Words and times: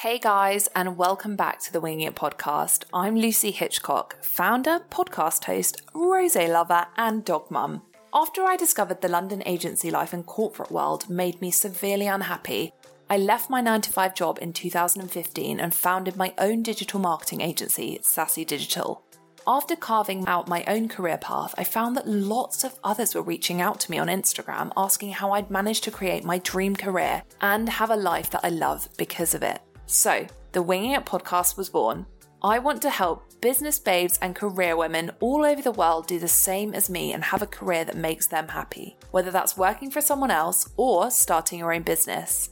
Hey 0.00 0.18
guys, 0.18 0.68
and 0.74 0.96
welcome 0.96 1.36
back 1.36 1.60
to 1.60 1.72
the 1.72 1.80
Winging 1.80 2.08
It 2.08 2.16
podcast. 2.16 2.84
I'm 2.94 3.14
Lucy 3.14 3.52
Hitchcock, 3.52 4.24
founder, 4.24 4.80
podcast 4.90 5.44
host, 5.44 5.82
rose 5.94 6.34
lover, 6.34 6.86
and 6.96 7.24
dog 7.24 7.50
mum. 7.50 7.82
After 8.12 8.42
I 8.42 8.56
discovered 8.56 9.00
the 9.00 9.08
London 9.08 9.42
agency 9.46 9.92
life 9.92 10.12
and 10.12 10.26
corporate 10.26 10.72
world 10.72 11.08
made 11.08 11.40
me 11.40 11.52
severely 11.52 12.08
unhappy, 12.08 12.72
I 13.10 13.18
left 13.18 13.50
my 13.50 13.60
9 13.60 13.82
to 13.82 13.90
5 13.90 14.14
job 14.14 14.38
in 14.40 14.54
2015 14.54 15.60
and 15.60 15.74
founded 15.74 16.16
my 16.16 16.34
own 16.38 16.62
digital 16.62 16.98
marketing 16.98 17.42
agency, 17.42 18.00
Sassy 18.02 18.44
Digital. 18.44 19.04
After 19.46 19.76
carving 19.76 20.26
out 20.26 20.48
my 20.48 20.64
own 20.66 20.88
career 20.88 21.18
path, 21.18 21.54
I 21.58 21.64
found 21.64 21.96
that 21.96 22.08
lots 22.08 22.64
of 22.64 22.80
others 22.82 23.14
were 23.14 23.22
reaching 23.22 23.60
out 23.60 23.78
to 23.80 23.90
me 23.90 23.98
on 23.98 24.08
Instagram 24.08 24.72
asking 24.76 25.12
how 25.12 25.32
I'd 25.32 25.50
managed 25.50 25.84
to 25.84 25.90
create 25.92 26.24
my 26.24 26.38
dream 26.38 26.74
career 26.74 27.22
and 27.40 27.68
have 27.68 27.90
a 27.90 27.96
life 27.96 28.30
that 28.30 28.44
I 28.44 28.48
love 28.48 28.88
because 28.96 29.34
of 29.34 29.42
it. 29.42 29.60
So, 29.92 30.26
the 30.52 30.62
Winging 30.62 30.92
It 30.92 31.04
podcast 31.04 31.58
was 31.58 31.68
born. 31.68 32.06
I 32.42 32.58
want 32.60 32.80
to 32.80 32.88
help 32.88 33.42
business 33.42 33.78
babes 33.78 34.18
and 34.22 34.34
career 34.34 34.74
women 34.74 35.10
all 35.20 35.44
over 35.44 35.60
the 35.60 35.70
world 35.70 36.06
do 36.06 36.18
the 36.18 36.28
same 36.28 36.72
as 36.72 36.88
me 36.88 37.12
and 37.12 37.22
have 37.22 37.42
a 37.42 37.46
career 37.46 37.84
that 37.84 37.94
makes 37.94 38.26
them 38.26 38.48
happy, 38.48 38.96
whether 39.10 39.30
that's 39.30 39.58
working 39.58 39.90
for 39.90 40.00
someone 40.00 40.30
else 40.30 40.66
or 40.78 41.10
starting 41.10 41.58
your 41.58 41.74
own 41.74 41.82
business. 41.82 42.48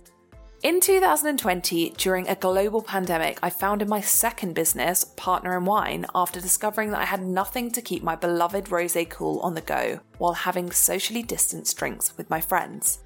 In 0.63 0.81
2020, 0.83 1.95
during 1.97 2.29
a 2.29 2.35
global 2.35 2.83
pandemic, 2.83 3.39
I 3.43 3.49
founded 3.49 3.89
my 3.89 4.03
second 4.03 4.55
business, 4.55 5.05
Partner 5.17 5.57
in 5.57 5.65
Wine, 5.65 6.05
after 6.15 6.43
discovering 6.43 6.91
that 6.91 7.01
I 7.01 7.07
had 7.07 7.23
nothing 7.23 7.71
to 7.71 7.81
keep 7.81 8.03
my 8.03 8.17
beloved 8.17 8.67
rosé 8.67 9.09
cool 9.09 9.41
on 9.41 9.55
the 9.55 9.63
go 9.63 10.01
while 10.19 10.35
having 10.35 10.71
socially 10.73 11.23
distanced 11.23 11.79
drinks 11.79 12.19
with 12.19 12.29
my 12.29 12.43
friends. 12.43 12.99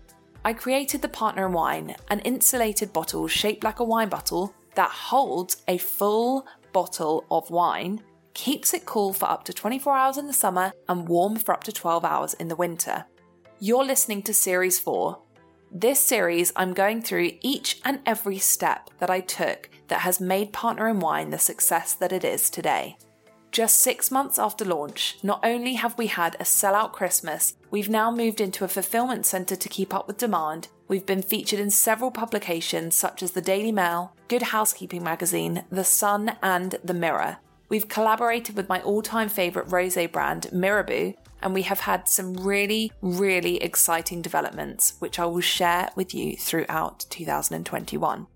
I 0.44 0.52
created 0.52 1.00
the 1.00 1.08
Partner 1.08 1.46
in 1.46 1.52
Wine, 1.52 1.96
an 2.08 2.20
insulated 2.20 2.92
bottle 2.92 3.26
shaped 3.28 3.64
like 3.64 3.80
a 3.80 3.84
wine 3.84 4.08
bottle 4.08 4.54
that 4.74 4.90
holds 4.90 5.62
a 5.68 5.78
full 5.78 6.46
bottle 6.72 7.24
of 7.30 7.50
wine, 7.50 8.02
keeps 8.34 8.74
it 8.74 8.84
cool 8.84 9.12
for 9.12 9.30
up 9.30 9.44
to 9.44 9.52
24 9.52 9.96
hours 9.96 10.18
in 10.18 10.26
the 10.26 10.32
summer 10.32 10.72
and 10.88 11.08
warm 11.08 11.36
for 11.36 11.54
up 11.54 11.64
to 11.64 11.72
12 11.72 12.04
hours 12.04 12.34
in 12.34 12.48
the 12.48 12.56
winter. 12.56 13.06
You're 13.58 13.84
listening 13.84 14.22
to 14.24 14.34
Series 14.34 14.78
4 14.78 15.18
this 15.76 15.98
series, 15.98 16.52
I'm 16.54 16.72
going 16.72 17.02
through 17.02 17.32
each 17.40 17.80
and 17.84 17.98
every 18.06 18.38
step 18.38 18.90
that 19.00 19.10
I 19.10 19.18
took 19.18 19.68
that 19.88 20.02
has 20.02 20.20
made 20.20 20.52
Partner 20.52 20.86
in 20.86 21.00
Wine 21.00 21.30
the 21.30 21.38
success 21.38 21.94
that 21.94 22.12
it 22.12 22.22
is 22.22 22.48
today. 22.48 22.96
Just 23.54 23.78
six 23.78 24.10
months 24.10 24.36
after 24.36 24.64
launch, 24.64 25.16
not 25.22 25.38
only 25.44 25.74
have 25.74 25.96
we 25.96 26.08
had 26.08 26.34
a 26.34 26.42
sellout 26.42 26.90
Christmas, 26.90 27.54
we've 27.70 27.88
now 27.88 28.10
moved 28.10 28.40
into 28.40 28.64
a 28.64 28.68
fulfillment 28.68 29.26
centre 29.26 29.54
to 29.54 29.68
keep 29.68 29.94
up 29.94 30.08
with 30.08 30.18
demand. 30.18 30.66
We've 30.88 31.06
been 31.06 31.22
featured 31.22 31.60
in 31.60 31.70
several 31.70 32.10
publications 32.10 32.96
such 32.96 33.22
as 33.22 33.30
the 33.30 33.40
Daily 33.40 33.70
Mail, 33.70 34.12
Good 34.26 34.42
Housekeeping 34.42 35.04
magazine, 35.04 35.62
The 35.70 35.84
Sun, 35.84 36.36
and 36.42 36.74
The 36.82 36.94
Mirror. 36.94 37.36
We've 37.68 37.86
collaborated 37.86 38.56
with 38.56 38.68
my 38.68 38.80
all 38.80 39.02
time 39.02 39.28
favourite 39.28 39.70
rose 39.70 39.96
brand, 40.10 40.52
Mirabeau, 40.52 41.14
and 41.40 41.54
we 41.54 41.62
have 41.62 41.78
had 41.78 42.08
some 42.08 42.34
really, 42.34 42.90
really 43.02 43.62
exciting 43.62 44.20
developments, 44.20 44.94
which 44.98 45.20
I 45.20 45.26
will 45.26 45.40
share 45.40 45.90
with 45.94 46.12
you 46.12 46.36
throughout 46.36 47.06
2021. 47.08 48.26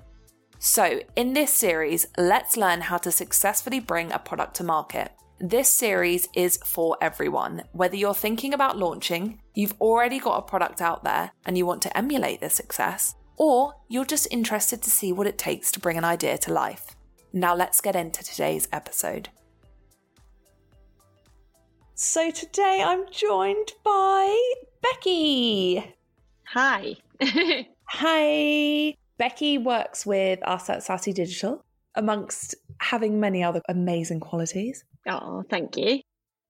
So, 0.60 1.00
in 1.14 1.34
this 1.34 1.54
series, 1.54 2.08
let's 2.16 2.56
learn 2.56 2.80
how 2.80 2.98
to 2.98 3.12
successfully 3.12 3.78
bring 3.78 4.10
a 4.10 4.18
product 4.18 4.56
to 4.56 4.64
market. 4.64 5.12
This 5.38 5.68
series 5.68 6.28
is 6.34 6.58
for 6.64 6.96
everyone. 7.00 7.62
Whether 7.70 7.94
you're 7.94 8.12
thinking 8.12 8.52
about 8.52 8.76
launching, 8.76 9.40
you've 9.54 9.80
already 9.80 10.18
got 10.18 10.38
a 10.38 10.42
product 10.42 10.82
out 10.82 11.04
there 11.04 11.30
and 11.46 11.56
you 11.56 11.64
want 11.64 11.80
to 11.82 11.96
emulate 11.96 12.40
the 12.40 12.50
success, 12.50 13.14
or 13.36 13.74
you're 13.88 14.04
just 14.04 14.26
interested 14.32 14.82
to 14.82 14.91
see 14.91 15.12
what 15.12 15.28
it 15.28 15.38
takes 15.38 15.70
to 15.72 15.80
bring 15.80 15.97
an 15.97 16.04
idea 16.04 16.36
to 16.38 16.52
life. 16.52 16.97
Now, 17.32 17.54
let's 17.54 17.80
get 17.80 17.94
into 17.94 18.24
today's 18.24 18.66
episode. 18.72 19.28
So 21.94 22.32
today 22.32 22.82
I'm 22.84 23.04
joined 23.12 23.72
by 23.84 24.52
Becky. 24.82 25.94
Hi. 26.47 26.97
Hi. 27.84 28.94
Becky 29.18 29.58
works 29.58 30.06
with 30.06 30.38
us 30.46 30.70
at 30.70 30.82
Sassy 30.82 31.12
Digital, 31.12 31.64
amongst 31.94 32.54
having 32.80 33.20
many 33.20 33.42
other 33.42 33.60
amazing 33.68 34.20
qualities. 34.20 34.84
Oh, 35.08 35.42
thank 35.50 35.76
you. 35.76 36.00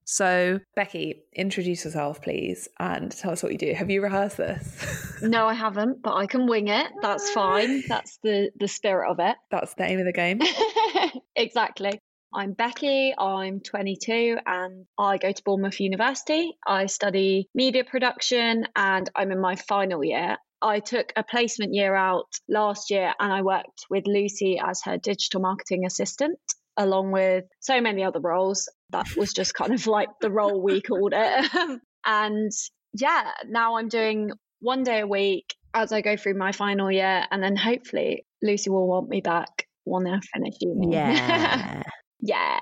So, 0.04 0.60
Becky, 0.74 1.24
introduce 1.34 1.84
yourself, 1.84 2.22
please, 2.22 2.66
and 2.78 3.10
tell 3.10 3.30
us 3.30 3.42
what 3.42 3.52
you 3.52 3.58
do. 3.58 3.74
Have 3.74 3.90
you 3.90 4.02
rehearsed 4.02 4.38
this? 4.38 5.18
no, 5.22 5.46
I 5.46 5.52
haven't, 5.52 6.02
but 6.02 6.14
I 6.14 6.26
can 6.26 6.46
wing 6.46 6.68
it. 6.68 6.86
That's 7.02 7.30
fine. 7.30 7.82
That's 7.88 8.18
the 8.22 8.50
the 8.58 8.68
spirit 8.68 9.10
of 9.10 9.18
it. 9.18 9.36
That's 9.50 9.74
the 9.74 9.84
aim 9.84 9.98
of 9.98 10.06
the 10.06 10.12
game. 10.12 10.40
exactly. 11.36 12.00
I'm 12.32 12.52
Becky, 12.52 13.14
I'm 13.16 13.60
22 13.60 14.38
and 14.44 14.84
I 14.98 15.16
go 15.16 15.32
to 15.32 15.42
Bournemouth 15.44 15.80
University. 15.80 16.52
I 16.66 16.86
study 16.86 17.48
media 17.54 17.84
production 17.84 18.66
and 18.76 19.08
I'm 19.16 19.32
in 19.32 19.40
my 19.40 19.56
final 19.56 20.04
year. 20.04 20.36
I 20.60 20.80
took 20.80 21.12
a 21.16 21.22
placement 21.22 21.74
year 21.74 21.94
out 21.94 22.28
last 22.48 22.90
year 22.90 23.12
and 23.18 23.32
I 23.32 23.42
worked 23.42 23.86
with 23.90 24.06
Lucy 24.06 24.60
as 24.62 24.82
her 24.84 24.98
digital 24.98 25.40
marketing 25.40 25.84
assistant, 25.86 26.38
along 26.76 27.12
with 27.12 27.44
so 27.60 27.80
many 27.80 28.04
other 28.04 28.20
roles. 28.20 28.68
That 28.90 29.06
was 29.16 29.32
just 29.32 29.54
kind 29.54 29.72
of 29.72 29.86
like 29.86 30.08
the 30.20 30.30
role 30.30 30.62
we 30.62 30.80
called 30.80 31.12
it. 31.14 31.50
and 32.06 32.50
yeah, 32.94 33.30
now 33.46 33.76
I'm 33.76 33.88
doing 33.88 34.32
one 34.60 34.82
day 34.82 35.00
a 35.00 35.06
week 35.06 35.54
as 35.74 35.92
I 35.92 36.00
go 36.00 36.16
through 36.16 36.34
my 36.34 36.52
final 36.52 36.90
year, 36.90 37.24
and 37.30 37.42
then 37.42 37.56
hopefully 37.56 38.24
Lucy 38.42 38.70
will 38.70 38.88
want 38.88 39.08
me 39.08 39.20
back 39.20 39.66
when 39.84 40.06
I 40.06 40.18
finish 40.34 40.54
uni. 40.60 40.92
Yeah. 40.92 41.82
yeah, 42.20 42.60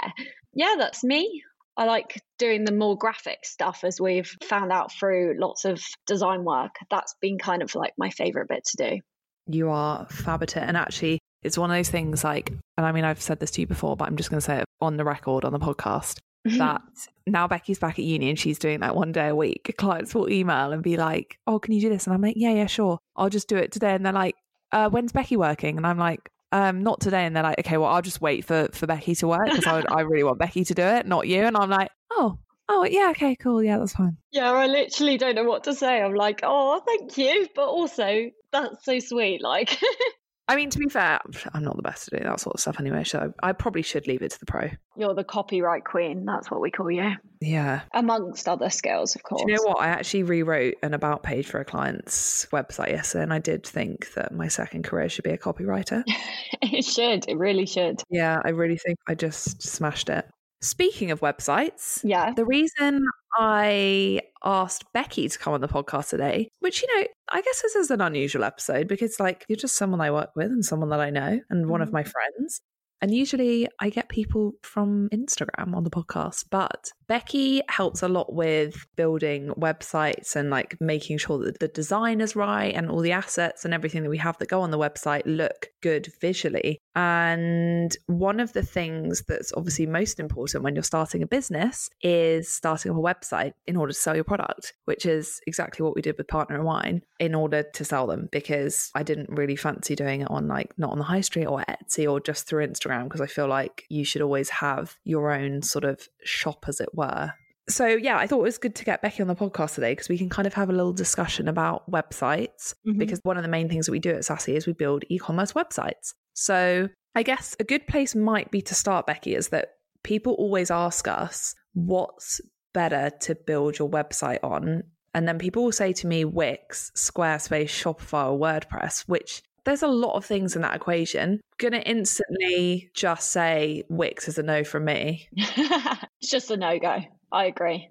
yeah, 0.53 0.75
that's 0.79 1.05
me. 1.05 1.43
I 1.77 1.85
like 1.85 2.23
doing 2.39 2.65
the 2.65 2.73
more 2.73 2.97
graphic 2.97 3.45
stuff 3.45 3.85
as 3.85 4.01
we've 4.01 4.31
found 4.43 4.73
out 4.73 4.93
through 4.93 5.37
lots 5.39 5.65
of 5.65 5.83
design 6.07 6.45
work. 6.45 6.77
That's 6.91 7.15
been 7.21 7.39
kind 7.39 7.63
of 7.63 7.75
like 7.75 7.93
my 7.99 8.11
favorite 8.11 8.49
bit 8.49 8.65
to 8.65 8.77
do. 8.77 9.01
You 9.49 9.71
are 9.71 10.07
fab 10.07 10.43
at 10.43 10.57
it. 10.57 10.63
And 10.63 10.77
actually, 10.77 11.21
it's 11.43 11.59
one 11.59 11.71
of 11.71 11.77
those 11.77 11.91
things 11.91 12.25
like, 12.25 12.51
and 12.77 12.87
I 12.87 12.93
mean, 12.93 13.05
I've 13.05 13.21
said 13.21 13.41
this 13.41 13.51
to 13.53 13.61
you 13.61 13.67
before, 13.67 13.97
but 13.97 14.09
I'm 14.09 14.17
just 14.17 14.31
going 14.31 14.41
to 14.41 14.45
say 14.45 14.59
it 14.59 14.65
on 14.81 14.97
the 14.97 15.05
record 15.05 15.45
on 15.45 15.53
the 15.53 15.59
podcast 15.59 16.19
that 16.59 16.83
now 17.27 17.47
Becky's 17.47 17.79
back 17.79 17.99
at 17.99 18.05
uni 18.05 18.31
and 18.31 18.39
she's 18.39 18.59
doing 18.59 18.81
that 18.81 18.97
one 18.97 19.13
day 19.13 19.29
a 19.29 19.37
week. 19.37 19.75
Clients 19.77 20.15
will 20.15 20.31
email 20.31 20.73
and 20.73 20.83
be 20.83 20.97
like, 20.97 21.39
Oh, 21.47 21.59
can 21.59 21.75
you 21.75 21.81
do 21.81 21.91
this? 21.91 22.07
And 22.07 22.15
I'm 22.15 22.23
like, 22.23 22.35
Yeah, 22.37 22.53
yeah, 22.53 22.67
sure. 22.67 22.99
I'll 23.17 23.31
just 23.31 23.49
do 23.49 23.57
it 23.57 23.71
today. 23.71 23.95
And 23.95 24.05
they're 24.05 24.13
like, 24.13 24.37
uh, 24.73 24.89
When's 24.89 25.13
Becky 25.13 25.37
working? 25.37 25.77
And 25.77 25.87
I'm 25.87 25.99
like, 25.99 26.31
um, 26.53 26.83
not 26.83 27.01
today. 27.01 27.25
And 27.25 27.35
they're 27.35 27.43
like, 27.43 27.59
okay, 27.61 27.77
well, 27.77 27.91
I'll 27.91 28.03
just 28.03 28.21
wait 28.21 28.45
for, 28.45 28.69
for 28.73 28.87
Becky 28.87 29.15
to 29.17 29.29
work 29.29 29.49
because 29.51 29.67
I, 29.67 29.83
I 29.93 30.01
really 30.03 30.25
want 30.25 30.39
Becky 30.39 30.65
to 30.65 30.75
do 30.75 30.83
it, 30.83 31.07
not 31.07 31.27
you. 31.27 31.43
And 31.43 31.57
I'm 31.57 31.71
like, 31.71 31.91
oh, 32.13 32.39
oh, 32.69 32.85
yeah, 32.85 33.09
okay, 33.11 33.37
cool. 33.37 33.63
Yeah, 33.63 33.79
that's 33.79 33.95
fine. 33.95 34.17
Yeah, 34.31 34.53
I 34.53 34.67
literally 34.67 35.19
don't 35.19 35.35
know 35.35 35.45
what 35.45 35.65
to 35.65 35.75
say. 35.75 36.01
I'm 36.01 36.15
like, 36.15 36.41
oh, 36.43 36.81
thank 36.87 37.17
you. 37.19 37.49
But 37.55 37.67
also, 37.67 38.31
that's 38.53 38.85
so 38.85 38.99
sweet. 38.99 39.43
Like, 39.43 39.79
I 40.49 40.55
mean, 40.55 40.71
to 40.71 40.79
be 40.79 40.89
fair, 40.89 41.19
I'm 41.53 41.65
not 41.65 41.77
the 41.77 41.83
best 41.83 42.07
at 42.07 42.19
doing 42.19 42.31
that 42.31 42.39
sort 42.39 42.55
of 42.55 42.61
stuff 42.61 42.79
anyway, 42.79 43.03
so 43.03 43.33
I 43.43 43.53
probably 43.53 43.83
should 43.83 44.07
leave 44.07 44.23
it 44.23 44.31
to 44.31 44.39
the 44.39 44.47
pro. 44.47 44.71
You're 44.97 45.15
the 45.15 45.25
copyright 45.25 45.85
queen. 45.85 46.25
That's 46.25 46.51
what 46.51 46.61
we 46.61 46.71
call 46.71 46.89
you. 46.91 47.15
Yeah. 47.41 47.81
Amongst 47.93 48.49
other 48.49 48.71
skills, 48.71 49.17
of 49.17 49.25
course. 49.25 49.43
Do 49.45 49.51
you 49.51 49.57
know 49.57 49.65
what? 49.65 49.81
I 49.81 49.89
actually 49.89 50.23
rewrote 50.23 50.75
an 50.85 50.95
about 50.95 51.25
page 51.25 51.49
for 51.49 51.59
a 51.59 51.65
client's 51.65 52.47
website 52.53 52.91
yesterday, 52.91 53.25
and 53.25 53.33
I 53.33 53.41
did 53.41 53.67
think 53.67 54.15
that 54.15 54.33
my 54.33 54.47
second 54.47 54.85
career 54.85 55.09
should 55.09 55.25
be 55.25 55.31
a 55.31 55.39
copywriter. 55.39 56.05
it 56.63 56.85
should. 56.85 57.29
It 57.29 57.37
really 57.37 57.67
should. 57.67 58.01
Yeah, 58.09 58.41
I 58.45 58.51
really 58.51 58.79
think 58.79 58.99
I 59.09 59.17
just 59.17 59.63
smashed 59.63 60.09
it. 60.09 60.27
Speaking 60.61 61.11
of 61.11 61.21
websites, 61.21 62.01
yeah, 62.05 62.33
the 62.33 62.45
reason 62.45 63.05
I 63.39 64.21
asked 64.45 64.93
Becky 64.93 65.29
to 65.29 65.39
come 65.39 65.53
on 65.53 65.61
the 65.61 65.69
podcast 65.69 66.11
today, 66.11 66.49
which, 66.61 66.83
you 66.83 66.97
know, 66.97 67.07
I 67.31 67.43
guess 67.43 67.63
this 67.63 67.75
is 67.75 67.91
an 67.91 68.01
unusual 68.01 68.45
episode 68.45 68.89
because, 68.89 69.21
like, 69.21 69.45
you're 69.49 69.57
just 69.57 69.77
someone 69.77 70.01
I 70.01 70.11
work 70.11 70.31
with 70.35 70.47
and 70.47 70.65
someone 70.65 70.89
that 70.91 71.01
I 71.01 71.11
know 71.11 71.41
and 71.51 71.69
one 71.69 71.83
of 71.83 71.89
mm-hmm. 71.89 71.97
my 71.97 72.05
friends. 72.05 72.61
And 73.03 73.15
usually 73.15 73.69
I 73.79 73.91
get 73.91 74.09
people 74.09 74.53
from 74.63 75.09
Instagram 75.13 75.75
on 75.75 75.85
the 75.85 75.91
podcast, 75.91 76.47
but 76.51 76.91
Becky 77.07 77.63
helps 77.69 78.03
a 78.03 78.09
lot 78.09 78.33
with 78.33 78.87
building 78.97 79.49
websites 79.51 80.35
and 80.35 80.51
like 80.51 80.77
making 80.81 81.19
sure 81.19 81.39
that 81.39 81.61
the 81.61 81.69
design 81.69 82.21
is 82.21 82.35
right 82.35 82.75
and 82.75 82.91
all 82.91 83.01
the 83.01 83.13
assets 83.13 83.65
and 83.65 83.75
everything 83.75 84.03
that 84.03 84.11
we 84.11 84.19
have 84.19 84.39
that 84.39 84.49
go 84.49 84.63
on 84.63 84.71
the 84.71 84.79
website 84.79 85.23
look 85.25 85.69
good 85.83 86.09
visually. 86.21 86.79
And 86.95 87.95
one 88.07 88.41
of 88.41 88.55
the 88.55 88.63
things 88.63 89.23
that's 89.29 89.53
obviously 89.57 89.87
most 89.87 90.19
important 90.19 90.65
when 90.65 90.75
you're 90.75 90.83
starting 90.83 91.23
a 91.23 91.27
business 91.27 91.91
is 92.03 92.53
starting 92.53 92.91
up 92.91 92.97
a 92.97 93.01
website 93.01 93.53
in 93.67 93.77
order 93.77 93.93
to 93.93 93.99
sell 93.99 94.15
your 94.15 94.25
product, 94.25 94.73
which 94.87 95.05
is 95.05 95.41
exactly 95.47 95.85
what 95.85 95.95
we 95.95 96.03
did 96.03 96.17
with 96.17 96.29
Partner 96.29 96.57
in 96.57 96.65
Wine 96.65 97.03
in 97.21 97.35
order 97.35 97.63
to 97.63 97.85
sell 97.85 98.07
them 98.07 98.29
because 98.33 98.91
I 98.95 99.03
didn't 99.03 99.31
really 99.31 99.57
fancy 99.57 99.95
doing 99.95 100.23
it 100.23 100.31
on 100.31 100.49
like 100.49 100.73
not 100.79 100.93
on 100.93 100.99
the 100.99 101.05
high 101.05 101.21
street 101.21 101.47
or 101.47 101.65
Etsy 101.69 102.11
or 102.11 102.21
just 102.21 102.49
through 102.49 102.67
Instagram 102.67 102.86
because 102.87 103.21
I 103.21 103.27
feel 103.27 103.49
like 103.49 103.85
you 103.89 104.05
should 104.05 104.23
always 104.23 104.49
have 104.51 104.97
your 105.05 105.33
own 105.33 105.63
sort 105.63 105.85
of 105.85 106.09
shop, 106.25 106.67
as 106.69 106.81
it 106.81 106.95
were. 106.95 107.33
So, 107.69 107.87
yeah, 107.87 108.17
I 108.17 108.27
thought 108.27 108.39
it 108.39 108.43
was 108.43 108.59
good 108.59 108.77
to 108.77 108.85
get 108.85 109.03
Becky 109.03 109.23
on 109.23 109.29
the 109.29 109.35
podcast 109.35 109.75
today 109.75 109.93
because 109.93 110.09
we 110.09 110.19
can 110.19 110.29
kind 110.29 110.47
of 110.47 110.55
have 110.55 110.71
a 110.71 110.73
little 110.73 110.93
discussion 110.93 111.49
about 111.49 111.91
websites. 111.91 112.75
Mm-hmm. 112.87 112.99
Because 112.99 113.21
one 113.25 113.37
of 113.37 113.43
the 113.43 113.49
main 113.49 113.69
things 113.69 113.87
that 113.87 113.93
we 113.93 113.99
do 113.99 114.11
at 114.11 114.25
Sassy 114.25 114.55
is 114.55 114.67
we 114.67 114.73
build 114.73 115.05
e 115.09 115.19
commerce 115.19 115.53
websites. 115.53 116.15
So 116.35 116.89
I 117.15 117.23
guess 117.23 117.57
a 117.59 117.65
good 117.65 117.87
place 117.87 118.15
might 118.15 118.51
be 118.51 118.61
to 118.63 118.75
start, 118.75 119.07
Becky, 119.07 119.35
is 119.35 119.49
that 119.49 119.71
people 120.05 120.35
always 120.35 120.71
ask 120.71 121.09
us 121.09 121.55
what's 121.73 122.41
better 122.73 123.11
to 123.21 123.35
build 123.35 123.79
your 123.79 123.91
website 123.91 124.39
on. 124.45 124.85
And 125.15 125.27
then 125.27 125.39
people 125.39 125.65
will 125.65 125.73
say 125.73 125.95
to 125.95 126.07
me 126.07 126.27
Wix, 126.27 126.93
Squarespace, 126.95 127.71
Shopify, 127.71 128.31
or 128.31 128.39
WordPress, 128.39 129.09
which 129.09 129.43
there's 129.67 129.83
a 129.83 129.89
lot 129.89 130.15
of 130.15 130.25
things 130.25 130.57
in 130.57 130.63
that 130.63 130.77
equation. 130.77 131.41
Gonna 131.59 131.83
instantly 131.85 132.91
just 132.95 133.31
say 133.31 133.83
Wix 133.91 134.29
is 134.29 134.39
a 134.39 134.43
no 134.43 134.65
from 134.65 134.87
me. 134.87 135.29
it's 135.33 136.31
just 136.31 136.51
a 136.51 136.57
no 136.57 136.79
go. 136.79 137.01
I 137.31 137.45
agree. 137.47 137.91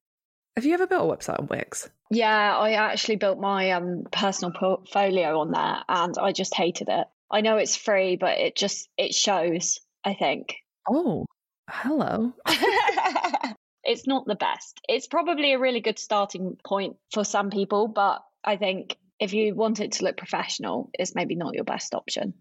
Have 0.56 0.66
you 0.66 0.74
ever 0.74 0.88
built 0.88 1.04
a 1.04 1.16
website 1.16 1.40
on 1.40 1.48
Wix? 1.48 1.90
Yeah, 2.10 2.58
I 2.58 2.72
actually 2.72 3.18
built 3.18 3.40
my 3.40 3.72
um, 3.72 4.06
personal 4.12 4.54
portfolio 4.54 5.40
on 5.42 5.52
there 5.52 5.78
and 5.90 6.16
I 6.18 6.32
just 6.32 6.56
hated 6.56 6.88
it. 6.90 7.08
I 7.30 7.42
know 7.42 7.58
it's 7.58 7.76
free, 7.76 8.16
but 8.16 8.38
it 8.40 8.56
just 8.56 8.88
it 8.98 9.14
shows, 9.14 9.80
I 10.04 10.14
think. 10.14 10.56
Oh, 10.90 11.26
hello. 11.70 12.32
it's 13.84 14.08
not 14.08 14.26
the 14.26 14.36
best. 14.36 14.80
It's 14.88 15.08
probably 15.08 15.54
a 15.54 15.60
really 15.60 15.82
good 15.82 16.00
starting 16.00 16.58
point 16.66 16.96
for 17.12 17.26
some 17.26 17.50
people, 17.50 17.90
but 17.90 18.24
I 18.46 18.56
think 18.56 18.96
if 19.20 19.34
you 19.34 19.56
want 19.56 19.80
it 19.80 19.94
to 19.94 20.04
look 20.04 20.18
professional, 20.18 20.90
it's 20.94 21.16
maybe 21.16 21.36
not 21.36 21.56
your 21.56 21.64
best 21.64 21.94
option. 21.94 22.34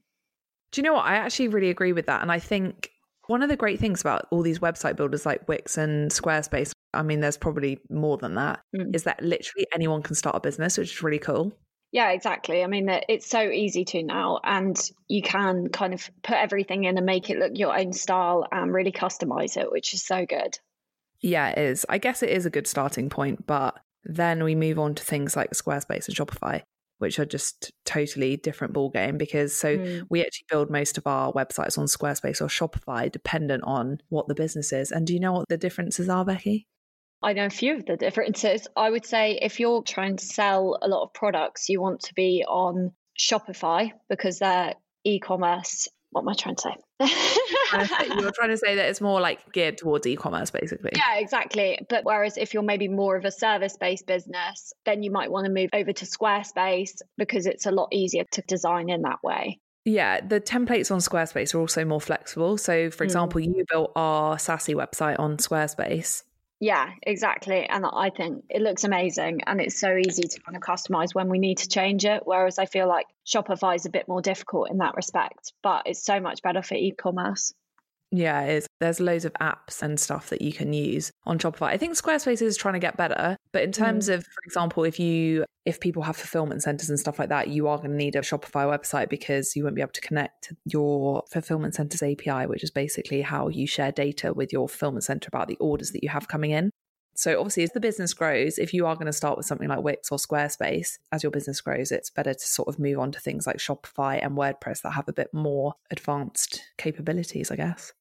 Do 0.73 0.81
you 0.81 0.83
know 0.85 0.95
what? 0.95 1.07
I 1.07 1.17
actually 1.17 1.49
really 1.49 1.71
agree 1.71 1.93
with 1.93 2.07
that. 2.07 2.23
And 2.23 2.33
I 2.33 2.39
think 2.39 2.91
one 3.27 3.43
of 3.43 3.49
the 3.49 3.57
great 3.57 3.79
things 3.79 4.01
about 4.01 4.27
all 4.31 4.43
these 4.43 4.59
website 4.59 4.97
builders 4.97 5.25
like 5.25 5.47
Wix 5.49 5.79
and 5.79 6.11
Squarespace, 6.11 6.73
I 6.93 7.03
mean, 7.03 7.21
there's 7.21 7.37
probably 7.37 7.81
more 7.89 8.19
than 8.19 8.35
that, 8.35 8.61
mm. 8.77 8.95
is 8.95 9.05
that 9.05 9.23
literally 9.23 9.67
anyone 9.75 10.03
can 10.03 10.15
start 10.15 10.37
a 10.37 10.41
business, 10.41 10.77
which 10.77 10.93
is 10.93 11.03
really 11.03 11.19
cool. 11.19 11.53
Yeah, 11.93 12.11
exactly. 12.11 12.65
I 12.65 12.67
mean, 12.67 12.89
it's 13.09 13.29
so 13.29 13.49
easy 13.49 13.85
to 13.85 14.03
now, 14.03 14.41
and 14.43 14.77
you 15.07 15.23
can 15.23 15.69
kind 15.69 15.95
of 15.95 16.11
put 16.25 16.37
everything 16.37 16.85
in 16.85 16.97
and 16.97 17.07
make 17.07 17.31
it 17.31 17.39
look 17.39 17.53
your 17.55 17.79
own 17.79 17.93
style 17.93 18.45
and 18.51 18.75
really 18.75 18.91
customize 18.91 19.57
it, 19.57 19.71
which 19.71 19.95
is 19.95 20.05
so 20.05 20.27
good. 20.27 20.59
Yeah, 21.21 21.51
it 21.51 21.59
is. 21.59 21.87
I 21.89 21.99
guess 21.99 22.25
it 22.25 22.31
is 22.31 22.47
a 22.47 22.51
good 22.51 22.67
starting 22.67 23.11
point, 23.11 23.47
but 23.47 23.79
then 24.05 24.45
we 24.45 24.55
move 24.55 24.79
on 24.79 24.95
to 24.95 25.05
things 25.05 25.37
like 25.37 25.51
Squarespace 25.51 26.09
and 26.09 26.17
Shopify, 26.17 26.63
which 26.99 27.19
are 27.19 27.25
just 27.25 27.73
totally 27.85 28.37
different 28.37 28.73
ball 28.73 28.91
game 28.91 29.19
because 29.19 29.55
so 29.55 29.77
mm. 29.77 30.07
we 30.11 30.21
actually 30.21 30.47
build 30.51 30.71
most 30.71 30.99
of 30.99 31.07
our 31.07 31.33
websites 31.33 31.79
on 31.79 31.87
Squarespace 31.87 32.41
or 32.41 32.47
Shopify 32.47 33.11
dependent 33.11 33.65
on 33.65 34.01
what 34.09 34.29
the 34.29 34.35
business 34.35 34.73
is. 34.73 34.91
And 34.91 35.07
do 35.07 35.15
you 35.15 35.21
know 35.21 35.33
what 35.33 35.49
the 35.49 35.57
differences 35.57 36.09
are, 36.09 36.25
Becky? 36.25 36.67
I 37.23 37.33
know 37.33 37.47
a 37.47 37.51
few 37.51 37.77
of 37.77 37.87
the 37.87 37.97
differences. 37.97 38.69
I 38.77 38.91
would 38.91 39.07
say 39.07 39.39
if 39.41 39.59
you're 39.59 39.83
trying 39.83 40.17
to 40.19 40.25
sell 40.25 40.79
a 40.83 40.89
lot 40.89 41.05
of 41.05 41.15
products, 41.15 41.71
you 41.71 41.81
want 41.81 42.01
to 42.03 42.15
be 42.15 42.45
on 42.47 42.93
Shopify 43.19 43.93
because 44.09 44.41
they're 44.41 44.75
e-commerce 45.05 45.89
what 46.15 46.23
am 46.23 46.29
I 46.29 46.35
trying 46.35 46.55
to 46.55 46.63
say? 46.63 46.77
You're 47.01 47.09
trying 48.33 48.51
to 48.51 48.57
say 48.57 48.77
that 48.77 48.89
it's 48.89 49.01
more 49.01 49.21
like 49.21 49.53
geared 49.53 49.79
towards 49.79 50.07
e-commerce 50.07 50.51
basically. 50.51 50.93
Yeah, 50.95 51.19
exactly. 51.19 51.79
But 51.89 52.05
whereas 52.05 52.37
if 52.37 52.55
you're 52.55 52.63
maybe 52.63 52.89
more 52.89 53.17
of 53.17 53.25
a 53.25 53.31
service-based 53.31 54.07
business, 54.07 54.73
then 54.85 55.03
you 55.03 55.11
might 55.11 55.31
want 55.31 55.47
to 55.47 55.53
move 55.53 55.71
over 55.73 55.93
to 55.93 56.05
Squarespace 56.05 57.03
because 57.17 57.47
it's 57.47 57.67
a 57.67 57.71
lot 57.71 57.89
easier 57.93 58.25
to 58.33 58.43
design 58.43 58.91
in 58.91 59.03
that 59.03 59.23
way. 59.23 59.61
Yeah, 59.85 60.21
the 60.21 60.41
templates 60.41 60.91
on 60.91 60.99
Squarespace 60.99 61.55
are 61.55 61.59
also 61.59 61.85
more 61.85 62.01
flexible. 62.01 62.57
So, 62.57 62.91
for 62.91 63.05
mm. 63.05 63.07
example, 63.07 63.41
mm. 63.41 63.47
you 63.47 63.65
built 63.69 63.93
our 63.97 64.39
Sassy 64.39 64.75
website 64.75 65.19
on 65.19 65.37
Squarespace. 65.37 66.23
Yeah, 66.65 66.93
exactly. 67.03 67.67
And 67.67 67.85
I 67.85 68.09
think 68.09 68.47
it 68.49 68.63
looks 68.63 68.85
amazing 68.85 69.43
and 69.47 69.61
it's 69.61 69.79
so 69.79 69.99
easy 69.99 70.23
to 70.23 70.41
kind 70.41 70.57
of 70.57 70.63
customize 70.63 71.15
when 71.15 71.29
we 71.29 71.39
need 71.39 71.59
to 71.59 71.69
change 71.69 72.07
it. 72.07 72.23
Whereas 72.25 72.59
I 72.59 72.65
feel 72.65 72.89
like 72.89 73.07
Shopify 73.27 73.75
is 73.75 73.85
a 73.85 73.91
bit 73.91 74.09
more 74.09 74.23
difficult 74.23 74.71
in 74.71 74.79
that 74.79 74.95
respect, 74.95 75.53
but 75.63 75.83
it's 75.85 76.03
so 76.03 76.21
much 76.21 76.41
better 76.41 76.63
for 76.63 76.75
e 76.75 76.93
commerce. 76.93 77.53
Yeah, 78.17 78.43
it 78.43 78.59
is. 78.59 78.67
There's 78.79 79.01
loads 79.01 79.25
of 79.25 79.33
apps 79.35 79.83
and 79.83 79.99
stuff 79.99 80.31
that 80.31 80.41
you 80.41 80.53
can 80.53 80.73
use 80.73 81.11
on 81.27 81.37
Shopify. 81.37 81.67
I 81.67 81.77
think 81.77 81.95
Squarespace 81.95 82.43
is 82.43 82.57
trying 82.57 82.75
to 82.75 82.81
get 82.81 82.97
better, 82.97 83.37
but 83.53 83.65
in 83.65 83.73
terms 83.73 84.09
mm. 84.09 84.15
of, 84.15 84.25
for 84.25 84.41
example, 84.45 84.85
if 84.85 85.01
you 85.01 85.45
if 85.65 85.81
people 85.81 86.03
have 86.05 86.17
fulfillment 86.17 86.63
centers 86.63 86.89
and 86.91 87.01
stuff 87.01 87.19
like 87.19 87.31
that, 87.31 87.49
you 87.49 87.67
are 87.67 87.79
going 87.79 87.91
to 87.91 87.97
need 87.97 88.15
a 88.15 88.21
Shopify 88.21 88.67
website 88.67 89.09
because 89.09 89.57
you 89.57 89.65
won't 89.65 89.75
be 89.75 89.83
able 89.83 89.91
to 89.93 90.01
connect 90.01 90.53
your 90.65 91.25
fulfillment 91.29 91.75
centers 91.75 92.05
API, 92.05 92.47
which 92.47 92.63
is 92.63 92.71
basically 92.71 93.23
how 93.23 93.49
you 93.49 93.67
share 93.67 93.91
data 93.91 94.33
with 94.33 94.53
your 94.53 94.69
fulfillment 94.69 95.03
center 95.03 95.27
about 95.27 95.49
the 95.49 95.57
orders 95.57 95.91
that 95.91 96.05
you 96.05 96.11
have 96.11 96.29
coming 96.29 96.53
in. 96.53 96.71
So 97.17 97.39
obviously, 97.39 97.65
as 97.65 97.73
the 97.73 97.81
business 97.81 98.15
grows, 98.15 98.59
if 98.59 98.73
you 98.73 98.87
are 98.87 98.95
going 98.95 99.07
to 99.07 99.13
start 99.13 99.37
with 99.37 99.47
something 99.47 99.69
like 99.69 99.83
Wix 99.83 100.13
or 100.13 100.19
Squarespace, 100.19 100.99
as 101.11 101.25
your 101.25 101.33
business 101.33 101.61
grows, 101.61 101.91
it's 101.91 102.11
better 102.11 102.35
to 102.35 102.47
sort 102.47 102.69
of 102.69 102.79
move 102.79 102.99
on 102.99 103.11
to 103.13 103.21
things 103.21 103.47
like 103.47 103.57
Shopify 103.57 104.23
and 104.23 104.37
WordPress 104.37 104.83
that 104.83 104.93
have 104.93 105.09
a 105.09 105.13
bit 105.13 105.33
more 105.33 105.75
advanced 105.91 106.63
capabilities, 106.77 107.51
I 107.51 107.57
guess. 107.57 107.93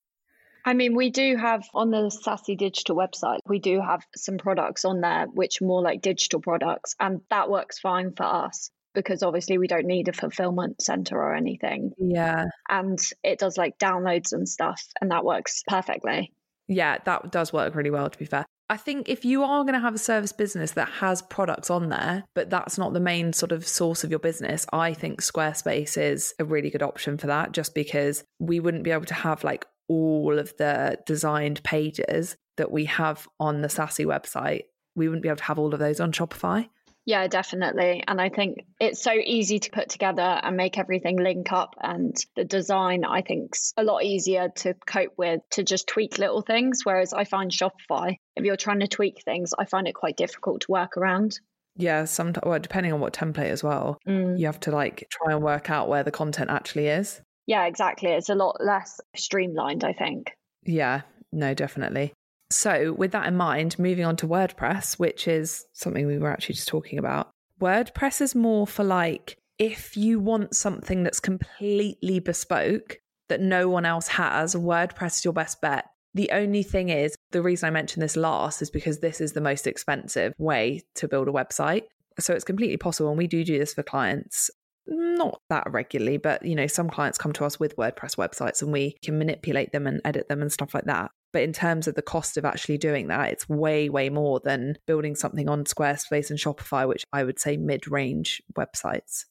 I 0.66 0.74
mean, 0.74 0.96
we 0.96 1.10
do 1.10 1.36
have 1.36 1.68
on 1.74 1.92
the 1.92 2.10
Sassy 2.10 2.56
Digital 2.56 2.96
website, 2.96 3.40
we 3.46 3.60
do 3.60 3.82
have 3.82 4.06
some 4.16 4.38
products 4.38 4.86
on 4.86 5.02
there 5.02 5.26
which 5.26 5.62
are 5.62 5.66
more 5.66 5.82
like 5.82 6.02
digital 6.02 6.40
products, 6.40 6.96
and 7.00 7.22
that 7.30 7.50
works 7.50 7.80
fine 7.80 8.14
for 8.16 8.24
us 8.24 8.70
because 8.94 9.24
obviously 9.24 9.58
we 9.58 9.68
don't 9.68 9.88
need 9.88 10.08
a 10.08 10.14
fulfillment 10.14 10.82
center 10.82 11.18
or 11.18 11.36
anything. 11.36 11.92
Yeah. 11.98 12.46
And 12.70 13.00
it 13.24 13.40
does 13.40 13.58
like 13.58 13.78
downloads 13.80 14.34
and 14.34 14.48
stuff, 14.48 14.82
and 15.02 15.12
that 15.12 15.26
works 15.26 15.64
perfectly. 15.68 16.32
Yeah, 16.68 16.98
that 17.06 17.32
does 17.32 17.52
work 17.52 17.76
really 17.76 17.90
well, 17.90 18.10
to 18.10 18.18
be 18.18 18.26
fair. 18.26 18.46
I 18.70 18.78
think 18.78 19.10
if 19.10 19.26
you 19.26 19.44
are 19.44 19.64
going 19.64 19.74
to 19.74 19.80
have 19.82 19.94
a 19.94 20.00
service 20.00 20.32
business 20.32 20.72
that 20.72 20.88
has 20.88 21.22
products 21.22 21.70
on 21.70 21.90
there, 21.90 22.24
but 22.34 22.50
that's 22.50 22.78
not 22.78 22.94
the 22.94 23.00
main 23.00 23.34
sort 23.34 23.52
of 23.52 23.68
source 23.68 24.04
of 24.04 24.10
your 24.10 24.20
business, 24.20 24.66
I 24.72 24.94
think 24.94 25.22
Squarespace 25.22 25.98
is 25.98 26.34
a 26.40 26.46
really 26.46 26.70
good 26.70 26.82
option 26.82 27.18
for 27.18 27.28
that 27.28 27.52
just 27.52 27.76
because 27.76 28.24
we 28.40 28.62
wouldn't 28.62 28.84
be 28.84 28.92
able 28.92 29.06
to 29.06 29.14
have 29.14 29.44
like 29.44 29.66
all 29.94 30.40
of 30.40 30.56
the 30.58 31.00
designed 31.06 31.64
pages 31.64 32.38
that 32.58 32.72
we 32.72 32.86
have 32.86 33.28
on 33.40 33.62
the 33.62 33.70
Sassy 33.70 34.06
website. 34.06 34.64
We 34.96 35.08
wouldn't 35.08 35.24
be 35.24 35.30
able 35.30 35.38
to 35.38 35.44
have 35.44 35.60
all 35.60 35.74
of 35.74 35.80
those 35.80 36.00
on 36.00 36.12
Shopify. 36.12 36.70
Yeah, 37.06 37.28
definitely. 37.28 38.04
And 38.08 38.22
I 38.22 38.30
think 38.30 38.60
it's 38.80 39.02
so 39.02 39.12
easy 39.14 39.60
to 39.60 39.72
put 39.72 39.90
together 39.90 40.22
and 40.22 40.56
make 40.56 40.78
everything 40.78 41.18
link 41.18 41.52
up. 41.52 41.76
And 41.82 42.16
the 42.36 42.46
design, 42.46 43.04
I 43.04 43.22
think, 43.22 43.56
is 43.56 43.74
a 43.76 43.84
lot 43.84 44.04
easier 44.04 44.50
to 44.58 44.74
cope 44.86 45.14
with 45.18 45.42
to 45.52 45.64
just 45.64 45.88
tweak 45.88 46.18
little 46.18 46.42
things. 46.42 46.82
Whereas 46.84 47.12
I 47.12 47.26
find 47.26 47.52
Shopify, 47.52 48.16
if 48.38 48.46
you're 48.46 48.56
trying 48.56 48.80
to 48.80 48.88
tweak 48.88 49.22
things, 49.26 49.52
I 49.58 49.66
find 49.66 49.88
it 49.88 49.96
quite 49.96 50.16
difficult 50.16 50.62
to 50.62 50.72
work 50.72 50.96
around. 50.96 51.40
Yeah, 51.76 52.06
sometimes, 52.06 52.46
well, 52.46 52.60
depending 52.60 52.94
on 52.94 53.00
what 53.00 53.14
template 53.14 53.50
as 53.50 53.64
well, 53.64 53.98
mm. 54.08 54.38
you 54.40 54.46
have 54.46 54.60
to 54.62 54.72
like 54.72 55.08
try 55.10 55.34
and 55.34 55.44
work 55.44 55.70
out 55.70 55.90
where 55.90 56.04
the 56.04 56.12
content 56.12 56.52
actually 56.52 56.88
is. 56.88 57.22
Yeah, 57.46 57.66
exactly. 57.66 58.10
It's 58.10 58.30
a 58.30 58.36
lot 58.36 58.58
less 58.64 59.02
streamlined, 59.16 59.84
I 59.84 59.94
think. 59.94 60.32
Yeah, 60.66 61.02
no, 61.32 61.54
definitely. 61.54 62.14
So, 62.50 62.94
with 62.94 63.12
that 63.12 63.28
in 63.28 63.36
mind, 63.36 63.80
moving 63.80 64.06
on 64.06 64.16
to 64.18 64.28
WordPress, 64.28 65.00
which 65.00 65.28
is 65.28 65.66
something 65.74 66.06
we 66.06 66.20
were 66.20 66.32
actually 66.32 66.56
just 66.56 66.68
talking 66.68 67.00
about. 67.00 67.32
WordPress 67.60 68.22
is 68.22 68.36
more 68.36 68.68
for 68.68 68.84
like 68.84 69.38
if 69.60 69.96
you 69.98 70.20
want 70.20 70.56
something 70.56 71.04
that's 71.04 71.20
completely 71.20 72.20
bespoke 72.20 72.98
that 73.30 73.42
no 73.42 73.70
one 73.70 73.86
else 73.86 74.08
has, 74.08 74.56
WordPress 74.56 75.18
is 75.18 75.26
your 75.26 75.34
best 75.34 75.62
bet. 75.62 75.86
The 76.14 76.30
only 76.32 76.62
thing 76.62 76.90
is, 76.90 77.16
the 77.32 77.42
reason 77.42 77.68
I 77.68 77.72
mentioned 77.72 78.04
this 78.04 78.16
last 78.16 78.62
is 78.62 78.70
because 78.70 79.00
this 79.00 79.20
is 79.20 79.34
the 79.34 79.42
most 79.42 79.66
expensive 79.66 80.34
way 80.38 80.84
to 80.96 81.08
build 81.08 81.28
a 81.28 81.32
website. 81.32 81.84
So 82.20 82.34
it's 82.34 82.44
completely 82.44 82.78
possible, 82.78 83.10
and 83.10 83.18
we 83.18 83.28
do 83.28 83.44
do 83.44 83.58
this 83.58 83.74
for 83.74 83.82
clients 83.82 84.52
not 84.88 85.42
that 85.50 85.72
regularly, 85.72 86.18
but 86.18 86.46
you 86.46 86.56
know, 86.56 86.68
some 86.68 86.90
clients 86.90 87.18
come 87.18 87.34
to 87.34 87.46
us 87.46 87.60
with 87.60 87.76
WordPress 87.78 88.16
websites 88.16 88.62
and 88.62 88.72
we 88.72 88.98
can 89.04 89.18
manipulate 89.18 89.72
them 89.72 89.88
and 89.88 90.02
edit 90.06 90.28
them 90.30 90.42
and 90.42 90.52
stuff 90.52 90.74
like 90.74 90.86
that. 90.86 91.12
But 91.32 91.44
in 91.44 91.54
terms 91.54 91.88
of 91.88 91.96
the 91.96 92.02
cost 92.02 92.38
of 92.38 92.46
actually 92.46 92.78
doing 92.78 93.08
that, 93.08 93.32
it's 93.32 93.50
way, 93.50 93.90
way 93.90 94.10
more 94.10 94.40
than 94.44 94.78
building 94.86 95.16
something 95.16 95.50
on 95.50 95.64
Squarespace 95.64 96.30
and 96.30 96.38
Shopify, 96.38 96.88
which 96.88 97.06
I 97.12 97.24
would 97.24 97.40
say 97.40 97.58
mid 97.58 97.90
range 97.90 98.42
websites. 98.56 99.26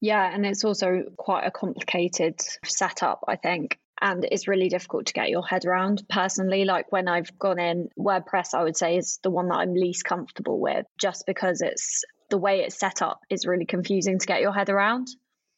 Yeah, 0.00 0.32
and 0.32 0.46
it's 0.46 0.64
also 0.64 1.02
quite 1.18 1.44
a 1.44 1.50
complicated 1.50 2.40
setup, 2.64 3.24
I 3.26 3.36
think. 3.36 3.78
And 4.00 4.26
it's 4.30 4.48
really 4.48 4.70
difficult 4.70 5.06
to 5.06 5.12
get 5.12 5.28
your 5.28 5.46
head 5.46 5.66
around 5.66 6.04
personally. 6.08 6.64
Like 6.64 6.90
when 6.90 7.06
I've 7.06 7.38
gone 7.38 7.58
in, 7.58 7.90
WordPress, 7.98 8.54
I 8.54 8.62
would 8.62 8.76
say, 8.76 8.96
is 8.96 9.18
the 9.22 9.30
one 9.30 9.48
that 9.48 9.56
I'm 9.56 9.74
least 9.74 10.04
comfortable 10.04 10.58
with 10.58 10.86
just 10.98 11.26
because 11.26 11.60
it's 11.60 12.02
the 12.30 12.38
way 12.38 12.60
it's 12.60 12.78
set 12.78 13.02
up 13.02 13.20
is 13.28 13.46
really 13.46 13.66
confusing 13.66 14.18
to 14.18 14.26
get 14.26 14.40
your 14.40 14.52
head 14.52 14.70
around. 14.70 15.08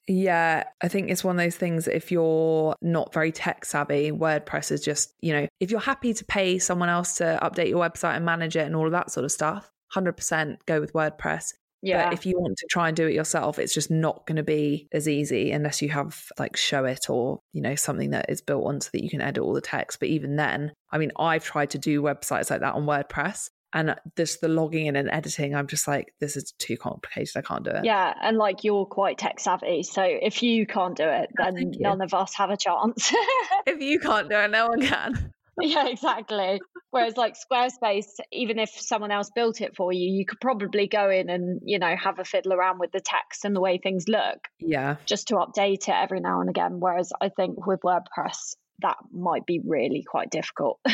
Yeah, 0.09 0.65
I 0.83 0.89
think 0.89 1.11
it's 1.11 1.23
one 1.23 1.39
of 1.39 1.45
those 1.45 1.57
things 1.57 1.87
if 1.87 2.11
you're 2.11 2.75
not 2.83 3.15
very 3.15 3.31
tech 3.31 3.65
savvy, 3.65 4.11
WordPress 4.11 4.73
is 4.73 4.81
just, 4.81 5.15
you 5.21 5.33
know, 5.33 5.47
if 5.61 5.71
you're 5.71 5.81
happy 5.81 6.13
to 6.13 6.25
pay 6.25 6.59
someone 6.59 6.89
else 6.89 7.15
to 7.19 7.39
update 7.41 7.69
your 7.69 7.89
website 7.89 8.17
and 8.17 8.25
manage 8.25 8.57
it 8.57 8.67
and 8.67 8.75
all 8.75 8.87
of 8.87 8.93
that 8.93 9.13
sort 9.13 9.25
of 9.25 9.31
stuff, 9.31 9.71
100% 9.95 10.57
go 10.67 10.81
with 10.81 10.93
WordPress. 10.93 11.53
Yeah. 11.83 12.05
But 12.05 12.15
if 12.15 12.27
you 12.27 12.39
want 12.39 12.57
to 12.59 12.67
try 12.71 12.89
and 12.89 12.97
do 12.97 13.07
it 13.07 13.15
yourself, 13.15 13.59
it's 13.59 13.75
just 13.75 13.91
not 13.91 14.27
going 14.27 14.37
to 14.37 14.43
be 14.43 14.89
as 14.93 15.09
easy 15.09 15.51
unless 15.51 15.83
you 15.83 15.89
have 15.91 16.29
like 16.39 16.57
Showit 16.57 17.11
or, 17.11 17.41
you 17.53 17.61
know, 17.61 17.75
something 17.75 18.11
that 18.11 18.27
is 18.29 18.41
built 18.41 18.67
on 18.67 18.81
so 18.81 18.91
that 18.93 19.03
you 19.03 19.11
can 19.11 19.21
edit 19.21 19.43
all 19.43 19.53
the 19.53 19.61
text. 19.61 19.99
But 19.99 20.09
even 20.09 20.37
then, 20.37 20.73
I 20.91 20.99
mean, 20.99 21.11
I've 21.17 21.45
tried 21.45 21.71
to 21.71 21.79
do 21.79 22.01
websites 22.01 22.51
like 22.51 22.61
that 22.61 22.75
on 22.75 22.87
WordPress 22.87 23.51
And 23.75 23.91
uh, 23.91 23.95
just 24.17 24.41
the 24.41 24.49
logging 24.49 24.87
in 24.87 24.97
and 24.97 25.09
editing, 25.11 25.55
I'm 25.55 25.67
just 25.67 25.89
like, 25.89 26.15
this 26.21 26.37
is 26.37 26.53
too 26.59 26.77
complicated. 26.77 27.37
I 27.37 27.43
can't 27.43 27.65
do 27.65 27.71
it. 27.71 27.85
Yeah. 27.85 28.13
And 28.23 28.37
like 28.37 28.65
you're 28.65 28.87
quite 28.87 29.19
tech 29.19 29.41
savvy. 29.41 29.83
So 29.83 30.03
if 30.03 30.43
you 30.43 30.67
can't 30.67 30.97
do 30.97 31.05
it, 31.05 31.31
Oh, 31.41 31.45
then 31.45 31.73
you. 31.73 31.81
none 31.81 32.01
of 32.03 32.13
us 32.15 32.35
have 32.35 32.51
a 32.51 32.57
chance. 32.57 33.13
If 33.67 33.81
you 33.81 33.99
can't 34.01 34.29
do 34.29 34.37
it, 34.37 34.51
no 34.51 34.67
one 34.69 34.83
can. 34.83 35.31
yeah, 35.61 35.87
exactly. 35.89 36.61
Whereas 36.91 37.17
like 37.17 37.35
Squarespace, 37.37 38.07
even 38.33 38.59
if 38.59 38.71
someone 38.71 39.11
else 39.11 39.31
built 39.35 39.61
it 39.61 39.77
for 39.77 39.93
you, 39.93 40.11
you 40.11 40.27
could 40.27 40.41
probably 40.41 40.89
go 40.89 41.09
in 41.11 41.31
and, 41.31 41.61
you 41.65 41.79
know, 41.79 41.95
have 41.97 42.19
a 42.19 42.25
fiddle 42.25 42.53
around 42.53 42.79
with 42.81 42.91
the 42.93 43.01
text 43.01 43.45
and 43.45 43.55
the 43.57 43.61
way 43.61 43.79
things 43.79 44.07
look 44.09 44.49
Yeah. 44.61 44.97
just 45.07 45.29
to 45.29 45.37
update 45.37 45.89
it 45.89 45.95
every 45.95 46.21
now 46.21 46.41
and 46.41 46.51
again. 46.51 46.81
Whereas 46.81 47.13
I 47.21 47.29
think 47.31 47.67
with 47.67 47.81
WordPress, 47.81 48.57
that 48.81 48.97
might 49.13 49.47
be 49.47 49.61
really 49.65 50.03
quite 50.03 50.31
difficult. 50.31 50.79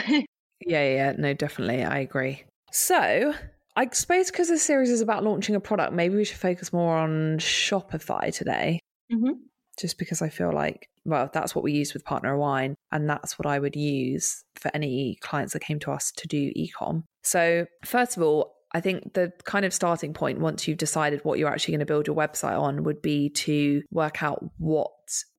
Yeah, 0.61 0.83
yeah, 0.93 1.13
no, 1.17 1.35
definitely. 1.35 1.85
I 1.85 2.01
agree. 2.01 2.43
So, 2.73 3.35
I 3.77 3.89
suppose 3.93 4.31
because 4.31 4.49
this 4.49 4.63
series 4.63 4.91
is 4.91 5.01
about 5.01 5.25
launching 5.25 5.55
a 5.55 5.61
product, 5.61 5.93
maybe 5.93 6.17
we 6.17 6.25
should 6.25 6.39
focus 6.39 6.73
more 6.73 6.97
on 6.97 7.39
Shopify 7.39 8.35
today, 8.35 8.81
mm-hmm. 9.13 9.33
just 9.79 9.99
because 9.99 10.21
I 10.21 10.29
feel 10.29 10.53
like, 10.53 10.89
well, 11.05 11.31
that's 11.33 11.55
what 11.55 11.63
we 11.65 11.73
use 11.73 11.95
with 11.95 12.05
Partner 12.05 12.37
Wine, 12.37 12.75
and 12.93 13.09
that's 13.09 13.39
what 13.39 13.47
I 13.47 13.59
would 13.59 13.77
use 13.77 14.43
for 14.57 14.71
any 14.75 15.17
clients 15.21 15.53
that 15.53 15.61
came 15.61 15.79
to 15.81 15.93
us 15.93 16.13
to 16.17 16.27
do 16.27 16.53
ecom. 16.55 17.05
So, 17.23 17.67
first 17.85 18.17
of 18.17 18.23
all, 18.23 18.55
I 18.73 18.81
think 18.81 19.15
the 19.15 19.33
kind 19.45 19.65
of 19.65 19.73
starting 19.73 20.13
point 20.13 20.41
once 20.41 20.69
you've 20.69 20.79
decided 20.79 21.25
what 21.25 21.39
you're 21.39 21.49
actually 21.49 21.73
going 21.73 21.81
to 21.81 21.87
build 21.87 22.07
your 22.07 22.17
website 22.17 22.61
on 22.61 22.85
would 22.85 23.01
be 23.01 23.31
to 23.31 23.83
work 23.91 24.23
out 24.23 24.45
what 24.59 24.91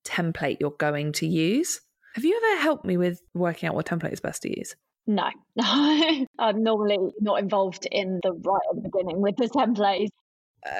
template 0.04 0.56
you're 0.60 0.70
going 0.78 1.12
to 1.12 1.26
use. 1.26 1.80
Have 2.14 2.24
you 2.24 2.40
ever 2.42 2.62
helped 2.62 2.84
me 2.84 2.96
with 2.96 3.20
working 3.34 3.68
out 3.68 3.76
what 3.76 3.86
template 3.86 4.12
is 4.12 4.20
best 4.20 4.42
to 4.42 4.58
use? 4.58 4.74
No, 5.10 5.28
no. 5.56 6.26
I'm 6.38 6.62
normally 6.62 6.98
not 7.20 7.40
involved 7.40 7.86
in 7.90 8.20
the 8.22 8.32
right 8.32 8.60
at 8.70 8.76
the 8.76 8.82
beginning 8.82 9.20
with 9.20 9.36
the 9.36 9.48
templates. 9.48 10.10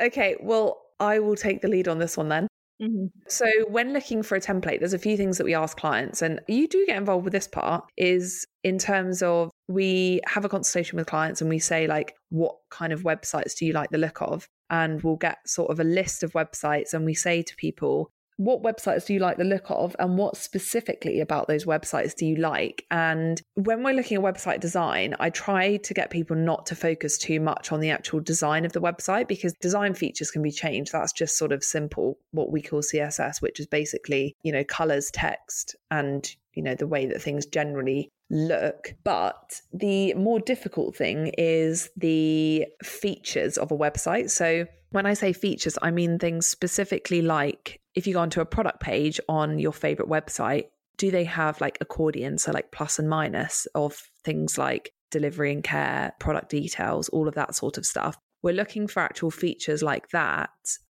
Okay, 0.05 0.37
well, 0.41 0.81
I 1.01 1.19
will 1.19 1.35
take 1.35 1.63
the 1.63 1.69
lead 1.69 1.89
on 1.89 1.99
this 1.99 2.17
one 2.17 2.29
then. 2.29 2.47
Mm-hmm. 2.81 3.07
So, 3.27 3.51
when 3.69 3.93
looking 3.93 4.23
for 4.23 4.37
a 4.37 4.41
template, 4.41 4.79
there's 4.79 4.93
a 4.93 4.99
few 4.99 5.17
things 5.17 5.37
that 5.39 5.45
we 5.45 5.55
ask 5.55 5.77
clients, 5.77 6.23
and 6.23 6.41
you 6.47 6.69
do 6.69 6.87
get 6.87 6.97
involved 6.97 7.25
with 7.25 7.33
this 7.33 7.49
part. 7.49 7.85
Is 7.97 8.47
in 8.63 8.79
terms 8.79 9.21
of 9.21 9.51
we 9.69 10.21
have 10.27 10.45
a 10.45 10.49
consultation 10.49 10.97
with 10.97 11.09
clients 11.09 11.41
and 11.41 11.51
we 11.51 11.59
say, 11.59 11.89
like, 11.89 12.15
what 12.29 12.55
kind 12.71 12.93
of 12.93 13.03
websites 13.03 13.57
do 13.57 13.67
you 13.67 13.73
like 13.73 13.91
the 13.91 13.99
look 13.99 14.23
of? 14.23 14.47
And 14.71 15.03
we'll 15.03 15.17
get 15.17 15.39
sort 15.47 15.71
of 15.71 15.81
a 15.81 15.85
list 15.85 16.23
of 16.23 16.33
websites, 16.33 16.95
and 16.95 17.05
we 17.05 17.15
say 17.15 17.43
to 17.43 17.57
people, 17.57 18.13
what 18.41 18.63
websites 18.63 19.05
do 19.05 19.13
you 19.13 19.21
like 19.21 19.37
the 19.37 19.45
look 19.45 19.71
of 19.71 19.95
and 19.99 20.17
what 20.17 20.35
specifically 20.35 21.21
about 21.21 21.47
those 21.47 21.67
websites 21.67 22.15
do 22.15 22.25
you 22.25 22.37
like 22.37 22.87
and 22.91 23.43
when 23.55 23.83
we're 23.83 23.93
looking 23.93 24.17
at 24.17 24.23
website 24.23 24.61
design 24.61 25.15
i 25.21 25.29
try 25.29 25.77
to 25.77 25.93
get 25.93 26.09
people 26.09 26.35
not 26.35 26.65
to 26.65 26.75
focus 26.75 27.19
too 27.19 27.39
much 27.39 27.71
on 27.71 27.81
the 27.81 27.91
actual 27.91 28.19
design 28.19 28.65
of 28.65 28.73
the 28.73 28.81
website 28.81 29.29
because 29.29 29.53
design 29.61 29.93
features 29.93 30.31
can 30.31 30.41
be 30.41 30.51
changed 30.51 30.91
that's 30.91 31.13
just 31.13 31.37
sort 31.37 31.53
of 31.53 31.63
simple 31.63 32.19
what 32.31 32.51
we 32.51 32.63
call 32.63 32.81
css 32.81 33.43
which 33.43 33.61
is 33.61 33.67
basically 33.67 34.35
you 34.43 34.51
know 34.51 34.65
colors 34.65 35.11
text 35.13 35.77
and 35.91 36.35
you 36.55 36.63
know 36.63 36.75
the 36.75 36.87
way 36.87 37.05
that 37.05 37.21
things 37.21 37.45
generally 37.45 38.11
look. 38.31 38.95
But 39.05 39.61
the 39.73 40.15
more 40.15 40.41
difficult 40.41 40.97
thing 40.97 41.33
is 41.37 41.91
the 41.97 42.67
features 42.83 43.59
of 43.59 43.71
a 43.73 43.77
website. 43.77 44.31
So 44.31 44.67
when 44.91 45.07
I 45.07 45.15
say 45.15 45.33
features, 45.33 45.79
I 45.81 45.91
mean 45.91 46.19
things 46.19 46.47
specifically 46.47 47.23
like 47.23 47.81
if 47.95 48.07
you 48.07 48.15
go 48.15 48.21
onto 48.21 48.41
a 48.41 48.47
product 48.47 48.81
page 48.81 49.21
on 49.29 49.59
your 49.59 49.73
favorite 49.73 50.09
website, 50.09 50.67
do 50.97 51.11
they 51.11 51.25
have 51.25 51.61
like 51.61 51.79
accordion, 51.81 52.39
so 52.39 52.53
like 52.53 52.71
plus 52.71 52.99
and 52.99 53.09
minus 53.09 53.67
of 53.75 54.03
things 54.25 54.59
like 54.59 54.93
delivery 55.11 55.53
and 55.53 55.65
care, 55.65 56.13
product 56.21 56.51
details, 56.51 57.09
all 57.09 57.27
of 57.27 57.35
that 57.35 57.55
sort 57.55 57.79
of 57.79 57.87
stuff? 57.87 58.17
We're 58.43 58.55
looking 58.55 58.87
for 58.87 59.01
actual 59.01 59.31
features 59.31 59.83
like 59.83 60.09
that 60.11 60.51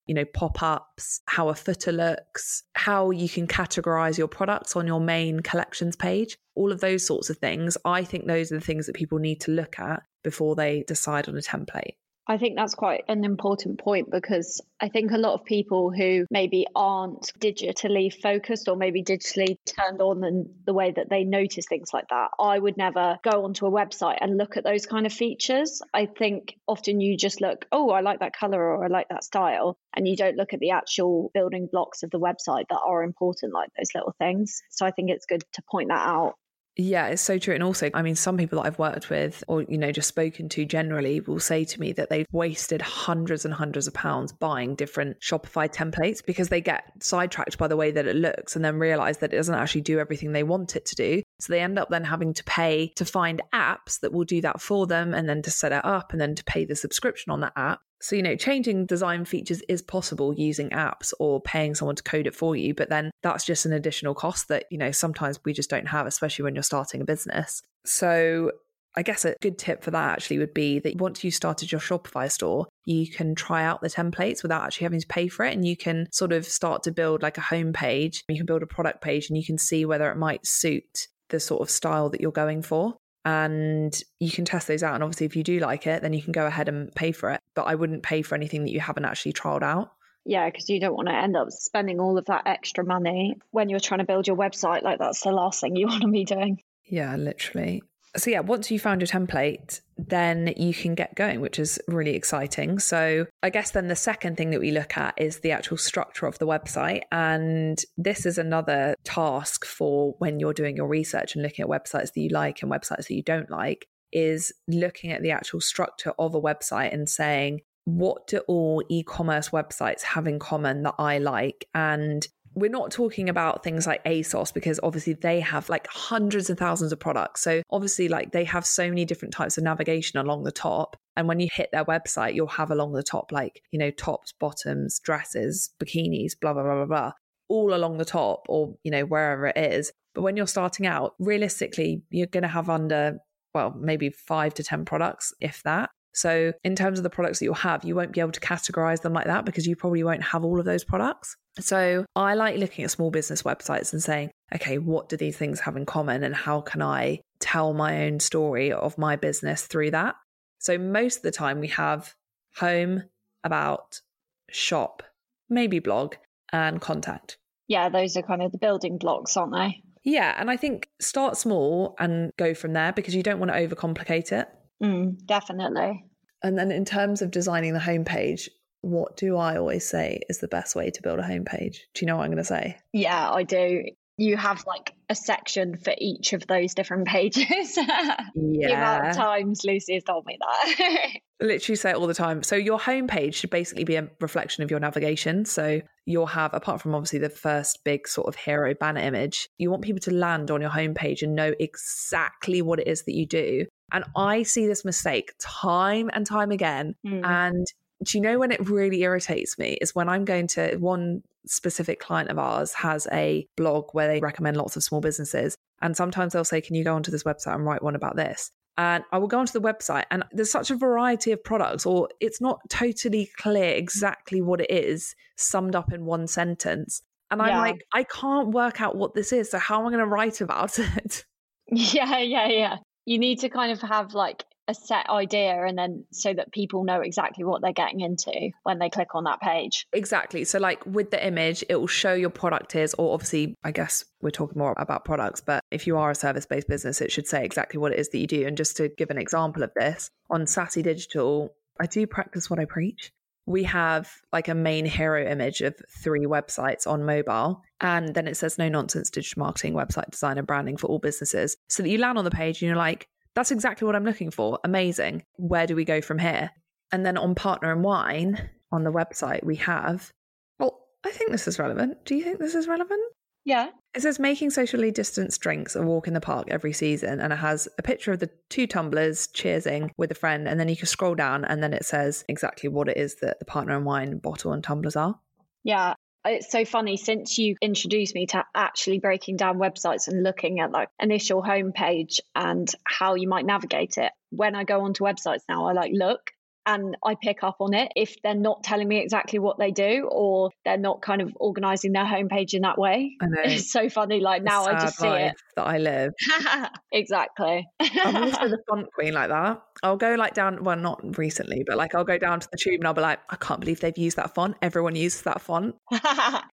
you 0.08 0.16
know, 0.16 0.26
pop 0.26 0.64
ups, 0.64 1.22
how 1.26 1.50
a 1.50 1.56
footer 1.56 1.92
looks, 1.92 2.64
how 2.76 3.12
you 3.12 3.28
can 3.28 3.46
categorize 3.46 4.18
your 4.18 4.30
products 4.30 4.76
on 4.76 4.88
your 4.88 5.02
main 5.02 5.42
collections 5.42 5.96
page, 5.96 6.38
all 6.56 6.72
of 6.72 6.80
those 6.80 7.06
sorts 7.06 7.30
of 7.30 7.38
things. 7.38 7.78
I 7.84 8.04
think 8.06 8.26
those 8.26 8.52
are 8.52 8.56
the 8.56 8.66
things 8.66 8.88
that 8.88 8.96
people 8.96 9.20
need 9.20 9.42
to 9.42 9.52
look 9.52 9.78
at 9.80 10.04
before 10.24 10.56
they 10.56 10.84
decide 10.88 11.28
on 11.28 11.38
a 11.38 11.42
template. 11.42 11.96
I 12.30 12.38
think 12.38 12.56
that's 12.56 12.76
quite 12.76 13.06
an 13.08 13.24
important 13.24 13.80
point 13.80 14.12
because 14.12 14.60
I 14.82 14.90
think 14.90 15.12
a 15.12 15.18
lot 15.18 15.34
of 15.34 15.46
people 15.46 15.92
who 15.92 16.26
maybe 16.30 16.68
aren't 16.76 17.32
digitally 17.40 18.14
focused 18.14 18.68
or 18.68 18.76
maybe 18.76 19.02
digitally 19.02 19.58
turned 19.66 20.02
on 20.02 20.24
in 20.26 20.54
the 20.66 20.74
way 20.74 20.92
that 20.92 21.10
they 21.10 21.24
notice 21.24 21.66
things 21.68 21.94
like 21.94 22.10
that, 22.10 22.32
I 22.38 22.60
would 22.60 22.76
never 22.76 23.18
go 23.24 23.46
onto 23.46 23.66
a 23.66 23.72
website 23.72 24.18
and 24.20 24.38
look 24.38 24.58
at 24.58 24.66
those 24.66 24.86
kind 24.86 25.06
of 25.06 25.14
features. 25.14 25.82
I 25.94 26.06
think 26.06 26.58
often 26.68 27.00
you 27.00 27.16
just 27.16 27.40
look, 27.40 27.66
oh, 27.72 27.92
I 27.92 28.02
like 28.02 28.20
that 28.20 28.36
color 28.36 28.62
or 28.62 28.84
I 28.84 28.88
like 28.88 29.08
that 29.10 29.24
style, 29.24 29.78
and 29.96 30.06
you 30.06 30.18
don't 30.18 30.36
look 30.36 30.54
at 30.54 30.60
the 30.60 30.72
actual 30.72 31.32
building 31.34 31.70
blocks 31.72 32.04
of 32.04 32.12
the 32.12 32.20
website 32.20 32.66
that 32.70 32.82
are 32.86 33.04
important, 33.04 33.54
like 33.54 33.70
those 33.78 33.96
little 33.96 34.14
things. 34.20 34.62
So 34.70 34.86
I 34.86 34.92
think 34.92 35.10
it's 35.12 35.26
good 35.26 35.44
to 35.54 35.62
point 35.72 35.90
that 35.90 36.06
out. 36.06 36.36
Yeah, 36.80 37.08
it's 37.08 37.24
so 37.24 37.40
true. 37.40 37.56
And 37.56 37.64
also, 37.64 37.90
I 37.96 38.04
mean, 38.04 38.16
some 38.16 38.38
people 38.38 38.62
that 38.62 38.68
I've 38.68 38.78
worked 38.78 39.10
with 39.10 39.44
or, 39.48 39.64
you 39.64 39.80
know, 39.80 39.92
just 39.92 40.08
spoken 40.08 40.48
to 40.50 40.64
generally 40.64 41.20
will 41.22 41.40
say 41.40 41.66
to 41.66 41.80
me 41.80 41.92
that 41.94 42.12
they've 42.12 42.28
wasted 42.32 42.84
hundreds 42.84 43.46
and 43.46 43.54
hundreds 43.54 43.88
of 43.88 43.96
pounds 43.96 44.32
buying 44.32 44.76
different 44.76 45.20
Shopify 45.20 45.68
templates 45.68 46.24
because 46.24 46.50
they 46.50 46.62
get 46.62 46.84
sidetracked 47.02 47.58
by 47.58 47.68
the 47.68 47.76
way 47.76 47.90
that 47.90 48.06
it 48.06 48.16
looks 48.16 48.56
and 48.56 48.64
then 48.64 48.78
realize 48.78 49.18
that 49.20 49.34
it 49.34 49.38
doesn't 49.38 49.56
actually 49.56 49.82
do 49.82 49.98
everything 49.98 50.34
they 50.34 50.44
want 50.44 50.76
it 50.76 50.86
to 50.86 50.96
do. 50.96 51.24
So 51.40 51.52
they 51.52 51.62
end 51.62 51.80
up 51.80 51.90
then 51.90 52.04
having 52.04 52.34
to 52.36 52.44
pay 52.44 52.94
to 52.98 53.06
find 53.06 53.42
apps 53.52 54.00
that 54.02 54.14
will 54.14 54.26
do 54.26 54.42
that 54.42 54.62
for 54.62 54.86
them 54.86 55.16
and 55.16 55.28
then 55.28 55.42
to 55.42 55.52
set 55.52 55.72
it 55.72 55.84
up 55.84 56.12
and 56.12 56.22
then 56.22 56.36
to 56.36 56.44
pay 56.44 56.66
the 56.66 56.76
subscription 56.76 57.32
on 57.32 57.40
that 57.40 57.54
app. 57.56 57.80
So, 58.02 58.16
you 58.16 58.22
know, 58.22 58.36
changing 58.36 58.86
design 58.86 59.26
features 59.26 59.62
is 59.68 59.82
possible 59.82 60.34
using 60.34 60.70
apps 60.70 61.14
or 61.20 61.42
paying 61.42 61.76
someone 61.76 61.96
to 61.96 62.04
code 62.04 62.28
it 62.28 62.36
for 62.36 62.56
you, 62.56 62.74
but 62.74 62.90
then 62.90 63.12
that's 63.24 63.46
just 63.46 63.66
an 63.66 63.74
additional 63.74 64.14
cost 64.14 64.48
that, 64.50 64.66
you 64.70 64.78
know, 64.78 64.92
sometimes 64.92 65.40
we 65.46 65.54
just 65.54 65.70
don't 65.70 65.88
have, 65.88 66.06
especially 66.06 66.44
when 66.44 66.56
you're 66.56 66.64
starting 66.64 67.02
a 67.02 67.06
business. 67.06 67.62
So, 67.86 68.52
I 68.96 69.04
guess 69.04 69.26
a 69.26 69.36
good 69.42 69.60
tip 69.60 69.84
for 69.84 69.92
that 69.92 70.14
actually 70.14 70.40
would 70.40 70.56
be 70.56 70.80
that 70.80 71.00
once 71.00 71.24
you 71.24 71.30
started 71.30 71.72
your 71.72 71.80
Shopify 71.80 72.32
store, 72.32 72.66
you 72.86 73.08
can 73.08 73.36
try 73.36 73.64
out 73.64 73.82
the 73.82 73.90
templates 73.90 74.42
without 74.42 74.64
actually 74.64 74.86
having 74.86 75.02
to 75.02 75.08
pay 75.08 75.28
for 75.28 75.46
it. 75.46 75.54
And 75.54 75.68
you 75.68 75.78
can 75.78 76.08
sort 76.12 76.32
of 76.32 76.46
start 76.46 76.82
to 76.84 76.92
build 76.92 77.22
like 77.22 77.38
a 77.38 77.42
home 77.42 77.74
page. 77.74 78.24
You 78.28 78.38
can 78.38 78.48
build 78.48 78.64
a 78.64 78.68
product 78.68 79.04
page 79.04 79.30
and 79.30 79.38
you 79.38 79.46
can 79.46 79.60
see 79.60 79.86
whether 79.86 80.10
it 80.12 80.18
might 80.18 80.48
suit 80.48 81.08
the 81.30 81.40
sort 81.40 81.62
of 81.62 81.70
style 81.70 82.10
that 82.10 82.22
you're 82.22 82.32
going 82.32 82.64
for 82.64 82.96
and 83.26 84.02
you 84.20 84.32
can 84.32 84.46
test 84.46 84.68
those 84.68 84.84
out. 84.84 84.96
And 84.96 85.04
obviously, 85.04 85.26
if 85.26 85.36
you 85.36 85.44
do 85.44 85.60
like 85.60 85.88
it, 85.88 86.02
then 86.02 86.14
you 86.14 86.22
can 86.22 86.32
go 86.32 86.46
ahead 86.46 86.70
and 86.70 86.94
pay 86.96 87.12
for 87.12 87.32
it. 87.32 87.42
But 87.56 87.64
I 87.64 87.76
wouldn't 87.76 88.04
pay 88.04 88.22
for 88.22 88.36
anything 88.36 88.64
that 88.64 88.72
you 88.72 88.80
haven't 88.80 89.06
actually 89.06 89.34
trialed 89.34 89.64
out. 89.64 89.92
Yeah, 90.26 90.50
because 90.50 90.70
you 90.70 90.80
don't 90.80 90.96
want 90.96 91.08
to 91.08 91.16
end 91.16 91.38
up 91.38 91.52
spending 91.52 92.02
all 92.02 92.18
of 92.18 92.26
that 92.26 92.44
extra 92.46 92.86
money 92.86 93.38
when 93.52 93.70
you're 93.70 93.80
trying 93.80 94.00
to 94.00 94.06
build 94.06 94.28
your 94.28 94.36
website. 94.36 94.84
Like, 94.84 95.00
that's 95.00 95.22
the 95.22 95.32
last 95.32 95.62
thing 95.62 95.76
you 95.76 95.88
want 95.88 96.02
to 96.02 96.10
be 96.10 96.26
doing. 96.26 96.62
Yeah, 96.86 97.16
literally. 97.16 97.82
So, 98.18 98.32
yeah, 98.32 98.40
once 98.40 98.72
you 98.72 98.80
found 98.80 99.02
your 99.02 99.08
template, 99.08 99.82
then 99.98 100.54
you 100.58 100.74
can 100.74 100.96
get 100.96 101.16
going, 101.16 101.40
which 101.40 101.60
is 101.60 101.80
really 101.88 102.16
exciting. 102.16 102.80
So, 102.80 103.28
I 103.44 103.50
guess 103.50 103.72
then 103.72 103.88
the 103.88 103.96
second 103.96 104.38
thing 104.38 104.50
that 104.52 104.60
we 104.60 104.72
look 104.72 104.98
at 104.98 105.14
is 105.18 105.40
the 105.40 105.52
actual 105.52 105.78
structure 105.78 106.26
of 106.26 106.40
the 106.40 106.48
website. 106.48 107.02
And 107.12 107.84
this 107.96 108.26
is 108.26 108.38
another 108.38 108.96
task 109.04 109.66
for 109.66 110.16
when 110.20 110.40
you're 110.40 110.54
doing 110.54 110.76
your 110.76 110.88
research 110.88 111.36
and 111.36 111.44
looking 111.44 111.64
at 111.64 111.70
websites 111.70 112.14
that 112.14 112.20
you 112.20 112.30
like 112.30 112.62
and 112.62 112.72
websites 112.72 113.08
that 113.08 113.12
you 113.12 113.24
don't 113.24 113.52
like, 113.52 113.88
is 114.12 114.52
looking 114.68 115.12
at 115.12 115.22
the 115.22 115.32
actual 115.32 115.62
structure 115.62 116.14
of 116.18 116.34
a 116.34 116.42
website 116.42 116.94
and 116.94 117.08
saying, 117.08 117.62
what 117.88 118.28
do 118.28 118.40
all 118.48 118.84
e 118.90 119.02
commerce 119.02 119.50
websites 119.50 120.02
have 120.02 120.28
in 120.28 120.40
common 120.40 120.84
that 120.84 120.96
I 121.00 121.20
like? 121.20 121.68
And 121.74 122.28
we're 122.58 122.72
not 122.72 122.90
talking 122.90 123.30
about 123.30 123.64
things 123.64 123.86
like 123.86 124.04
ASOS 124.04 124.52
because 124.52 124.80
obviously 124.82 125.14
they 125.14 125.40
have 125.42 125.70
like 125.70 125.86
hundreds 125.88 126.50
of 126.50 126.58
thousands 126.58 126.92
of 126.92 127.00
products. 127.00 127.42
So 127.42 127.62
obviously, 127.70 128.10
like 128.10 128.32
they 128.32 128.44
have 128.46 128.66
so 128.66 128.90
many 128.90 129.06
different 129.06 129.34
types 129.34 129.60
of 129.60 129.64
navigation 129.64 130.20
along 130.20 130.44
the 130.44 130.52
top. 130.52 130.98
And 131.16 131.28
when 131.28 131.40
you 131.40 131.48
hit 131.54 131.70
their 131.72 131.86
website, 131.86 132.34
you'll 132.34 132.48
have 132.48 132.72
along 132.72 132.94
the 132.94 133.04
top, 133.04 133.32
like, 133.32 133.62
you 133.72 133.78
know, 133.78 133.92
tops, 133.92 134.34
bottoms, 134.34 135.00
dresses, 135.00 135.70
bikinis, 135.80 136.32
blah, 136.40 136.54
blah, 136.54 136.64
blah, 136.64 136.76
blah, 136.76 136.86
blah, 136.86 137.12
all 137.48 137.76
along 137.76 138.00
the 138.00 138.06
top 138.06 138.48
or, 138.50 138.76
you 138.84 138.90
know, 138.90 139.04
wherever 139.04 139.46
it 139.48 139.58
is. 139.58 139.92
But 140.16 140.24
when 140.24 140.36
you're 140.36 140.48
starting 140.48 140.88
out, 140.88 141.14
realistically, 141.20 142.02
you're 142.10 142.26
going 142.26 142.42
to 142.42 142.50
have 142.50 142.72
under, 142.72 143.20
well, 143.54 143.76
maybe 143.80 144.10
five 144.10 144.56
to 144.56 144.64
10 144.64 144.84
products, 144.84 145.32
if 145.40 145.62
that. 145.62 145.92
So, 146.18 146.52
in 146.64 146.76
terms 146.76 146.98
of 146.98 147.04
the 147.04 147.12
products 147.12 147.38
that 147.38 147.46
you'll 147.46 147.54
have, 147.54 147.86
you 147.86 147.96
won't 147.96 148.12
be 148.12 148.22
able 148.22 148.32
to 148.32 148.40
categorize 148.40 149.04
them 149.04 149.14
like 149.14 149.28
that 149.28 149.46
because 149.46 149.68
you 149.68 149.76
probably 149.76 150.04
won't 150.04 150.24
have 150.24 150.44
all 150.44 150.60
of 150.60 150.66
those 150.66 150.84
products. 150.84 151.36
So, 151.60 152.06
I 152.16 152.34
like 152.34 152.58
looking 152.58 152.84
at 152.84 152.90
small 152.90 153.12
business 153.12 153.44
websites 153.44 153.94
and 153.94 154.02
saying, 154.02 154.32
okay, 154.56 154.80
what 154.80 155.10
do 155.10 155.16
these 155.16 155.38
things 155.38 155.60
have 155.60 155.78
in 155.78 155.86
common 155.86 156.24
and 156.24 156.34
how 156.34 156.62
can 156.62 156.82
I 156.82 157.22
tell 157.40 157.72
my 157.72 158.06
own 158.06 158.20
story 158.20 158.72
of 158.72 158.98
my 158.98 159.16
business 159.16 159.68
through 159.68 159.92
that? 159.92 160.16
So, 160.58 160.80
most 160.80 161.18
of 161.18 161.22
the 161.22 161.32
time, 161.32 161.60
we 161.60 161.68
have 161.68 162.16
home, 162.56 163.04
about, 163.44 164.02
shop, 164.50 165.04
maybe 165.52 165.78
blog, 165.78 166.16
and 166.52 166.82
contact. 166.82 167.38
Yeah, 167.68 167.90
those 167.90 168.18
are 168.18 168.24
kind 168.24 168.42
of 168.42 168.52
the 168.52 168.58
building 168.58 168.98
blocks, 168.98 169.38
aren't 169.38 169.54
they? 169.54 169.84
Yeah. 170.04 170.34
And 170.38 170.50
I 170.50 170.58
think 170.58 170.88
start 171.00 171.38
small 171.38 171.96
and 172.00 172.32
go 172.38 172.54
from 172.54 172.74
there 172.74 172.94
because 172.94 173.14
you 173.14 173.22
don't 173.22 173.40
want 173.40 173.52
to 173.52 173.58
overcomplicate 173.58 174.32
it. 174.32 174.48
Mm, 174.82 175.26
definitely. 175.26 176.06
And 176.44 176.58
then 176.58 176.72
in 176.72 176.86
terms 176.86 177.22
of 177.22 177.32
designing 177.32 177.74
the 177.74 177.80
homepage, 177.80 178.48
what 178.82 179.18
do 179.18 179.38
I 179.38 179.58
always 179.58 179.88
say 179.88 180.22
is 180.30 180.40
the 180.40 180.48
best 180.48 180.76
way 180.76 180.92
to 180.92 181.02
build 181.02 181.20
a 181.20 181.24
homepage? 181.24 181.78
Do 181.94 182.02
you 182.02 182.08
know 182.08 182.18
what 182.18 182.24
I'm 182.24 182.32
going 182.32 182.38
to 182.38 182.44
say? 182.44 182.78
Yeah, 182.94 183.32
I 183.32 183.44
do. 183.44 183.84
You 184.20 184.38
have 184.38 184.64
like 184.66 184.94
a 185.10 185.16
section 185.16 185.78
for 185.78 185.94
each 185.98 186.34
of 186.34 186.48
those 186.48 186.74
different 186.74 187.08
pages. 187.08 187.78
yeah. 187.78 188.18
the 188.36 188.74
amount 188.74 189.08
of 189.08 189.16
times 189.16 189.62
Lucy 189.64 189.94
has 189.96 190.04
told 190.04 190.26
me 190.26 190.38
that. 190.40 191.12
Literally 191.40 191.76
say 191.76 191.92
it 191.92 191.98
all 191.98 192.08
the 192.08 192.16
time. 192.16 192.42
So 192.42 192.56
your 192.56 192.80
homepage 192.80 193.36
should 193.36 193.52
basically 193.52 193.84
be 193.84 193.96
a 193.96 194.10
reflection 194.20 194.64
of 194.64 194.72
your 194.72 194.80
navigation. 194.80 195.46
So 195.46 195.82
you'll 196.06 196.26
have, 196.26 196.54
apart 196.56 196.82
from 196.82 196.96
obviously 196.96 197.20
the 197.20 197.30
first 197.30 197.84
big 197.84 198.08
sort 198.08 198.28
of 198.28 198.36
hero 198.36 198.74
banner 198.74 199.02
image, 199.02 199.50
you 199.60 199.70
want 199.70 199.84
people 199.84 200.00
to 200.02 200.12
land 200.12 200.50
on 200.50 200.62
your 200.62 200.72
homepage 200.72 201.22
and 201.22 201.36
know 201.36 201.54
exactly 201.60 202.64
what 202.64 202.80
it 202.80 202.88
is 202.88 203.04
that 203.04 203.14
you 203.14 203.28
do. 203.28 203.66
And 203.92 204.04
I 204.16 204.44
see 204.44 204.68
this 204.68 204.84
mistake 204.84 205.34
time 205.40 206.10
and 206.14 206.26
time 206.26 206.52
again. 206.52 206.96
Mm. 207.06 207.26
And 207.26 207.68
do 208.04 208.18
you 208.18 208.22
know 208.22 208.38
when 208.40 208.52
it 208.52 208.70
really 208.70 209.02
irritates 209.02 209.58
me 209.58 209.78
is 209.82 209.96
when 209.96 210.10
I'm 210.10 210.26
going 210.26 210.48
to 210.48 210.78
one 210.78 211.24
specific 211.46 212.00
client 212.00 212.30
of 212.30 212.38
ours 212.38 212.74
has 212.74 213.08
a 213.12 213.48
blog 213.56 213.90
where 213.94 214.08
they 214.08 214.20
recommend 214.20 214.58
lots 214.58 214.76
of 214.76 214.84
small 214.84 215.02
businesses. 215.02 215.56
And 215.82 215.96
sometimes 215.96 216.34
they'll 216.34 216.44
say, 216.44 216.62
Can 216.62 216.76
you 216.76 216.84
go 216.84 216.96
onto 216.96 217.12
this 217.12 217.24
website 217.24 217.56
and 217.56 217.66
write 217.66 217.84
one 217.84 217.96
about 217.96 218.16
this? 218.16 218.52
And 218.78 219.04
I 219.12 219.18
will 219.18 219.28
go 219.28 219.40
onto 219.40 219.54
the 219.54 219.62
website, 219.62 220.04
and 220.12 220.24
there's 220.32 220.52
such 220.52 220.70
a 220.70 220.76
variety 220.76 221.32
of 221.32 221.44
products, 221.44 221.88
or 221.88 222.10
it's 222.20 222.40
not 222.40 222.60
totally 222.70 223.28
clear 223.38 223.74
exactly 223.74 224.40
what 224.40 224.62
it 224.62 224.70
is 224.70 225.16
summed 225.36 225.76
up 225.76 225.92
in 225.92 226.06
one 226.06 226.28
sentence. 226.28 227.02
And 227.32 227.42
I'm 227.42 227.50
yeah. 227.50 227.60
like, 227.60 227.82
I 227.92 228.04
can't 228.04 228.50
work 228.50 228.80
out 228.80 228.96
what 228.96 229.16
this 229.16 229.34
is. 229.34 229.50
So, 229.50 229.58
how 229.58 229.80
am 229.80 229.88
I 229.88 229.90
going 229.90 230.00
to 230.00 230.06
write 230.06 230.42
about 230.42 230.78
it? 230.80 231.26
Yeah, 231.70 232.20
yeah, 232.20 232.48
yeah. 232.48 232.78
You 233.08 233.20
need 233.20 233.40
to 233.40 233.50
kind 233.50 233.72
of 233.72 233.82
have 233.82 234.14
like 234.14 234.44
a 234.68 234.74
set 234.74 235.10
idea 235.10 235.64
and 235.66 235.78
then 235.78 236.04
so 236.12 236.34
that 236.34 236.52
people 236.52 236.84
know 236.84 237.00
exactly 237.00 237.46
what 237.46 237.62
they're 237.62 237.72
getting 237.72 238.02
into 238.02 238.52
when 238.64 238.80
they 238.80 238.90
click 238.90 239.16
on 239.16 239.24
that 239.24 239.40
page. 239.40 239.88
Exactly. 239.94 240.44
So 240.44 240.60
like 240.60 240.86
with 240.86 241.10
the 241.10 241.26
image, 241.26 241.64
it 241.70 241.78
will 241.78 241.88
show 241.88 242.14
your 242.14 242.30
product 242.30 242.76
is 242.76 242.94
or 242.96 243.14
obviously 243.14 243.56
I 243.64 243.72
guess 243.72 244.04
we're 244.22 244.32
talking 244.32 244.60
more 244.60 244.74
about 244.78 245.06
products, 245.06 245.40
but 245.40 245.64
if 245.72 245.88
you 245.88 245.98
are 245.98 246.12
a 246.12 246.16
service-based 246.16 246.68
business, 246.68 247.00
it 247.00 247.14
should 247.14 247.28
say 247.28 247.46
exactly 247.46 247.78
what 247.78 247.94
it 247.94 248.00
is 248.00 248.10
that 248.10 248.18
you 248.18 248.28
do. 248.28 248.46
And 248.46 248.58
just 248.58 248.76
to 248.76 248.90
give 248.90 249.10
an 249.10 249.18
example 249.18 249.64
of 249.64 249.72
this, 249.74 250.10
on 250.30 250.46
Sassy 250.46 250.82
Digital, 250.82 251.56
I 251.80 251.86
do 251.86 252.06
practice 252.08 252.50
what 252.50 252.60
I 252.60 252.66
preach. 252.66 253.14
We 253.48 253.64
have 253.64 254.12
like 254.32 254.50
a 254.50 254.54
main 254.54 254.86
hero 254.86 255.26
image 255.26 255.62
of 255.62 255.76
three 256.04 256.26
websites 256.26 256.86
on 256.86 257.06
mobile. 257.06 257.64
And 257.82 258.14
then 258.14 258.28
it 258.28 258.38
says 258.38 258.58
no 258.58 258.70
nonsense 258.70 259.10
digital 259.10 259.40
marketing, 259.40 259.74
website 259.74 260.12
design, 260.12 260.38
and 260.38 260.46
branding 260.46 260.78
for 260.78 260.88
all 260.88 261.00
businesses. 261.00 261.58
So 261.70 261.82
that 261.82 261.90
you 261.90 261.98
land 261.98 262.20
on 262.20 262.26
the 262.26 262.32
page 262.32 262.62
and 262.62 262.68
you're 262.68 262.76
like, 262.76 263.08
that's 263.34 263.52
exactly 263.52 263.86
what 263.86 263.96
I'm 263.96 264.04
looking 264.04 264.32
for. 264.32 264.60
Amazing. 264.64 265.24
Where 265.38 265.66
do 265.66 265.76
we 265.76 265.86
go 265.86 266.02
from 266.02 266.20
here? 266.20 266.52
And 266.92 267.06
then 267.06 267.18
on 267.18 267.36
Partner 267.36 267.72
in 267.72 267.82
Wine 267.82 268.50
on 268.72 268.84
the 268.84 268.92
website, 268.92 269.44
we 269.44 269.56
have, 269.58 270.12
well, 270.60 270.80
I 271.06 271.12
think 271.12 271.32
this 271.32 271.48
is 271.48 271.58
relevant. 271.58 272.04
Do 272.06 272.16
you 272.16 272.24
think 272.24 272.40
this 272.40 272.56
is 272.56 272.68
relevant? 272.68 273.02
Yeah. 273.48 273.70
It 273.96 274.02
says 274.02 274.20
making 274.20 274.50
socially 274.50 274.92
distanced 274.92 275.40
drinks 275.40 275.74
a 275.74 275.82
walk 275.82 276.06
in 276.06 276.14
the 276.14 276.20
park 276.20 276.50
every 276.52 276.74
season. 276.74 277.22
And 277.22 277.32
it 277.32 277.38
has 277.38 277.70
a 277.80 277.82
picture 277.82 278.12
of 278.12 278.20
the 278.20 278.30
two 278.50 278.68
tumblers 278.68 279.30
cheersing 279.30 279.90
with 279.96 280.12
a 280.12 280.16
friend. 280.16 280.50
And 280.50 280.60
then 280.60 280.68
you 280.68 280.76
can 280.76 280.86
scroll 280.86 281.16
down 281.16 281.46
and 281.46 281.64
then 281.64 281.74
it 281.74 281.86
says 281.86 282.26
exactly 282.28 282.68
what 282.68 282.90
it 282.90 282.98
is 282.98 283.16
that 283.22 283.40
the 283.40 283.46
partner 283.46 283.78
in 283.78 283.86
wine 283.86 284.18
bottle 284.18 284.52
and 284.52 284.62
tumblers 284.62 284.98
are. 284.98 285.18
Yeah 285.64 285.94
uh, 286.28 286.32
it's 286.32 286.52
so 286.52 286.66
funny 286.66 286.98
since 286.98 287.38
you 287.38 287.56
introduced 287.62 288.16
me 288.16 288.26
to 288.28 288.44
actually 288.54 289.00
breaking 289.00 289.38
down 289.38 289.58
websites 289.58 290.08
and 290.08 290.24
looking 290.24 290.60
at 290.60 290.72
like 290.72 290.90
initial 291.00 291.42
homepage 291.42 292.20
and 292.36 292.70
how 292.84 293.16
you 293.16 293.30
might 293.30 293.46
navigate 293.46 293.98
it. 293.98 294.12
When 294.30 294.56
I 294.56 294.64
go 294.64 294.82
onto 294.82 295.04
websites 295.04 295.44
now, 295.48 295.68
I 295.68 295.74
like 295.74 295.92
look 295.94 296.32
and 296.68 296.98
I 297.04 297.16
pick 297.16 297.44
up 297.44 297.56
on 297.62 297.74
it 297.74 297.94
if 297.96 298.18
they're 298.24 298.36
not 298.36 298.62
telling 298.62 298.88
me 298.88 299.00
exactly 299.00 299.40
what 299.40 299.58
they 299.58 299.72
do 299.72 300.08
or 300.12 300.52
they're 300.66 300.78
not 300.78 301.02
kind 301.02 301.22
of 301.22 301.32
organizing 301.40 301.94
their 301.94 302.04
homepage 302.04 302.54
in 302.54 302.64
that 302.64 302.78
way. 302.78 303.16
I 303.22 303.26
know. 303.26 303.42
It's 303.48 303.72
so 303.72 303.88
funny. 303.90 304.20
Like 304.20 304.44
now 304.44 304.66
I 304.66 304.74
just 304.74 305.00
see 305.00 305.08
it. 305.08 305.34
That 305.56 305.66
I 305.66 305.78
live. 305.78 306.12
exactly. 306.92 307.66
I'm 307.80 308.16
also 308.18 308.48
the 308.50 308.60
font 308.68 308.88
queen 308.94 309.14
like 309.14 309.30
that. 309.30 309.62
I'll 309.82 309.98
go 309.98 310.16
like 310.16 310.34
down, 310.34 310.64
well, 310.64 310.76
not 310.76 311.18
recently, 311.18 311.64
but 311.66 311.78
like 311.78 311.96
I'll 311.96 312.04
go 312.04 312.18
down 312.18 312.42
to 312.42 312.48
the 312.52 312.58
tube 312.58 312.82
and 312.82 312.88
I'll 312.88 312.94
be 312.94 313.02
like, 313.02 313.20
I 313.30 313.38
can't 313.38 313.62
believe 313.62 313.80
they've 313.80 313.98
used 313.98 314.18
that 314.18 314.36
font. 314.36 314.58
Everyone 314.62 314.96
uses 314.96 315.22
that 315.22 315.40
font. 315.40 315.76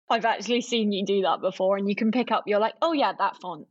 I've 0.10 0.26
actually 0.26 0.62
seen 0.62 0.94
you 0.94 1.06
do 1.06 1.24
that 1.24 1.42
before, 1.42 1.76
and 1.76 1.90
you 1.90 1.96
can 1.96 2.12
pick 2.12 2.32
up. 2.32 2.44
You're 2.48 2.60
like, 2.60 2.76
oh 2.82 2.94
yeah, 2.94 3.12
that 3.20 3.36
font. 3.42 3.68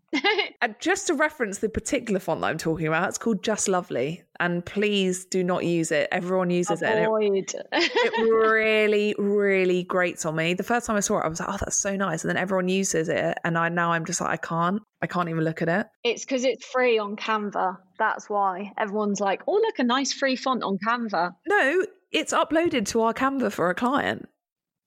and 0.61 0.75
just 0.81 1.07
to 1.07 1.15
reference 1.15 1.59
the 1.59 1.71
particular 1.71 2.21
font 2.21 2.43
that 2.43 2.49
I'm 2.49 2.59
talking 2.59 2.87
about, 2.87 3.09
it's 3.09 3.17
called 3.17 3.43
Just 3.43 3.69
Lovely, 3.69 4.23
and 4.41 4.65
please 4.65 5.25
do 5.25 5.43
not 5.43 5.65
use 5.65 5.91
it. 5.91 6.09
Everyone 6.13 6.51
uses 6.51 6.83
Avoid. 6.83 7.35
it. 7.35 7.55
It, 7.73 7.91
it 7.95 8.23
really, 8.23 9.15
really 9.19 9.85
grates 9.85 10.25
on 10.25 10.37
me. 10.37 10.55
The 10.55 10.63
first 10.63 10.87
time 10.87 10.97
I 10.97 11.01
saw 11.01 11.19
it, 11.19 11.25
I 11.25 11.29
was 11.29 11.41
like, 11.41 11.49
oh, 11.49 11.57
that's 11.59 11.77
so 11.77 11.97
nice, 11.97 12.23
and 12.25 12.29
then 12.29 12.37
everyone 12.37 12.69
uses 12.69 13.09
it, 13.09 13.39
and 13.45 13.57
I 13.59 13.69
now 13.69 13.93
I'm 13.93 14.05
just 14.05 14.21
like, 14.21 14.31
I 14.31 14.37
can't, 14.37 14.83
I 15.03 15.07
can't 15.07 15.29
even 15.29 15.45
look 15.45 15.63
at 15.63 15.69
it. 15.69 15.87
It's 16.05 16.25
because 16.25 16.45
it's 16.45 16.65
free 16.67 16.99
on 16.99 17.17
Canva. 17.17 17.79
That's 17.99 18.29
why 18.29 18.73
everyone's 18.79 19.21
like, 19.21 19.43
oh, 19.47 19.55
look, 19.55 19.79
a 19.79 19.85
nice 19.85 20.13
free 20.13 20.37
font 20.37 20.63
on 20.63 20.79
Canva. 20.87 21.33
No, 21.47 21.87
it's 22.13 22.33
uploaded 22.33 22.87
to 22.89 23.03
our 23.03 23.15
Canva 23.15 23.53
for 23.53 23.71
a 23.71 23.75
client. 23.75 24.29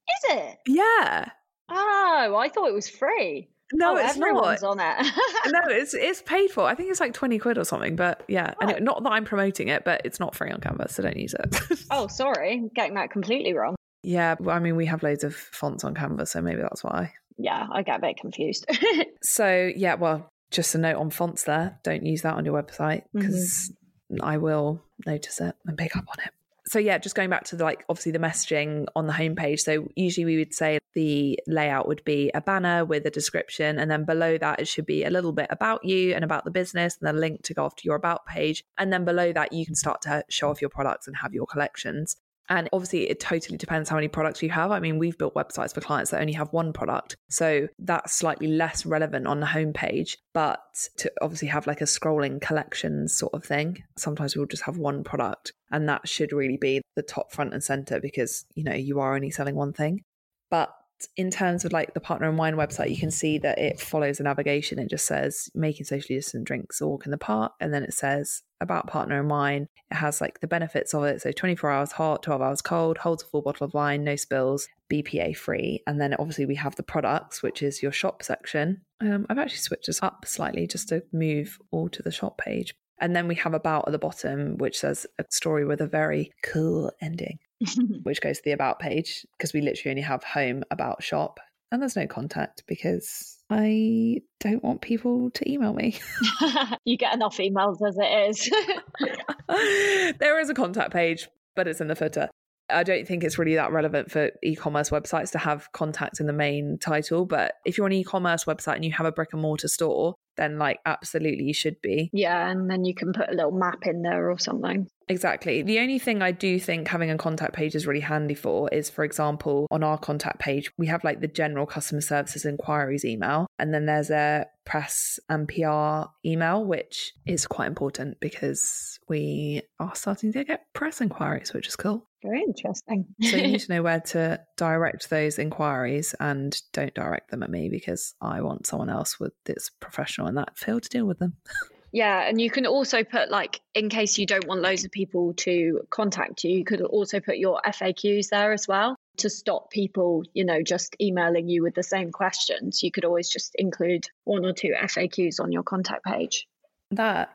Is 0.07 0.38
it? 0.38 0.57
Yeah. 0.67 1.29
Oh, 1.71 2.35
I 2.39 2.49
thought 2.49 2.67
it 2.69 2.73
was 2.73 2.89
free. 2.89 3.49
No, 3.73 3.93
oh, 3.93 3.97
it's 3.97 4.17
everyone's 4.17 4.62
not. 4.62 4.79
on 4.79 4.79
it. 4.79 5.13
no, 5.47 5.60
it's 5.67 5.93
it's 5.93 6.21
paid 6.23 6.49
for. 6.49 6.65
I 6.65 6.75
think 6.75 6.89
it's 6.89 6.99
like 6.99 7.13
twenty 7.13 7.38
quid 7.38 7.58
or 7.58 7.63
something. 7.63 7.95
But 7.95 8.23
yeah, 8.27 8.53
oh. 8.62 8.69
it, 8.69 8.82
not 8.82 9.03
that 9.03 9.12
I'm 9.12 9.25
promoting 9.25 9.67
it, 9.67 9.86
but 9.86 10.01
it's 10.05 10.19
not 10.19 10.36
free 10.36 10.49
on 10.49 10.60
Canvas, 10.60 10.95
so 10.95 11.03
don't 11.03 11.17
use 11.17 11.36
it. 11.36 11.86
oh, 11.91 12.08
sorry, 12.08 12.69
getting 12.73 12.95
that 12.95 13.12
completely 13.12 13.53
wrong. 13.53 13.75
Yeah, 14.01 14.36
well, 14.39 14.55
I 14.55 14.60
mean, 14.60 14.75
we 14.75 14.86
have 14.88 15.03
loads 15.03 15.23
of 15.23 15.36
fonts 15.36 15.84
on 15.84 15.93
Canvas, 15.93 16.32
so 16.32 16.41
maybe 16.41 16.62
that's 16.62 16.84
why. 16.84 17.13
Yeah, 17.38 17.67
I 17.71 17.84
get 17.84 17.97
a 17.97 18.01
bit 18.01 18.17
confused. 18.17 18.65
so 19.21 19.71
yeah, 19.75 19.95
well, 19.95 20.29
just 20.51 20.73
a 20.73 20.77
note 20.77 20.97
on 20.97 21.10
fonts 21.12 21.43
there. 21.43 21.79
Don't 21.84 22.05
use 22.05 22.23
that 22.23 22.36
on 22.36 22.45
your 22.45 22.62
website 22.62 23.03
because 23.13 23.71
mm-hmm. 24.12 24.23
I 24.23 24.38
will 24.38 24.82
notice 25.05 25.39
it 25.41 25.55
and 25.65 25.77
pick 25.77 25.95
up 25.95 26.05
on 26.10 26.25
it 26.25 26.32
so 26.69 26.77
yeah, 26.77 26.99
just 26.99 27.15
going 27.15 27.32
back 27.32 27.45
to 27.45 27.55
the, 27.55 27.63
like 27.63 27.84
obviously 27.89 28.12
the 28.12 28.19
messaging 28.19 28.86
on 28.95 29.08
the 29.08 29.13
homepage. 29.13 29.62
So 29.62 29.88
usually 29.95 30.25
we 30.25 30.38
would 30.38 30.53
say 30.53 30.77
the 30.93 31.39
layout 31.47 31.88
would 31.88 32.03
be 32.03 32.29
a 32.36 32.41
banner 32.41 32.86
with 32.86 33.08
a 33.08 33.10
description, 33.10 33.79
and 33.79 33.89
then 33.89 34.05
below 34.05 34.38
that 34.38 34.60
it 34.60 34.67
should 34.67 34.86
be 34.86 35.03
a 35.03 35.10
little 35.10 35.32
bit 35.32 35.47
about 35.49 35.84
you 35.84 36.13
and 36.13 36.23
about 36.23 36.45
the 36.45 36.51
business, 36.51 36.95
and 36.99 37.08
then 37.08 37.15
a 37.15 37.19
link 37.19 37.41
to 37.43 37.55
go 37.55 37.65
off 37.65 37.75
to 37.77 37.86
your 37.86 37.95
about 37.95 38.25
page, 38.27 38.63
and 38.77 38.93
then 38.93 39.03
below 39.03 39.34
that 39.34 39.51
you 39.51 39.65
can 39.65 39.73
start 39.73 40.03
to 40.03 40.23
show 40.29 40.51
off 40.51 40.62
your 40.62 40.69
products 40.69 41.08
and 41.08 41.15
have 41.17 41.34
your 41.34 41.47
collections. 41.47 42.15
And 42.49 42.67
obviously, 42.73 43.09
it 43.09 43.19
totally 43.19 43.57
depends 43.57 43.89
how 43.89 43.95
many 43.95 44.07
products 44.07 44.41
you 44.41 44.49
have. 44.49 44.71
I 44.71 44.79
mean, 44.79 44.97
we've 44.97 45.17
built 45.17 45.35
websites 45.35 45.73
for 45.73 45.81
clients 45.81 46.12
that 46.12 46.21
only 46.21 46.33
have 46.33 46.51
one 46.51 46.73
product. 46.73 47.15
So 47.29 47.67
that's 47.77 48.13
slightly 48.13 48.47
less 48.47 48.85
relevant 48.85 49.27
on 49.27 49.39
the 49.39 49.45
homepage. 49.45 50.17
But 50.33 50.59
to 50.97 51.12
obviously 51.21 51.49
have 51.49 51.67
like 51.67 51.81
a 51.81 51.85
scrolling 51.85 52.41
collections 52.41 53.15
sort 53.15 53.33
of 53.35 53.43
thing, 53.43 53.83
sometimes 53.97 54.35
we'll 54.35 54.47
just 54.47 54.63
have 54.63 54.77
one 54.77 55.03
product. 55.03 55.53
And 55.71 55.88
that 55.88 56.07
should 56.07 56.33
really 56.33 56.57
be 56.57 56.81
the 56.95 57.03
top 57.03 57.31
front 57.31 57.53
and 57.53 57.63
center 57.63 57.99
because, 57.99 58.45
you 58.55 58.63
know, 58.63 58.73
you 58.73 58.99
are 58.99 59.15
only 59.15 59.29
selling 59.29 59.55
one 59.55 59.73
thing. 59.73 60.01
But 60.49 60.73
in 61.15 61.31
terms 61.31 61.65
of 61.65 61.71
like 61.71 61.93
the 61.93 61.99
partner 61.99 62.29
in 62.29 62.38
wine 62.38 62.55
website, 62.55 62.89
you 62.89 62.97
can 62.97 63.12
see 63.12 63.38
that 63.39 63.57
it 63.57 63.79
follows 63.79 64.17
the 64.17 64.23
navigation. 64.23 64.79
It 64.79 64.89
just 64.89 65.05
says 65.05 65.49
making 65.53 65.85
socially 65.85 66.17
distant 66.17 66.45
drinks 66.45 66.81
a 66.81 66.88
walk 66.88 67.05
in 67.05 67.12
the 67.12 67.17
park. 67.17 67.53
And 67.59 67.73
then 67.73 67.83
it 67.83 67.93
says 67.93 68.43
about 68.62 68.88
partner 68.88 69.19
in 69.19 69.29
wine. 69.29 69.67
It 69.91 69.95
has 69.95 70.21
like 70.21 70.39
the 70.39 70.47
benefits 70.47 70.93
of 70.93 71.03
it. 71.03 71.21
So 71.21 71.31
24 71.31 71.69
hours 71.69 71.91
hot, 71.93 72.23
12 72.23 72.41
hours 72.41 72.62
cold, 72.62 72.97
holds 72.97 73.23
a 73.23 73.25
full 73.25 73.41
bottle 73.41 73.65
of 73.65 73.73
wine, 73.73 74.03
no 74.03 74.15
spills, 74.15 74.67
BPA 74.91 75.35
free. 75.38 75.81
And 75.88 75.99
then 76.01 76.15
obviously 76.15 76.45
we 76.45 76.55
have 76.55 76.75
the 76.75 76.83
products, 76.83 77.41
which 77.41 77.62
is 77.63 77.81
your 77.81 77.91
shop 77.91 78.23
section. 78.23 78.81
Um, 79.01 79.25
I've 79.29 79.39
actually 79.39 79.57
switched 79.57 79.88
this 79.88 80.03
up 80.03 80.25
slightly 80.25 80.67
just 80.67 80.89
to 80.89 81.03
move 81.13 81.59
all 81.71 81.89
to 81.89 82.03
the 82.03 82.12
shop 82.12 82.38
page. 82.38 82.75
And 83.01 83.15
then 83.15 83.27
we 83.27 83.35
have 83.35 83.53
about 83.53 83.88
at 83.88 83.91
the 83.91 83.99
bottom, 83.99 84.57
which 84.57 84.79
says 84.79 85.07
a 85.17 85.25
story 85.29 85.65
with 85.65 85.81
a 85.81 85.88
very 85.88 86.33
cool 86.43 86.91
ending, 87.01 87.39
which 88.03 88.21
goes 88.21 88.38
to 88.38 88.43
the 88.43 88.51
about 88.51 88.79
page 88.79 89.25
because 89.38 89.53
we 89.53 89.62
literally 89.62 89.91
only 89.91 90.01
have 90.01 90.23
home, 90.23 90.63
about, 90.69 91.01
shop, 91.01 91.39
and 91.71 91.81
there's 91.81 91.95
no 91.95 92.07
contact 92.07 92.63
because 92.67 93.38
I 93.49 94.21
don't 94.39 94.63
want 94.63 94.81
people 94.81 95.29
to 95.31 95.51
email 95.51 95.73
me. 95.73 95.99
you 96.85 96.97
get 96.97 97.13
enough 97.13 97.38
emails 97.38 97.77
as 97.88 97.97
it 97.99 98.29
is. 98.29 100.15
there 100.19 100.39
is 100.39 100.49
a 100.49 100.53
contact 100.53 100.91
page, 100.91 101.29
but 101.55 101.67
it's 101.67 101.81
in 101.81 101.88
the 101.88 101.95
footer. 101.95 102.29
I 102.71 102.83
don't 102.83 103.07
think 103.07 103.23
it's 103.23 103.39
really 103.39 103.55
that 103.55 103.71
relevant 103.71 104.12
for 104.12 104.29
e 104.43 104.55
commerce 104.55 104.89
websites 104.91 105.31
to 105.31 105.39
have 105.39 105.71
contact 105.71 106.19
in 106.19 106.27
the 106.27 106.33
main 106.33 106.77
title. 106.79 107.25
But 107.25 107.55
if 107.65 107.77
you're 107.77 107.88
an 107.88 107.93
e 107.93 108.03
commerce 108.03 108.45
website 108.45 108.75
and 108.75 108.85
you 108.85 108.91
have 108.91 109.07
a 109.07 109.12
brick 109.12 109.29
and 109.33 109.41
mortar 109.41 109.67
store, 109.67 110.15
then 110.39 110.58
like 110.58 110.80
absolutely 110.86 111.43
you 111.43 111.54
should 111.54 111.82
be. 111.82 112.10
Yeah, 112.13 112.49
and 112.49 112.69
then 112.69 112.86
you 112.86 112.95
can 112.95 113.13
put 113.13 113.30
a 113.30 113.36
little 113.36 113.52
map 113.52 113.86
in 113.86 114.02
there 114.02 114.32
or 114.32 114.39
something. 114.39 114.88
Exactly. 115.08 115.63
The 115.63 115.80
only 115.80 115.97
thing 115.97 116.21
I 116.21 116.32
do 116.32 116.60
think 116.60 116.88
having 116.88 117.10
a 117.10 117.17
contact 117.17 117.54
page 117.54 117.75
is 117.75 117.88
really 117.88 117.99
handy 117.99 118.36
for 118.36 118.69
is, 118.69 118.91
for 118.91 119.04
example, 119.04 119.67
on 119.71 119.84
our 119.84 119.97
contact 119.97 120.39
page, 120.39 120.71
we 120.78 120.86
have 120.88 121.04
like 121.04 121.19
the 121.19 121.28
general 121.28 121.65
customer 121.65 122.02
services 122.02 122.45
inquiries 122.45 123.04
email, 123.04 123.47
and 123.58 123.73
then 123.73 123.86
there's 123.86 124.12
a 124.12 124.45
press 124.65 125.19
and 125.28 125.47
PR 125.47 126.12
email, 126.23 126.63
which 126.63 127.13
is 127.25 127.47
quite 127.47 127.67
important 127.67 128.19
because 128.19 128.99
we 129.10 129.63
are 129.80 129.95
starting 129.95 130.32
to 130.34 130.43
get 130.43 130.63
press 130.73 131.02
inquiries, 131.02 131.54
which 131.54 131.67
is 131.67 131.75
cool. 131.75 132.09
Very 132.21 132.41
interesting. 132.41 133.05
So 133.21 133.38
you 133.38 133.47
need 133.47 133.60
to 133.62 133.73
know 133.73 133.84
where 133.84 134.01
to 134.01 134.41
direct 134.58 135.10
those 135.10 135.39
inquiries 135.39 136.15
and 136.19 136.60
don't 136.73 136.93
direct 136.93 137.32
them 137.32 137.43
at 137.43 137.49
me 137.49 137.69
because 137.69 138.15
I 138.21 138.41
want 138.41 138.67
someone 138.67 138.89
else 138.89 139.19
with 139.19 139.34
that's 139.45 139.69
professional 139.69 140.27
in 140.27 140.36
that 140.36 140.58
field 140.58 140.84
to 140.84 140.89
deal 140.89 141.05
with 141.05 141.19
them. 141.19 141.38
Yeah, 141.91 142.21
and 142.21 142.39
you 142.39 142.51
can 142.51 142.67
also 142.67 143.03
put 143.03 143.32
like 143.32 143.62
in 143.73 143.89
case 143.89 144.19
you 144.19 144.27
don't 144.27 144.45
want 144.45 144.62
loads 144.62 144.86
of 144.86 144.91
people 144.91 145.34
to 145.38 145.82
contact 145.89 146.43
you, 146.43 146.51
you 146.51 146.63
could 146.63 146.82
also 146.82 147.19
put 147.19 147.38
your 147.39 147.60
FAQs 147.65 148.29
there 148.29 148.53
as 148.53 148.67
well 148.67 148.95
to 149.17 149.29
stop 149.29 149.71
people, 149.71 150.23
you 150.34 150.45
know, 150.45 150.62
just 150.62 150.95
emailing 151.01 151.49
you 151.49 151.63
with 151.63 151.75
the 151.75 151.84
same 151.84 152.12
questions. 152.12 152.84
You 152.84 152.91
could 152.91 153.05
always 153.05 153.29
just 153.29 153.55
include 153.55 154.08
one 154.23 154.45
or 154.45 154.53
two 154.53 154.73
FAQs 154.79 155.39
on 155.39 155.51
your 155.51 155.63
contact 155.63 156.05
page. 156.05 156.47
That 156.91 157.34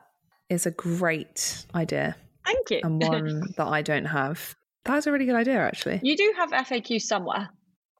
is 0.49 0.65
a 0.65 0.71
great 0.71 1.65
idea 1.73 2.15
Thank 2.45 2.69
you. 2.69 2.79
and 2.83 3.01
one 3.01 3.53
that 3.57 3.67
I 3.67 3.81
don't 3.81 4.05
have. 4.05 4.55
That's 4.85 5.07
a 5.07 5.11
really 5.11 5.25
good 5.25 5.35
idea, 5.35 5.59
actually. 5.59 5.99
you 6.03 6.15
do 6.15 6.33
have 6.37 6.51
FAQs 6.51 7.01
somewhere. 7.01 7.49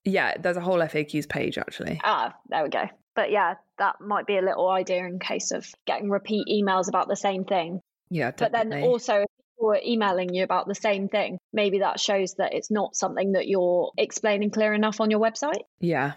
Yeah, 0.04 0.34
there's 0.38 0.56
a 0.56 0.60
whole 0.60 0.78
FAQs 0.78 1.28
page 1.28 1.58
actually. 1.58 2.00
Ah, 2.04 2.32
there 2.48 2.62
we 2.62 2.70
go. 2.70 2.84
But 3.16 3.30
yeah, 3.32 3.54
that 3.78 4.00
might 4.00 4.26
be 4.26 4.36
a 4.36 4.42
little 4.42 4.68
idea 4.68 5.04
in 5.04 5.18
case 5.18 5.50
of 5.50 5.66
getting 5.86 6.10
repeat 6.10 6.46
emails 6.48 6.88
about 6.88 7.08
the 7.08 7.16
same 7.16 7.44
thing. 7.44 7.80
Yeah, 8.08 8.30
But 8.30 8.52
then 8.52 8.72
also, 8.84 9.14
if 9.22 9.26
people 9.56 9.72
are 9.72 9.80
emailing 9.84 10.32
you 10.32 10.44
about 10.44 10.68
the 10.68 10.76
same 10.76 11.08
thing, 11.08 11.38
maybe 11.52 11.80
that 11.80 11.98
shows 11.98 12.34
that 12.34 12.54
it's 12.54 12.70
not 12.70 12.94
something 12.94 13.32
that 13.32 13.48
you're 13.48 13.90
explaining 13.98 14.50
clear 14.50 14.72
enough 14.74 15.00
on 15.00 15.10
your 15.10 15.18
website. 15.18 15.62
Yeah, 15.80 16.12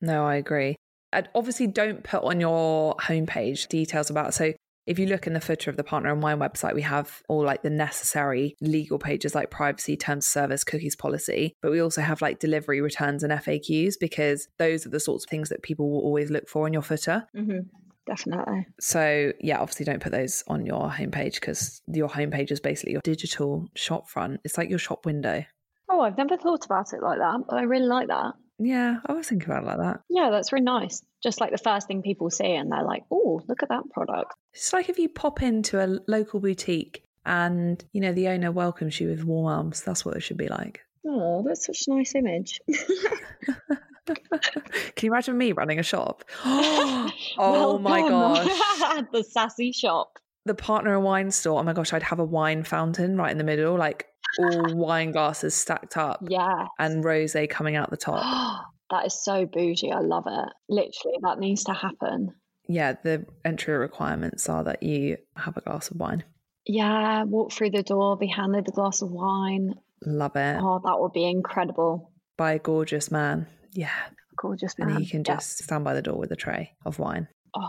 no, 0.00 0.24
I 0.24 0.36
agree. 0.36 0.76
And 1.12 1.28
obviously, 1.34 1.66
don't 1.66 2.04
put 2.04 2.22
on 2.22 2.38
your 2.38 2.94
homepage 2.96 3.66
details 3.68 4.08
about. 4.08 4.34
So, 4.34 4.52
if 4.86 4.98
you 4.98 5.06
look 5.06 5.26
in 5.26 5.32
the 5.32 5.40
footer 5.40 5.70
of 5.70 5.76
the 5.76 5.84
Partner 5.84 6.12
in 6.12 6.20
Wine 6.20 6.38
website, 6.38 6.74
we 6.74 6.82
have 6.82 7.22
all 7.28 7.44
like 7.44 7.62
the 7.62 7.70
necessary 7.70 8.56
legal 8.60 8.98
pages 8.98 9.34
like 9.34 9.50
privacy, 9.50 9.96
terms 9.96 10.26
of 10.26 10.32
service, 10.32 10.64
cookies 10.64 10.96
policy. 10.96 11.54
But 11.62 11.70
we 11.70 11.80
also 11.80 12.00
have 12.00 12.20
like 12.20 12.38
delivery 12.38 12.80
returns 12.80 13.22
and 13.22 13.32
FAQs 13.32 13.94
because 14.00 14.48
those 14.58 14.84
are 14.86 14.90
the 14.90 15.00
sorts 15.00 15.24
of 15.24 15.30
things 15.30 15.48
that 15.50 15.62
people 15.62 15.90
will 15.90 16.00
always 16.00 16.30
look 16.30 16.48
for 16.48 16.66
in 16.66 16.72
your 16.72 16.82
footer. 16.82 17.26
Mm-hmm. 17.36 17.60
Definitely. 18.04 18.66
So, 18.80 19.32
yeah, 19.40 19.60
obviously, 19.60 19.84
don't 19.84 20.02
put 20.02 20.10
those 20.10 20.42
on 20.48 20.66
your 20.66 20.90
homepage 20.90 21.34
because 21.34 21.82
your 21.86 22.08
homepage 22.08 22.50
is 22.50 22.58
basically 22.58 22.92
your 22.92 23.00
digital 23.04 23.68
shop 23.76 24.08
front. 24.08 24.40
It's 24.44 24.58
like 24.58 24.68
your 24.68 24.80
shop 24.80 25.06
window. 25.06 25.44
Oh, 25.88 26.00
I've 26.00 26.16
never 26.16 26.36
thought 26.36 26.64
about 26.64 26.92
it 26.92 27.02
like 27.02 27.18
that, 27.18 27.44
but 27.48 27.56
I 27.56 27.62
really 27.62 27.86
like 27.86 28.08
that. 28.08 28.32
Yeah, 28.64 28.98
I 29.06 29.12
was 29.12 29.28
thinking 29.28 29.50
about 29.50 29.64
it 29.64 29.66
like 29.66 29.78
that. 29.78 30.00
Yeah, 30.08 30.30
that's 30.30 30.52
really 30.52 30.64
nice. 30.64 31.02
Just 31.22 31.40
like 31.40 31.50
the 31.52 31.58
first 31.58 31.86
thing 31.88 32.02
people 32.02 32.30
see, 32.30 32.54
and 32.54 32.70
they're 32.70 32.84
like, 32.84 33.04
oh, 33.10 33.40
look 33.48 33.62
at 33.62 33.68
that 33.70 33.84
product. 33.90 34.32
It's 34.54 34.72
like 34.72 34.88
if 34.88 34.98
you 34.98 35.08
pop 35.08 35.42
into 35.42 35.82
a 35.84 35.98
local 36.08 36.40
boutique 36.40 37.02
and, 37.24 37.82
you 37.92 38.00
know, 38.00 38.12
the 38.12 38.28
owner 38.28 38.50
welcomes 38.52 39.00
you 39.00 39.08
with 39.08 39.24
warm 39.24 39.46
arms. 39.46 39.82
That's 39.82 40.04
what 40.04 40.16
it 40.16 40.20
should 40.20 40.36
be 40.36 40.48
like. 40.48 40.80
Oh, 41.06 41.42
that's 41.46 41.66
such 41.66 41.86
a 41.88 41.94
nice 41.94 42.14
image. 42.14 42.60
Can 44.06 45.06
you 45.06 45.12
imagine 45.12 45.38
me 45.38 45.52
running 45.52 45.78
a 45.78 45.82
shop? 45.82 46.24
oh 46.44 47.10
Well 47.38 47.78
my 47.78 48.00
done. 48.00 48.10
gosh. 48.10 49.04
the 49.12 49.22
sassy 49.24 49.72
shop. 49.72 50.18
The 50.44 50.54
partner 50.54 50.96
in 50.96 51.02
wine 51.02 51.30
store. 51.30 51.60
Oh 51.60 51.62
my 51.62 51.72
gosh, 51.72 51.92
I'd 51.92 52.02
have 52.02 52.18
a 52.18 52.24
wine 52.24 52.64
fountain 52.64 53.16
right 53.16 53.30
in 53.30 53.38
the 53.38 53.44
middle, 53.44 53.76
like 53.76 54.06
all 54.38 54.74
wine 54.74 55.12
glasses 55.12 55.54
stacked 55.54 55.96
up 55.96 56.20
Yeah. 56.28 56.66
and 56.78 57.04
rose 57.04 57.36
coming 57.48 57.76
out 57.76 57.90
the 57.90 57.96
top. 58.08 58.66
that 58.90 59.06
is 59.06 59.22
so 59.24 59.46
bougie. 59.46 59.90
I 59.92 60.00
love 60.00 60.24
it. 60.26 60.48
Literally, 60.68 61.18
that 61.22 61.38
needs 61.38 61.64
to 61.64 61.72
happen. 61.72 62.34
Yeah, 62.68 62.94
the 63.02 63.26
entry 63.44 63.74
requirements 63.76 64.48
are 64.48 64.64
that 64.64 64.82
you 64.82 65.16
have 65.36 65.56
a 65.56 65.60
glass 65.62 65.90
of 65.90 65.98
wine. 65.98 66.24
Yeah, 66.66 67.24
walk 67.24 67.52
through 67.52 67.70
the 67.70 67.82
door, 67.82 68.16
be 68.16 68.28
handed 68.28 68.68
a 68.68 68.70
glass 68.70 69.02
of 69.02 69.10
wine. 69.10 69.74
Love 70.04 70.36
it. 70.36 70.58
Oh, 70.60 70.80
that 70.84 71.00
would 71.00 71.12
be 71.12 71.28
incredible. 71.28 72.12
By 72.36 72.52
a 72.52 72.58
gorgeous 72.58 73.10
man. 73.10 73.46
Yeah. 73.72 73.90
Gorgeous 74.36 74.78
man. 74.78 74.90
And 74.90 74.98
he 75.00 75.06
can 75.10 75.20
Yeah. 75.26 75.34
just 75.36 75.58
stand 75.62 75.84
by 75.84 75.94
the 75.94 76.02
door 76.02 76.16
with 76.16 76.30
a 76.32 76.36
tray 76.36 76.72
of 76.84 76.98
wine. 76.98 77.28
Oh, 77.56 77.68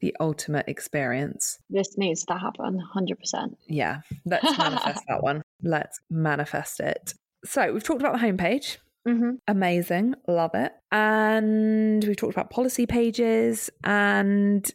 The 0.00 0.14
ultimate 0.20 0.68
experience. 0.68 1.58
this 1.70 1.98
needs 1.98 2.24
to 2.26 2.34
happen 2.34 2.80
100%. 2.94 3.56
Yeah, 3.66 4.00
let's 4.24 4.56
manifest 4.58 5.02
that 5.08 5.22
one. 5.22 5.42
Let's 5.62 6.00
manifest 6.08 6.80
it. 6.80 7.14
So 7.44 7.72
we've 7.72 7.82
talked 7.82 8.00
about 8.00 8.12
the 8.18 8.24
homepage. 8.26 8.78
Mm-hmm. 9.06 9.30
Amazing. 9.48 10.14
Love 10.26 10.50
it. 10.54 10.72
And 10.92 12.04
we've 12.04 12.16
talked 12.16 12.34
about 12.34 12.50
policy 12.50 12.86
pages. 12.86 13.70
And 13.82 14.70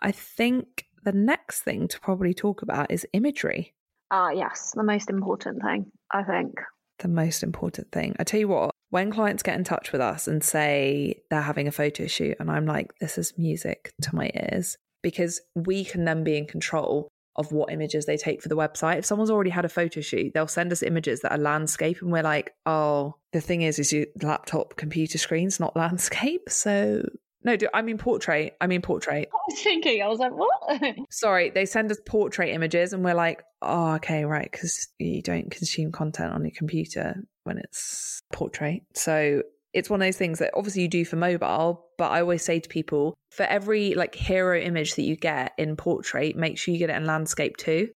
I 0.00 0.12
think 0.12 0.86
the 1.04 1.12
next 1.12 1.62
thing 1.62 1.88
to 1.88 2.00
probably 2.00 2.32
talk 2.32 2.62
about 2.62 2.90
is 2.90 3.06
imagery. 3.12 3.74
Ah, 4.10 4.30
yes, 4.30 4.72
the 4.74 4.82
most 4.84 5.10
important 5.10 5.62
thing, 5.62 5.90
I 6.12 6.22
think. 6.22 6.54
The 6.98 7.08
most 7.08 7.42
important 7.42 7.90
thing. 7.92 8.14
I 8.18 8.24
tell 8.24 8.38
you 8.40 8.48
what, 8.48 8.74
when 8.92 9.10
clients 9.10 9.42
get 9.42 9.56
in 9.56 9.64
touch 9.64 9.90
with 9.90 10.02
us 10.02 10.28
and 10.28 10.44
say 10.44 11.22
they're 11.30 11.40
having 11.40 11.66
a 11.66 11.72
photo 11.72 12.06
shoot, 12.06 12.36
and 12.38 12.50
I'm 12.50 12.66
like, 12.66 12.92
this 13.00 13.16
is 13.16 13.32
music 13.38 13.90
to 14.02 14.14
my 14.14 14.30
ears, 14.34 14.76
because 15.02 15.40
we 15.54 15.82
can 15.82 16.04
then 16.04 16.24
be 16.24 16.36
in 16.36 16.44
control 16.44 17.08
of 17.36 17.52
what 17.52 17.72
images 17.72 18.04
they 18.04 18.18
take 18.18 18.42
for 18.42 18.50
the 18.50 18.54
website. 18.54 18.98
If 18.98 19.06
someone's 19.06 19.30
already 19.30 19.48
had 19.48 19.64
a 19.64 19.70
photo 19.70 20.02
shoot, 20.02 20.34
they'll 20.34 20.46
send 20.46 20.72
us 20.72 20.82
images 20.82 21.20
that 21.20 21.32
are 21.32 21.38
landscape, 21.38 22.02
and 22.02 22.12
we're 22.12 22.22
like, 22.22 22.52
oh, 22.66 23.14
the 23.32 23.40
thing 23.40 23.62
is, 23.62 23.78
is 23.78 23.94
your 23.94 24.04
laptop 24.20 24.76
computer 24.76 25.16
screen's 25.16 25.58
not 25.58 25.74
landscape. 25.84 26.50
So, 26.50 27.02
no, 27.44 27.56
do, 27.56 27.68
I 27.72 27.80
mean 27.80 27.96
portrait. 27.96 28.58
I 28.60 28.66
mean 28.66 28.82
portrait. 28.82 29.30
I 29.32 29.38
was 29.48 29.62
thinking, 29.62 30.02
I 30.02 30.08
was 30.08 30.18
like, 30.18 30.32
what? 30.32 30.96
Sorry, 31.10 31.48
they 31.48 31.64
send 31.64 31.90
us 31.90 31.98
portrait 32.04 32.50
images, 32.50 32.92
and 32.92 33.02
we're 33.02 33.14
like, 33.14 33.42
oh, 33.62 33.94
okay, 33.94 34.26
right, 34.26 34.52
because 34.52 34.88
you 34.98 35.22
don't 35.22 35.50
consume 35.50 35.92
content 35.92 36.34
on 36.34 36.42
your 36.42 36.52
computer 36.54 37.24
when 37.44 37.58
it's 37.58 38.20
portrait. 38.32 38.82
So 38.94 39.42
it's 39.72 39.88
one 39.88 40.00
of 40.00 40.06
those 40.06 40.16
things 40.16 40.38
that 40.38 40.52
obviously 40.54 40.82
you 40.82 40.88
do 40.88 41.04
for 41.04 41.16
mobile, 41.16 41.86
but 41.98 42.10
I 42.10 42.20
always 42.20 42.44
say 42.44 42.60
to 42.60 42.68
people, 42.68 43.14
for 43.30 43.44
every 43.44 43.94
like 43.94 44.14
hero 44.14 44.58
image 44.58 44.94
that 44.96 45.02
you 45.02 45.16
get 45.16 45.52
in 45.56 45.76
portrait, 45.76 46.36
make 46.36 46.58
sure 46.58 46.72
you 46.72 46.78
get 46.78 46.90
it 46.90 46.96
in 46.96 47.06
landscape 47.06 47.56
too. 47.56 47.90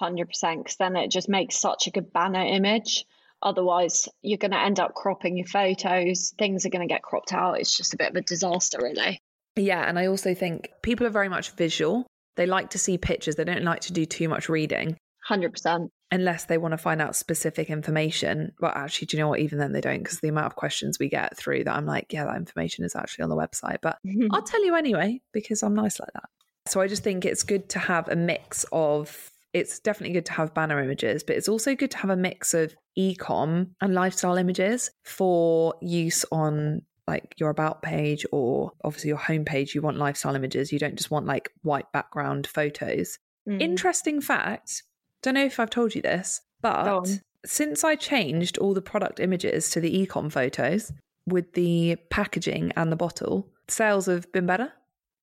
100%, 0.00 0.58
because 0.58 0.76
then 0.76 0.96
it 0.96 1.10
just 1.10 1.28
makes 1.28 1.60
such 1.60 1.86
a 1.86 1.90
good 1.90 2.12
banner 2.12 2.44
image. 2.44 3.04
Otherwise, 3.42 4.08
you're 4.22 4.38
going 4.38 4.52
to 4.52 4.60
end 4.60 4.80
up 4.80 4.94
cropping 4.94 5.36
your 5.36 5.46
photos. 5.46 6.32
Things 6.38 6.66
are 6.66 6.70
going 6.70 6.86
to 6.86 6.92
get 6.92 7.02
cropped 7.02 7.32
out. 7.32 7.60
It's 7.60 7.76
just 7.76 7.94
a 7.94 7.96
bit 7.96 8.10
of 8.10 8.16
a 8.16 8.20
disaster, 8.22 8.78
really. 8.80 9.20
Yeah, 9.56 9.88
and 9.88 9.98
I 9.98 10.06
also 10.06 10.34
think 10.34 10.70
people 10.82 11.06
are 11.06 11.10
very 11.10 11.28
much 11.28 11.50
visual. 11.50 12.06
They 12.36 12.46
like 12.46 12.70
to 12.70 12.78
see 12.78 12.98
pictures. 12.98 13.36
They 13.36 13.44
don't 13.44 13.64
like 13.64 13.80
to 13.82 13.92
do 13.92 14.06
too 14.06 14.28
much 14.28 14.48
reading. 14.48 14.96
100%. 15.28 15.90
unless 16.10 16.44
they 16.44 16.58
want 16.58 16.72
to 16.72 16.78
find 16.78 17.02
out 17.02 17.16
specific 17.16 17.70
information. 17.70 18.52
Well, 18.60 18.72
actually, 18.74 19.06
do 19.06 19.16
you 19.16 19.22
know 19.22 19.28
what? 19.28 19.40
Even 19.40 19.58
then, 19.58 19.72
they 19.72 19.80
don't 19.80 20.02
because 20.02 20.20
the 20.20 20.28
amount 20.28 20.46
of 20.46 20.56
questions 20.56 20.98
we 20.98 21.08
get 21.08 21.36
through 21.36 21.64
that 21.64 21.76
I'm 21.76 21.86
like, 21.86 22.12
yeah, 22.12 22.24
that 22.24 22.36
information 22.36 22.84
is 22.84 22.96
actually 22.96 23.24
on 23.24 23.30
the 23.30 23.36
website. 23.36 23.78
But 23.82 23.98
I'll 24.32 24.42
tell 24.42 24.64
you 24.64 24.74
anyway 24.74 25.20
because 25.32 25.62
I'm 25.62 25.74
nice 25.74 26.00
like 26.00 26.12
that. 26.14 26.28
So 26.66 26.80
I 26.80 26.86
just 26.86 27.02
think 27.02 27.24
it's 27.24 27.42
good 27.42 27.68
to 27.70 27.78
have 27.78 28.08
a 28.08 28.16
mix 28.16 28.64
of. 28.72 29.30
It's 29.54 29.78
definitely 29.78 30.12
good 30.12 30.26
to 30.26 30.32
have 30.34 30.52
banner 30.52 30.78
images, 30.82 31.22
but 31.22 31.34
it's 31.36 31.48
also 31.48 31.74
good 31.74 31.90
to 31.92 31.96
have 31.96 32.10
a 32.10 32.16
mix 32.16 32.52
of 32.52 32.76
ecom 32.98 33.70
and 33.80 33.94
lifestyle 33.94 34.36
images 34.36 34.90
for 35.04 35.74
use 35.80 36.24
on 36.30 36.82
like 37.06 37.34
your 37.38 37.48
about 37.48 37.80
page 37.80 38.26
or 38.30 38.72
obviously 38.84 39.08
your 39.08 39.18
homepage. 39.18 39.74
You 39.74 39.80
want 39.80 39.96
lifestyle 39.96 40.36
images. 40.36 40.70
You 40.70 40.78
don't 40.78 40.96
just 40.96 41.10
want 41.10 41.24
like 41.24 41.50
white 41.62 41.90
background 41.92 42.46
photos. 42.46 43.18
Mm. 43.48 43.62
Interesting 43.62 44.20
fact. 44.20 44.82
Don't 45.22 45.34
know 45.34 45.44
if 45.44 45.58
I've 45.58 45.70
told 45.70 45.94
you 45.94 46.02
this, 46.02 46.40
but 46.60 47.08
since 47.44 47.84
I 47.84 47.94
changed 47.94 48.58
all 48.58 48.74
the 48.74 48.82
product 48.82 49.20
images 49.20 49.70
to 49.70 49.80
the 49.80 50.06
ecom 50.06 50.30
photos 50.30 50.92
with 51.26 51.52
the 51.54 51.96
packaging 52.10 52.72
and 52.76 52.90
the 52.90 52.96
bottle, 52.96 53.48
sales 53.68 54.06
have 54.06 54.30
been 54.32 54.46
better. 54.46 54.72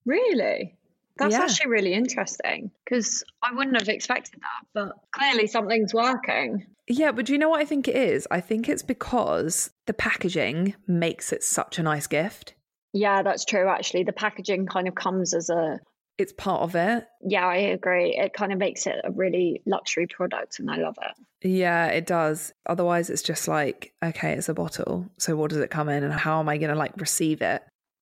Really? 0.06 0.78
That's 1.18 1.34
Yeah. 1.34 1.44
actually 1.44 1.72
really 1.72 1.94
interesting 1.94 2.72
because 2.84 3.24
I 3.42 3.54
wouldn't 3.54 3.80
have 3.80 3.88
expected 3.88 4.42
that, 4.42 4.68
but 4.74 4.92
clearly 5.12 5.48
something's 5.48 5.94
working. 5.94 6.66
Yeah, 6.88 7.12
but 7.14 7.26
do 7.26 7.34
you 7.34 7.40
know 7.40 7.50
what 7.50 7.62
I 7.62 7.66
think 7.66 7.88
it 7.88 7.96
is? 7.96 8.28
I 8.30 8.42
think 8.42 8.68
it's 8.70 8.84
because 8.84 9.72
the 9.88 9.94
packaging 9.94 10.76
makes 10.88 11.32
it 11.32 11.42
such 11.42 11.80
a 11.80 11.84
nice 11.84 12.06
gift. 12.06 12.54
Yeah, 12.94 13.24
that's 13.24 13.46
true. 13.46 13.68
Actually, 13.68 14.04
the 14.04 14.14
packaging 14.14 14.68
kind 14.68 14.88
of 14.88 14.96
comes 14.96 15.34
as 15.34 15.50
a 15.50 15.80
It's 16.18 16.34
part 16.34 16.62
of 16.62 16.76
it. 16.76 17.08
yeah, 17.22 17.46
I 17.46 17.58
agree. 17.58 18.16
It 18.18 18.34
kind 18.34 18.54
of 18.54 18.60
makes 18.60 18.88
it 18.88 18.96
a 19.04 19.12
really 19.12 19.62
luxury 19.66 20.08
product, 20.08 20.60
and 20.60 20.72
I 20.72 20.78
love 20.78 20.98
it. 21.02 21.48
Yeah, 21.48 21.88
it 21.88 22.06
does. 22.08 22.54
Otherwise, 22.66 23.10
it's 23.10 23.22
just 23.22 23.48
like, 23.48 23.94
okay, 24.04 24.34
it's 24.34 24.50
a 24.50 24.54
bottle. 24.54 25.08
So 25.18 25.36
what 25.36 25.50
does 25.50 25.60
it 25.60 25.70
come 25.70 25.90
in 25.90 26.04
and 26.04 26.14
how 26.14 26.40
am 26.40 26.50
I 26.50 26.58
going 26.58 26.72
to 26.72 26.76
like 26.76 26.98
receive 26.98 27.42
it? 27.42 27.62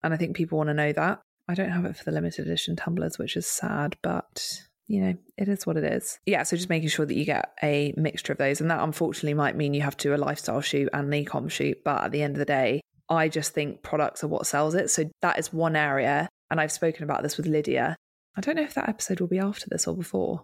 And 0.03 0.13
I 0.13 0.17
think 0.17 0.35
people 0.35 0.57
want 0.57 0.69
to 0.69 0.73
know 0.73 0.91
that. 0.93 1.21
I 1.47 1.53
don't 1.53 1.69
have 1.71 1.85
it 1.85 1.95
for 1.95 2.03
the 2.03 2.11
limited 2.11 2.45
edition 2.45 2.75
tumblers, 2.75 3.17
which 3.17 3.37
is 3.37 3.47
sad, 3.47 3.97
but 4.01 4.61
you 4.87 4.99
know, 5.01 5.13
it 5.37 5.47
is 5.47 5.65
what 5.65 5.77
it 5.77 5.85
is. 5.85 6.19
Yeah, 6.25 6.43
so 6.43 6.57
just 6.57 6.69
making 6.69 6.89
sure 6.89 7.05
that 7.05 7.15
you 7.15 7.23
get 7.23 7.53
a 7.63 7.93
mixture 7.95 8.33
of 8.33 8.39
those. 8.39 8.59
And 8.59 8.69
that 8.69 8.83
unfortunately 8.83 9.33
might 9.33 9.55
mean 9.55 9.73
you 9.73 9.81
have 9.81 9.95
to 9.97 10.09
do 10.09 10.15
a 10.15 10.17
lifestyle 10.17 10.59
shoot 10.59 10.89
and 10.91 11.07
an 11.07 11.13
e-com 11.13 11.47
shoot. 11.47 11.83
But 11.85 12.03
at 12.03 12.11
the 12.11 12.21
end 12.21 12.35
of 12.35 12.39
the 12.39 12.45
day, 12.45 12.81
I 13.07 13.29
just 13.29 13.53
think 13.53 13.83
products 13.83 14.23
are 14.23 14.27
what 14.27 14.47
sells 14.47 14.75
it. 14.75 14.89
So 14.89 15.09
that 15.21 15.39
is 15.39 15.53
one 15.53 15.77
area. 15.77 16.27
And 16.51 16.59
I've 16.59 16.71
spoken 16.71 17.03
about 17.03 17.23
this 17.23 17.37
with 17.37 17.47
Lydia. 17.47 17.95
I 18.35 18.41
don't 18.41 18.57
know 18.57 18.61
if 18.61 18.73
that 18.73 18.89
episode 18.89 19.21
will 19.21 19.27
be 19.27 19.39
after 19.39 19.67
this 19.69 19.87
or 19.87 19.95
before, 19.95 20.43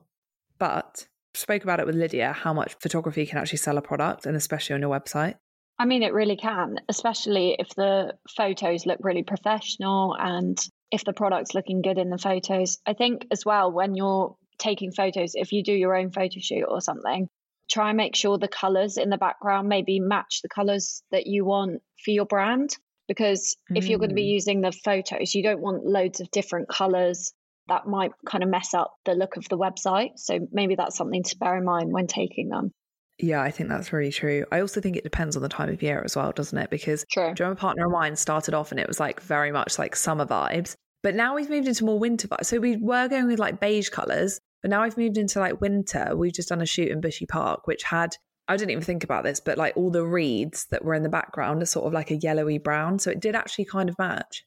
but 0.58 1.06
spoke 1.34 1.64
about 1.64 1.82
it 1.82 1.86
with 1.86 1.96
Lydia 1.96 2.32
how 2.32 2.54
much 2.54 2.76
photography 2.80 3.26
can 3.26 3.38
actually 3.38 3.58
sell 3.58 3.78
a 3.78 3.82
product 3.82 4.26
and 4.26 4.36
especially 4.36 4.74
on 4.74 4.82
your 4.82 4.90
website. 4.90 5.36
I 5.78 5.86
mean, 5.86 6.04
it 6.04 6.14
really 6.14 6.38
can, 6.38 6.80
especially 6.90 7.56
if 7.60 7.76
the 7.76 8.16
photos 8.36 8.86
look 8.86 9.00
really 9.04 9.22
professional 9.22 10.16
and 10.18 10.58
if 10.92 11.04
the 11.04 11.14
product's 11.14 11.54
looking 11.54 11.82
good 11.82 11.98
in 11.98 12.10
the 12.10 12.18
photos. 12.18 12.80
I 12.86 12.94
think 12.94 13.28
as 13.30 13.46
well, 13.46 13.72
when 13.72 13.94
you're 13.94 14.36
taking 14.58 14.92
photos, 14.94 15.34
if 15.36 15.52
you 15.52 15.62
do 15.62 15.74
your 15.74 15.96
own 15.96 16.12
photo 16.12 16.40
shoot 16.40 16.64
or 16.64 16.82
something, 16.82 17.28
try 17.70 17.90
and 17.90 17.98
make 17.98 18.16
sure 18.16 18.38
the 18.38 18.48
colors 18.48 18.98
in 18.98 19.10
the 19.10 19.18
background 19.18 19.68
maybe 19.68 20.00
match 20.00 20.42
the 20.42 20.50
colors 20.50 21.04
that 21.12 21.28
you 21.28 21.44
want 21.46 21.82
for 22.04 22.12
your 22.12 22.26
brand. 22.26 22.76
Because 23.08 23.56
if 23.70 23.86
mm. 23.86 23.90
you're 23.90 24.00
going 24.00 24.10
to 24.10 24.16
be 24.16 24.24
mm. 24.24 24.34
using 24.34 24.62
the 24.62 24.72
photos, 24.72 25.34
you 25.34 25.44
don't 25.44 25.62
want 25.62 25.86
loads 25.86 26.20
of 26.20 26.30
different 26.32 26.68
colors 26.70 27.34
that 27.68 27.88
might 27.88 28.12
kind 28.26 28.44
of 28.44 28.50
mess 28.50 28.74
up 28.74 28.94
the 29.06 29.14
look 29.14 29.38
of 29.38 29.48
the 29.50 29.58
website. 29.58 30.12
So 30.16 30.40
maybe 30.52 30.76
that's 30.76 30.96
something 30.96 31.24
to 31.24 31.38
bear 31.38 31.58
in 31.58 31.66
mind 31.66 31.92
when 31.92 32.08
taking 32.08 32.50
them. 32.50 32.72
Yeah, 33.20 33.42
I 33.42 33.50
think 33.50 33.70
that's 33.70 33.92
really 33.92 34.12
true. 34.12 34.46
I 34.52 34.60
also 34.60 34.80
think 34.80 34.96
it 34.96 35.04
depends 35.04 35.36
on 35.36 35.42
the 35.42 35.50
time 35.50 35.70
of 35.70 35.82
year 35.82 36.04
as 36.06 36.16
well, 36.16 36.32
doesn't 36.32 36.58
it? 36.58 36.70
Because 36.70 37.04
True. 37.12 37.34
a 37.40 37.56
partner 37.56 37.88
of 37.88 37.92
mine 37.92 38.16
started 38.16 38.54
off 38.54 38.72
and 38.72 38.80
it 38.80 38.88
was 38.88 39.00
like 39.00 39.22
very 39.22 39.52
much 39.52 39.80
like 39.80 39.96
summer 39.96 40.26
vibes. 40.26 40.76
But 41.02 41.16
now 41.16 41.36
we've 41.36 41.50
moved 41.50 41.68
into 41.68 41.86
more 41.86 41.98
winter 41.98 42.28
vibes. 42.28 42.46
So 42.46 42.60
we 42.60 42.78
were 42.78 43.08
going 43.08 43.28
with 43.28 43.40
like 43.40 43.60
beige 43.60 43.90
colours, 43.90 44.40
but 44.62 44.70
now 44.70 44.84
I've 44.84 44.98
moved 44.98 45.18
into 45.18 45.40
like 45.40 45.60
winter. 45.60 46.16
We've 46.16 46.34
just 46.34 46.50
done 46.50 46.62
a 46.62 46.66
shoot 46.66 46.90
in 46.90 47.02
Bushy 47.02 47.26
Park, 47.26 47.66
which 47.66 47.84
had 47.84 48.16
I 48.48 48.56
didn't 48.56 48.72
even 48.72 48.84
think 48.84 49.04
about 49.04 49.24
this, 49.24 49.40
but 49.40 49.58
like 49.58 49.76
all 49.76 49.92
the 49.92 50.06
reeds 50.06 50.66
that 50.72 50.86
were 50.86 50.94
in 50.94 51.04
the 51.04 51.10
background 51.10 51.62
are 51.62 51.66
sort 51.66 51.86
of 51.86 51.94
like 51.94 52.12
a 52.12 52.16
yellowy 52.16 52.58
brown. 52.58 53.00
So 53.00 53.12
it 53.12 53.20
did 53.20 53.36
actually 53.36 53.66
kind 53.66 53.90
of 53.90 53.98
match. 54.00 54.46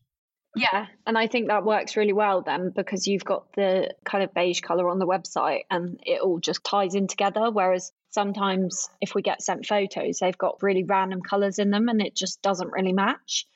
Yeah, 0.56 0.86
and 1.06 1.16
I 1.16 1.28
think 1.28 1.46
that 1.46 1.64
works 1.64 1.96
really 1.96 2.12
well 2.12 2.42
then 2.42 2.72
because 2.74 3.06
you've 3.06 3.24
got 3.24 3.52
the 3.52 3.94
kind 4.04 4.24
of 4.24 4.34
beige 4.34 4.60
color 4.60 4.88
on 4.88 4.98
the 4.98 5.06
website 5.06 5.60
and 5.70 6.00
it 6.04 6.20
all 6.20 6.40
just 6.40 6.64
ties 6.64 6.94
in 6.94 7.06
together. 7.06 7.50
Whereas 7.50 7.92
sometimes 8.08 8.88
if 9.00 9.14
we 9.14 9.22
get 9.22 9.42
sent 9.42 9.66
photos, 9.66 10.18
they've 10.18 10.36
got 10.36 10.62
really 10.62 10.82
random 10.82 11.20
colors 11.22 11.58
in 11.58 11.70
them 11.70 11.88
and 11.88 12.00
it 12.00 12.16
just 12.16 12.42
doesn't 12.42 12.72
really 12.72 12.92
match. 12.92 13.46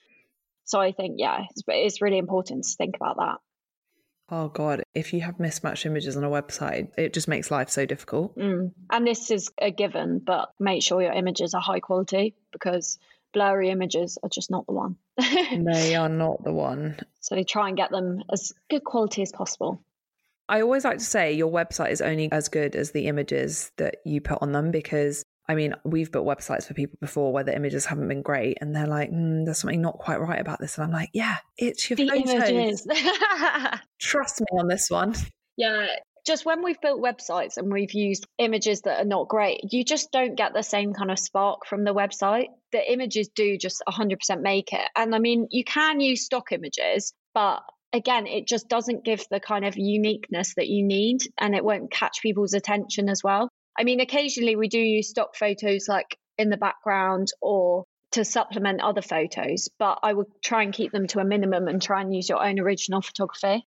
So 0.64 0.80
I 0.80 0.92
think, 0.92 1.16
yeah, 1.18 1.44
it's, 1.50 1.62
it's 1.66 2.00
really 2.00 2.18
important 2.18 2.64
to 2.64 2.76
think 2.76 2.96
about 2.96 3.16
that. 3.16 3.38
Oh 4.30 4.48
God, 4.48 4.82
if 4.94 5.12
you 5.12 5.20
have 5.20 5.38
mismatched 5.38 5.84
images 5.84 6.16
on 6.16 6.24
a 6.24 6.30
website, 6.30 6.88
it 6.96 7.12
just 7.12 7.28
makes 7.28 7.50
life 7.50 7.68
so 7.68 7.84
difficult. 7.84 8.36
Mm. 8.38 8.72
And 8.90 9.06
this 9.06 9.30
is 9.30 9.50
a 9.60 9.70
given, 9.70 10.18
but 10.18 10.50
make 10.58 10.82
sure 10.82 11.02
your 11.02 11.12
images 11.12 11.52
are 11.52 11.60
high 11.60 11.80
quality 11.80 12.34
because 12.52 12.98
blurry 13.34 13.70
images 13.70 14.18
are 14.22 14.30
just 14.30 14.50
not 14.50 14.66
the 14.66 14.72
one. 14.72 14.96
they 15.18 15.94
are 15.94 16.08
not 16.08 16.42
the 16.42 16.52
one. 16.52 16.96
So 17.20 17.34
they 17.34 17.44
try 17.44 17.68
and 17.68 17.76
get 17.76 17.90
them 17.90 18.22
as 18.32 18.52
good 18.70 18.84
quality 18.84 19.20
as 19.22 19.32
possible. 19.32 19.82
I 20.48 20.60
always 20.60 20.84
like 20.84 20.98
to 20.98 21.04
say 21.04 21.32
your 21.32 21.50
website 21.50 21.90
is 21.90 22.00
only 22.00 22.30
as 22.32 22.48
good 22.48 22.76
as 22.76 22.92
the 22.92 23.06
images 23.06 23.72
that 23.76 23.96
you 24.04 24.20
put 24.20 24.38
on 24.40 24.52
them 24.52 24.70
because 24.70 25.24
I 25.48 25.54
mean, 25.54 25.74
we've 25.84 26.10
built 26.10 26.26
websites 26.26 26.66
for 26.66 26.74
people 26.74 26.96
before 27.00 27.32
where 27.32 27.44
the 27.44 27.54
images 27.54 27.84
haven't 27.86 28.08
been 28.08 28.22
great 28.22 28.58
and 28.60 28.74
they're 28.74 28.86
like, 28.86 29.10
mm, 29.10 29.44
there's 29.44 29.58
something 29.58 29.82
not 29.82 29.98
quite 29.98 30.20
right 30.20 30.40
about 30.40 30.58
this. 30.58 30.78
And 30.78 30.84
I'm 30.84 30.92
like, 30.92 31.10
yeah, 31.12 31.36
it's 31.58 31.88
your 31.90 31.96
the 31.96 32.08
photos. 32.08 32.86
Images. 32.86 32.86
Trust 34.00 34.40
me 34.40 34.58
on 34.58 34.68
this 34.68 34.88
one. 34.88 35.14
Yeah, 35.56 35.86
just 36.26 36.46
when 36.46 36.64
we've 36.64 36.80
built 36.80 37.02
websites 37.02 37.58
and 37.58 37.70
we've 37.70 37.92
used 37.92 38.26
images 38.38 38.80
that 38.82 39.00
are 39.00 39.06
not 39.06 39.28
great, 39.28 39.60
you 39.70 39.84
just 39.84 40.10
don't 40.10 40.34
get 40.34 40.54
the 40.54 40.62
same 40.62 40.94
kind 40.94 41.10
of 41.10 41.18
spark 41.18 41.66
from 41.66 41.84
the 41.84 41.94
website. 41.94 42.46
The 42.72 42.92
images 42.92 43.28
do 43.28 43.58
just 43.58 43.82
100% 43.86 44.40
make 44.40 44.72
it. 44.72 44.88
And 44.96 45.14
I 45.14 45.18
mean, 45.18 45.48
you 45.50 45.64
can 45.64 46.00
use 46.00 46.24
stock 46.24 46.52
images, 46.52 47.12
but 47.34 47.62
again, 47.92 48.26
it 48.26 48.48
just 48.48 48.68
doesn't 48.68 49.04
give 49.04 49.24
the 49.30 49.40
kind 49.40 49.66
of 49.66 49.76
uniqueness 49.76 50.54
that 50.56 50.68
you 50.68 50.82
need 50.82 51.20
and 51.38 51.54
it 51.54 51.64
won't 51.64 51.90
catch 51.90 52.22
people's 52.22 52.54
attention 52.54 53.10
as 53.10 53.22
well. 53.22 53.50
I 53.78 53.84
mean, 53.84 54.00
occasionally 54.00 54.56
we 54.56 54.68
do 54.68 54.78
use 54.78 55.10
stock 55.10 55.36
photos 55.36 55.88
like 55.88 56.16
in 56.38 56.50
the 56.50 56.56
background 56.56 57.28
or 57.40 57.84
to 58.12 58.24
supplement 58.24 58.80
other 58.80 59.02
photos, 59.02 59.68
but 59.78 59.98
I 60.02 60.12
would 60.12 60.26
try 60.42 60.62
and 60.62 60.72
keep 60.72 60.92
them 60.92 61.06
to 61.08 61.18
a 61.18 61.24
minimum 61.24 61.66
and 61.66 61.82
try 61.82 62.00
and 62.00 62.14
use 62.14 62.28
your 62.28 62.44
own 62.44 62.60
original 62.60 63.02
photography. 63.02 63.66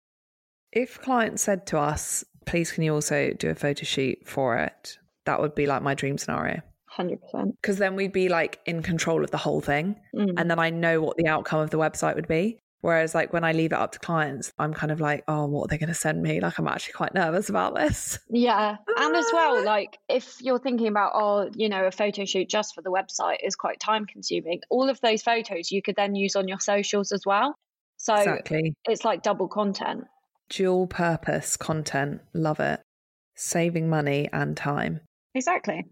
If 0.72 1.02
clients 1.02 1.44
said 1.44 1.68
to 1.68 1.80
us, 1.80 2.24
please 2.46 2.72
can 2.72 2.84
you 2.84 2.94
also 2.94 3.34
do 3.34 3.50
a 3.50 3.56
photo 3.56 3.84
shoot 3.84 4.20
for 4.26 4.58
it? 4.58 4.98
That 5.26 5.42
would 5.42 5.56
be 5.56 5.68
like 5.68 5.82
my 5.82 5.94
dream 5.94 6.18
scenario. 6.18 6.62
100%. 6.98 7.18
Because 7.62 7.78
then 7.78 7.96
we'd 7.96 8.14
be 8.14 8.30
like 8.30 8.60
in 8.66 8.82
control 8.82 9.24
of 9.24 9.32
the 9.32 9.38
whole 9.38 9.62
thing. 9.62 10.00
Mm. 10.16 10.34
And 10.38 10.50
then 10.50 10.60
I 10.60 10.70
know 10.70 11.02
what 11.02 11.18
the 11.18 11.28
outcome 11.28 11.60
of 11.60 11.70
the 11.70 11.78
website 11.78 12.16
would 12.16 12.28
be. 12.28 12.60
Whereas, 12.82 13.14
like, 13.14 13.34
when 13.34 13.44
I 13.44 13.52
leave 13.52 13.74
it 13.74 13.78
up 13.78 13.92
to 13.92 14.00
clients, 14.00 14.54
I'm 14.58 14.74
kind 14.74 14.92
of 14.92 15.02
like, 15.02 15.24
oh, 15.28 15.46
what 15.48 15.66
are 15.66 15.68
they 15.68 15.78
going 15.78 15.90
to 15.90 15.94
send 15.94 16.22
me? 16.22 16.40
Like, 16.40 16.58
I'm 16.58 16.68
actually 16.68 16.94
quite 16.94 17.14
nervous 17.14 17.50
about 17.50 17.76
this. 17.76 18.20
Yeah. 18.30 18.78
And 18.98 19.16
as 19.16 19.26
well, 19.34 19.64
like, 19.66 19.98
if 20.08 20.38
you're 20.42 20.60
thinking 20.60 20.88
about, 20.88 21.12
oh, 21.14 21.50
you 21.56 21.68
know, 21.68 21.86
a 21.86 21.92
photo 21.92 22.24
shoot 22.26 22.48
just 22.48 22.74
for 22.74 22.82
the 22.82 22.90
website 22.90 23.38
is 23.44 23.56
quite 23.56 23.80
time 23.80 24.06
consuming, 24.06 24.62
all 24.70 24.90
of 24.90 25.02
those 25.02 25.22
photos 25.22 25.72
you 25.72 25.82
could 25.82 25.96
then 25.96 26.16
use 26.16 26.36
on 26.36 26.48
your 26.48 26.60
socials 26.60 27.12
as 27.12 27.24
well. 27.26 27.54
So 27.98 28.16
exactly. 28.16 28.74
it's 28.86 29.04
like 29.04 29.24
double 29.24 29.50
content 29.50 30.06
dual 30.50 30.88
purpose 30.88 31.56
content. 31.56 32.22
Love 32.34 32.60
it. 32.60 32.82
Saving 33.36 33.90
money 33.90 34.28
and 34.34 34.58
time. 34.58 35.00
Exactly. 35.34 35.86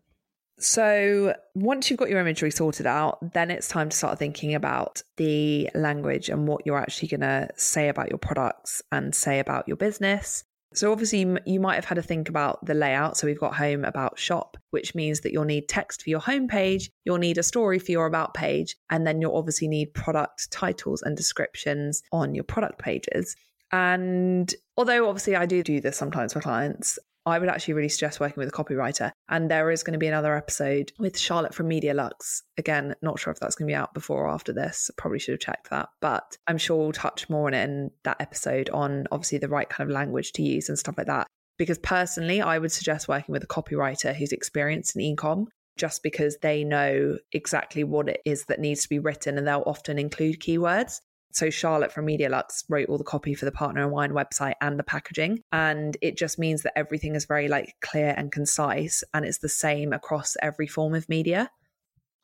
So, 0.60 1.36
once 1.54 1.90
you've 1.90 2.00
got 2.00 2.10
your 2.10 2.20
imagery 2.20 2.50
sorted 2.50 2.88
out, 2.88 3.20
then 3.34 3.52
it's 3.52 3.68
time 3.68 3.90
to 3.90 3.98
start 3.98 4.18
thinking 4.18 4.56
about 4.56 5.04
the 5.18 5.70
language 5.76 6.30
and 6.30 6.48
what 6.48 6.66
you're 6.66 6.80
actually 6.80 7.10
going 7.10 7.22
to 7.22 7.50
say 7.56 7.90
about 7.90 8.10
your 8.10 8.18
products 8.18 8.82
and 8.92 9.14
say 9.14 9.40
about 9.40 9.68
your 9.68 9.78
business. 9.78 10.44
So, 10.74 10.92
obviously, 10.92 11.28
you 11.46 11.60
might 11.60 11.76
have 11.76 11.86
had 11.86 11.96
to 11.96 12.02
think 12.02 12.28
about 12.28 12.66
the 12.66 12.74
layout. 12.74 13.18
So, 13.18 13.28
we've 13.28 13.40
got 13.40 13.56
home, 13.56 13.86
about, 13.86 14.18
shop, 14.18 14.58
which 14.72 14.96
means 14.96 15.22
that 15.22 15.32
you'll 15.32 15.46
need 15.46 15.70
text 15.70 16.02
for 16.02 16.10
your 16.10 16.22
homepage, 16.22 16.90
you'll 17.06 17.18
need 17.18 17.38
a 17.38 17.44
story 17.44 17.78
for 17.78 17.92
your 17.92 18.08
about 18.08 18.34
page, 18.34 18.76
and 18.90 19.06
then 19.06 19.22
you'll 19.22 19.38
obviously 19.38 19.68
need 19.68 19.94
product 19.94 20.50
titles 20.50 21.04
and 21.04 21.16
descriptions 21.16 22.02
on 22.12 22.34
your 22.34 22.44
product 22.44 22.80
pages. 22.80 23.36
And 23.72 24.54
although 24.76 25.10
obviously 25.10 25.36
I 25.36 25.46
do 25.46 25.62
do 25.62 25.82
this 25.82 25.98
sometimes 25.98 26.34
for 26.34 26.42
clients, 26.42 26.98
I 27.28 27.40
would 27.40 27.50
actually 27.50 27.74
really 27.74 27.90
suggest 27.90 28.22
working 28.22 28.40
with 28.40 28.48
a 28.48 28.52
copywriter. 28.52 29.12
And 29.28 29.52
there 29.52 29.70
is 29.70 29.84
going 29.84 29.94
to 29.94 30.00
be 30.00 30.08
another 30.08 30.36
episode 30.36 30.94
with 30.98 31.20
Charlotte 31.20 31.54
from 31.54 31.68
Media 31.68 31.94
Lux. 31.94 32.42
Again, 32.58 32.96
not 33.02 33.20
sure 33.20 33.34
if 33.34 33.40
that's 33.40 33.56
going 33.56 33.68
to 33.68 33.72
be 33.72 33.76
out 33.76 33.94
before 33.94 34.26
or 34.26 34.30
after 34.30 34.54
this. 34.54 34.90
Probably 34.98 35.20
should 35.20 35.34
have 35.34 35.42
checked 35.42 35.70
that. 35.70 35.90
But 36.00 36.38
I'm 36.48 36.58
sure 36.58 36.78
we'll 36.78 36.94
touch 36.94 37.30
more 37.30 37.48
on 37.48 37.54
it 37.54 37.70
in 37.70 37.92
that 38.04 38.22
episode 38.22 38.70
on 38.70 39.08
obviously 39.12 39.40
the 39.40 39.50
right 39.50 39.68
kind 39.68 39.90
of 39.90 39.94
language 39.94 40.32
to 40.34 40.42
use 40.42 40.70
and 40.70 40.80
stuff 40.80 40.98
like 40.98 41.08
that. 41.08 41.28
Because 41.58 41.80
personally, 41.80 42.42
I 42.42 42.60
would 42.60 42.72
suggest 42.72 43.10
working 43.10 43.34
with 43.34 43.44
a 43.44 43.48
copywriter 43.48 44.16
who's 44.16 44.32
experienced 44.32 44.96
in 44.96 45.16
ecom 45.16 45.48
just 45.76 46.04
because 46.04 46.38
they 46.42 46.64
know 46.64 47.18
exactly 47.34 47.84
what 47.84 48.10
it 48.10 48.22
is 48.26 48.46
that 48.46 48.60
needs 48.60 48.84
to 48.84 48.90
be 48.90 49.00
written 49.00 49.38
and 49.38 49.46
they'll 49.46 49.64
often 49.66 50.00
include 50.00 50.40
keywords. 50.40 51.02
So 51.38 51.52
Charlotte 51.52 51.92
from 51.92 52.06
Media 52.06 52.30
Lux 52.30 52.64
wrote 52.68 52.90
all 52.90 52.98
the 52.98 53.04
copy 53.04 53.36
for 53.36 53.46
the 53.46 53.52
Partner 53.52 53.84
in 53.84 53.92
Wine 53.92 54.10
website 54.10 54.56
and 54.60 54.80
the 54.80 54.84
packaging. 54.84 55.44
And 55.52 55.96
it 56.02 56.18
just 56.18 56.40
means 56.40 56.64
that 56.64 56.76
everything 56.76 57.14
is 57.14 57.26
very 57.26 57.48
like 57.48 57.76
clear 57.80 58.16
and 58.18 58.32
concise 58.32 59.04
and 59.14 59.24
it's 59.24 59.38
the 59.38 59.48
same 59.48 59.94
across 59.94 60.36
every 60.42 60.66
form 60.66 60.96
of 60.96 61.08
media. 61.08 61.52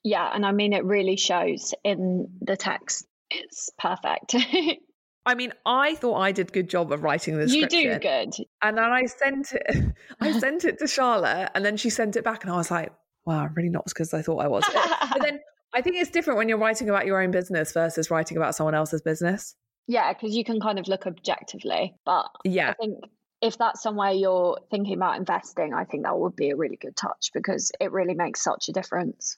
Yeah, 0.03 0.27
and 0.33 0.43
I 0.43 0.51
mean 0.51 0.73
it 0.73 0.83
really 0.83 1.15
shows 1.15 1.75
in 1.83 2.27
the 2.41 2.57
text. 2.57 3.05
It's 3.29 3.69
perfect. 3.77 4.35
I 5.27 5.35
mean, 5.35 5.53
I 5.63 5.93
thought 5.93 6.15
I 6.15 6.31
did 6.31 6.49
a 6.49 6.51
good 6.51 6.67
job 6.67 6.91
of 6.91 7.03
writing 7.03 7.37
the 7.37 7.47
You 7.47 7.67
do 7.67 7.99
good. 7.99 8.33
And 8.63 8.77
then 8.77 8.83
I 8.83 9.05
sent 9.05 9.53
it 9.53 9.93
I 10.19 10.39
sent 10.39 10.65
it 10.65 10.79
to 10.79 10.87
Charlotte 10.87 11.51
and 11.53 11.63
then 11.63 11.77
she 11.77 11.91
sent 11.91 12.15
it 12.15 12.23
back 12.23 12.43
and 12.43 12.51
I 12.51 12.57
was 12.57 12.71
like, 12.71 12.91
wow, 13.25 13.43
I'm 13.43 13.53
really 13.53 13.69
not 13.69 13.83
as 13.85 13.93
good 13.93 14.07
as 14.07 14.13
I 14.15 14.23
thought 14.23 14.39
I 14.39 14.47
was. 14.47 14.63
but 14.73 15.21
then 15.21 15.39
I 15.73 15.81
think 15.81 15.97
it's 15.97 16.11
different 16.11 16.37
when 16.37 16.49
you're 16.49 16.57
writing 16.57 16.89
about 16.89 17.05
your 17.05 17.21
own 17.21 17.31
business 17.31 17.73
versus 17.73 18.11
writing 18.11 18.37
about 18.37 18.55
someone 18.55 18.75
else's 18.75 19.01
business. 19.01 19.55
Yeah, 19.87 20.13
because 20.13 20.35
you 20.35 20.43
can 20.43 20.59
kind 20.59 20.79
of 20.79 20.87
look 20.87 21.05
objectively. 21.05 21.95
But 22.05 22.29
yeah, 22.45 22.69
I 22.69 22.73
think 22.73 23.03
if 23.41 23.57
that's 23.57 23.81
somewhere 23.81 24.11
you're 24.11 24.59
thinking 24.71 24.93
about 24.93 25.17
investing, 25.17 25.73
I 25.73 25.83
think 25.83 26.03
that 26.03 26.17
would 26.17 26.35
be 26.35 26.51
a 26.51 26.55
really 26.55 26.77
good 26.77 26.95
touch 26.95 27.31
because 27.33 27.71
it 27.79 27.91
really 27.91 28.13
makes 28.13 28.43
such 28.43 28.69
a 28.69 28.71
difference. 28.71 29.37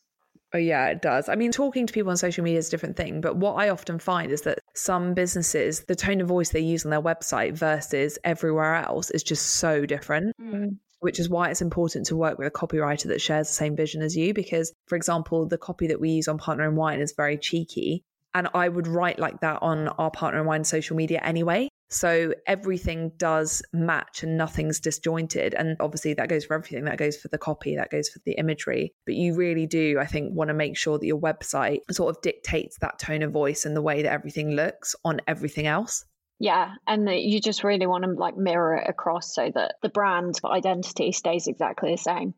Oh, 0.53 0.59
yeah, 0.59 0.87
it 0.87 1.01
does. 1.01 1.27
I 1.27 1.35
mean, 1.35 1.51
talking 1.51 1.87
to 1.87 1.93
people 1.93 2.11
on 2.11 2.17
social 2.17 2.43
media 2.43 2.59
is 2.59 2.67
a 2.67 2.71
different 2.71 2.95
thing. 2.95 3.19
But 3.19 3.35
what 3.35 3.53
I 3.53 3.69
often 3.69 3.99
find 3.99 4.31
is 4.31 4.43
that 4.43 4.59
some 4.73 5.13
businesses, 5.13 5.81
the 5.85 5.95
tone 5.95 6.21
of 6.21 6.27
voice 6.27 6.51
they 6.51 6.59
use 6.59 6.85
on 6.85 6.91
their 6.91 7.01
website 7.01 7.57
versus 7.57 8.17
everywhere 8.23 8.75
else 8.75 9.09
is 9.09 9.23
just 9.23 9.45
so 9.45 9.85
different. 9.85 10.33
Mm 10.39 10.77
which 11.05 11.19
is 11.19 11.29
why 11.29 11.51
it's 11.51 11.61
important 11.61 12.07
to 12.07 12.15
work 12.15 12.39
with 12.39 12.47
a 12.47 12.51
copywriter 12.51 13.09
that 13.09 13.21
shares 13.21 13.47
the 13.47 13.53
same 13.53 13.75
vision 13.75 14.01
as 14.01 14.17
you. 14.17 14.33
Because, 14.33 14.73
for 14.87 14.95
example, 14.95 15.47
the 15.47 15.55
copy 15.55 15.85
that 15.85 16.01
we 16.01 16.09
use 16.09 16.27
on 16.27 16.39
Partner 16.39 16.67
in 16.67 16.75
Wine 16.75 16.99
is 16.99 17.13
very 17.15 17.37
cheeky. 17.37 18.03
And 18.33 18.49
I 18.55 18.67
would 18.67 18.87
write 18.87 19.19
like 19.19 19.39
that 19.41 19.59
on 19.61 19.87
our 19.87 20.09
partner 20.09 20.41
in 20.41 20.47
wine 20.47 20.63
social 20.63 20.97
media 20.97 21.21
anyway. 21.23 21.69
So 21.91 22.33
everything 22.47 23.11
does 23.17 23.61
match 23.71 24.23
and 24.23 24.35
nothing's 24.35 24.79
disjointed. 24.79 25.53
And 25.53 25.77
obviously, 25.79 26.15
that 26.15 26.27
goes 26.27 26.43
for 26.43 26.55
everything. 26.55 26.85
That 26.85 26.97
goes 26.97 27.17
for 27.17 27.27
the 27.27 27.37
copy, 27.37 27.75
that 27.75 27.91
goes 27.91 28.09
for 28.09 28.19
the 28.25 28.33
imagery. 28.33 28.91
But 29.05 29.13
you 29.13 29.35
really 29.35 29.67
do, 29.67 29.99
I 29.99 30.07
think, 30.07 30.33
want 30.33 30.47
to 30.47 30.55
make 30.55 30.75
sure 30.75 30.97
that 30.97 31.05
your 31.05 31.21
website 31.21 31.81
sort 31.91 32.15
of 32.15 32.21
dictates 32.23 32.79
that 32.79 32.97
tone 32.97 33.21
of 33.21 33.31
voice 33.31 33.63
and 33.63 33.75
the 33.75 33.81
way 33.81 34.01
that 34.01 34.11
everything 34.11 34.51
looks 34.51 34.95
on 35.05 35.21
everything 35.27 35.67
else. 35.67 36.03
Yeah, 36.39 36.73
and 36.85 37.09
you 37.09 37.39
just 37.39 37.63
really 37.63 37.87
want 37.87 38.03
to 38.03 38.11
like 38.11 38.35
mirror 38.35 38.75
it 38.75 38.89
across 38.89 39.33
so 39.33 39.49
that 39.53 39.75
the 39.81 39.89
brand 39.89 40.39
identity 40.43 41.11
stays 41.11 41.47
exactly 41.47 41.91
the 41.91 41.97
same. 41.97 42.33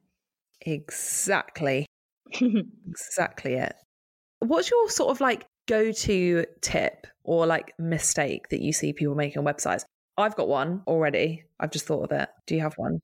Exactly. 0.62 1.86
exactly 2.32 3.56
it. 3.56 3.76
What's 4.40 4.70
your 4.70 4.90
sort 4.90 5.12
of 5.12 5.22
like 5.22 5.46
go 5.68 5.92
to 5.92 6.46
tip 6.62 7.08
or 7.24 7.48
like 7.48 7.74
mistake 7.80 8.50
that 8.50 8.62
you 8.62 8.72
see 8.72 8.94
people 8.94 9.16
making 9.16 9.40
on 9.40 9.46
websites? 9.46 9.84
I've 10.16 10.36
got 10.36 10.48
one 10.48 10.84
already. 10.88 11.44
I've 11.60 11.72
just 11.72 11.86
thought 11.86 12.04
of 12.04 12.12
it. 12.12 12.30
Do 12.46 12.56
you 12.56 12.62
have 12.62 12.74
one? 12.78 13.00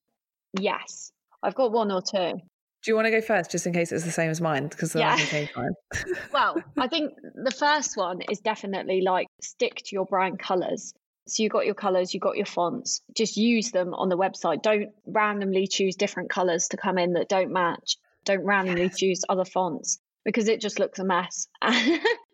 Yes, 0.60 1.12
I've 1.42 1.56
got 1.56 1.72
one 1.72 1.92
or 1.92 2.02
two. 2.02 2.40
Do 2.84 2.92
you 2.92 2.96
want 2.96 3.06
to 3.06 3.12
go 3.12 3.22
first, 3.22 3.52
just 3.52 3.66
in 3.66 3.72
case 3.72 3.94
it's 3.94 4.04
the 4.04 4.12
same 4.12 4.30
as 4.30 4.42
mine? 4.42 4.68
Because 4.68 4.94
yeah. 4.94 5.14
I 5.14 5.18
can 5.18 5.28
change 5.28 5.50
well, 6.34 6.62
I 6.78 6.88
think 6.88 7.14
the 7.34 7.52
first 7.52 7.96
one 7.96 8.22
is 8.30 8.40
definitely 8.40 9.02
like 9.02 9.28
stick 9.42 9.76
to 9.78 9.96
your 9.96 10.06
brand 10.06 10.40
colors. 10.40 10.94
So 11.26 11.44
you 11.44 11.50
got 11.50 11.66
your 11.66 11.76
colors, 11.76 12.14
you 12.14 12.20
got 12.20 12.36
your 12.36 12.46
fonts. 12.46 13.02
Just 13.16 13.38
use 13.38 13.72
them 13.72 13.94
on 13.94 14.10
the 14.10 14.18
website. 14.18 14.62
Don't 14.62 14.90
randomly 15.06 15.68
choose 15.68 15.96
different 15.96 16.30
colors 16.30 16.68
to 16.70 16.78
come 16.78 16.98
in 16.98 17.14
that 17.14 17.30
don't 17.30 17.54
match. 17.54 17.96
Don't 18.26 18.44
randomly 18.44 18.84
yes. 18.84 18.98
choose 18.98 19.26
other 19.30 19.46
fonts 19.46 20.00
because 20.26 20.50
it 20.50 20.60
just 20.60 20.80
looks 20.80 21.00
a 21.00 21.06
mess. 21.06 21.48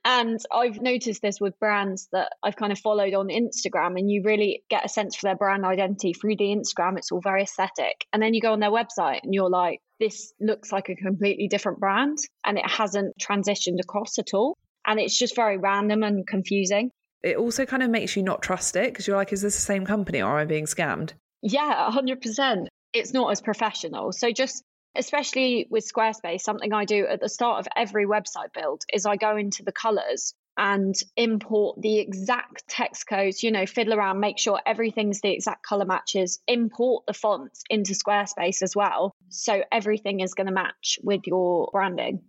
and 0.05 0.39
I've 0.51 0.81
noticed 0.81 1.21
this 1.21 1.39
with 1.39 1.59
brands 1.59 2.07
that 2.11 2.33
I've 2.43 2.55
kind 2.55 2.71
of 2.71 2.79
followed 2.79 3.13
on 3.13 3.27
Instagram, 3.27 3.97
and 3.97 4.09
you 4.09 4.23
really 4.23 4.63
get 4.69 4.85
a 4.85 4.89
sense 4.89 5.15
for 5.15 5.27
their 5.27 5.35
brand 5.35 5.65
identity 5.65 6.13
through 6.13 6.37
the 6.37 6.45
Instagram. 6.45 6.97
It's 6.97 7.11
all 7.11 7.21
very 7.21 7.43
aesthetic. 7.43 8.05
And 8.13 8.21
then 8.21 8.33
you 8.33 8.41
go 8.41 8.53
on 8.53 8.59
their 8.59 8.71
website 8.71 9.19
and 9.23 9.33
you're 9.33 9.49
like, 9.49 9.79
this 9.99 10.33
looks 10.39 10.71
like 10.71 10.89
a 10.89 10.95
completely 10.95 11.47
different 11.47 11.79
brand, 11.79 12.17
and 12.45 12.57
it 12.57 12.69
hasn't 12.69 13.15
transitioned 13.19 13.79
across 13.81 14.17
at 14.17 14.33
all. 14.33 14.57
And 14.85 14.99
it's 14.99 15.17
just 15.17 15.35
very 15.35 15.57
random 15.57 16.03
and 16.03 16.25
confusing. 16.25 16.91
It 17.21 17.35
also 17.35 17.65
kind 17.65 17.83
of 17.83 17.89
makes 17.89 18.15
you 18.15 18.23
not 18.23 18.41
trust 18.41 18.75
it 18.75 18.93
because 18.93 19.05
you're 19.05 19.17
like, 19.17 19.33
is 19.33 19.41
this 19.41 19.55
the 19.55 19.61
same 19.61 19.85
company 19.85 20.21
or 20.21 20.29
am 20.31 20.37
I 20.37 20.45
being 20.45 20.65
scammed? 20.65 21.11
Yeah, 21.41 21.89
100%. 21.91 22.67
It's 22.93 23.13
not 23.13 23.29
as 23.29 23.41
professional. 23.41 24.13
So 24.13 24.31
just 24.31 24.63
especially 24.95 25.67
with 25.69 25.89
Squarespace, 25.91 26.41
something 26.41 26.73
I 26.73 26.85
do 26.85 27.05
at 27.07 27.19
the 27.19 27.29
start 27.29 27.59
of 27.59 27.67
every 27.75 28.05
website 28.05 28.53
build 28.53 28.83
is 28.91 29.05
I 29.05 29.15
go 29.15 29.37
into 29.37 29.63
the 29.63 29.71
colors 29.71 30.33
and 30.57 30.93
import 31.15 31.81
the 31.81 31.99
exact 31.99 32.71
hex 32.73 33.05
codes, 33.05 33.43
you 33.43 33.51
know, 33.51 33.65
fiddle 33.65 33.93
around, 33.93 34.19
make 34.19 34.37
sure 34.37 34.59
everything's 34.65 35.21
the 35.21 35.31
exact 35.31 35.65
color 35.65 35.85
matches, 35.85 36.39
import 36.47 37.05
the 37.07 37.13
fonts 37.13 37.63
into 37.69 37.93
Squarespace 37.93 38.61
as 38.61 38.75
well. 38.75 39.15
So 39.29 39.63
everything 39.71 40.19
is 40.19 40.33
going 40.33 40.47
to 40.47 40.53
match 40.53 40.99
with 41.01 41.21
your 41.25 41.69
branding. 41.71 42.21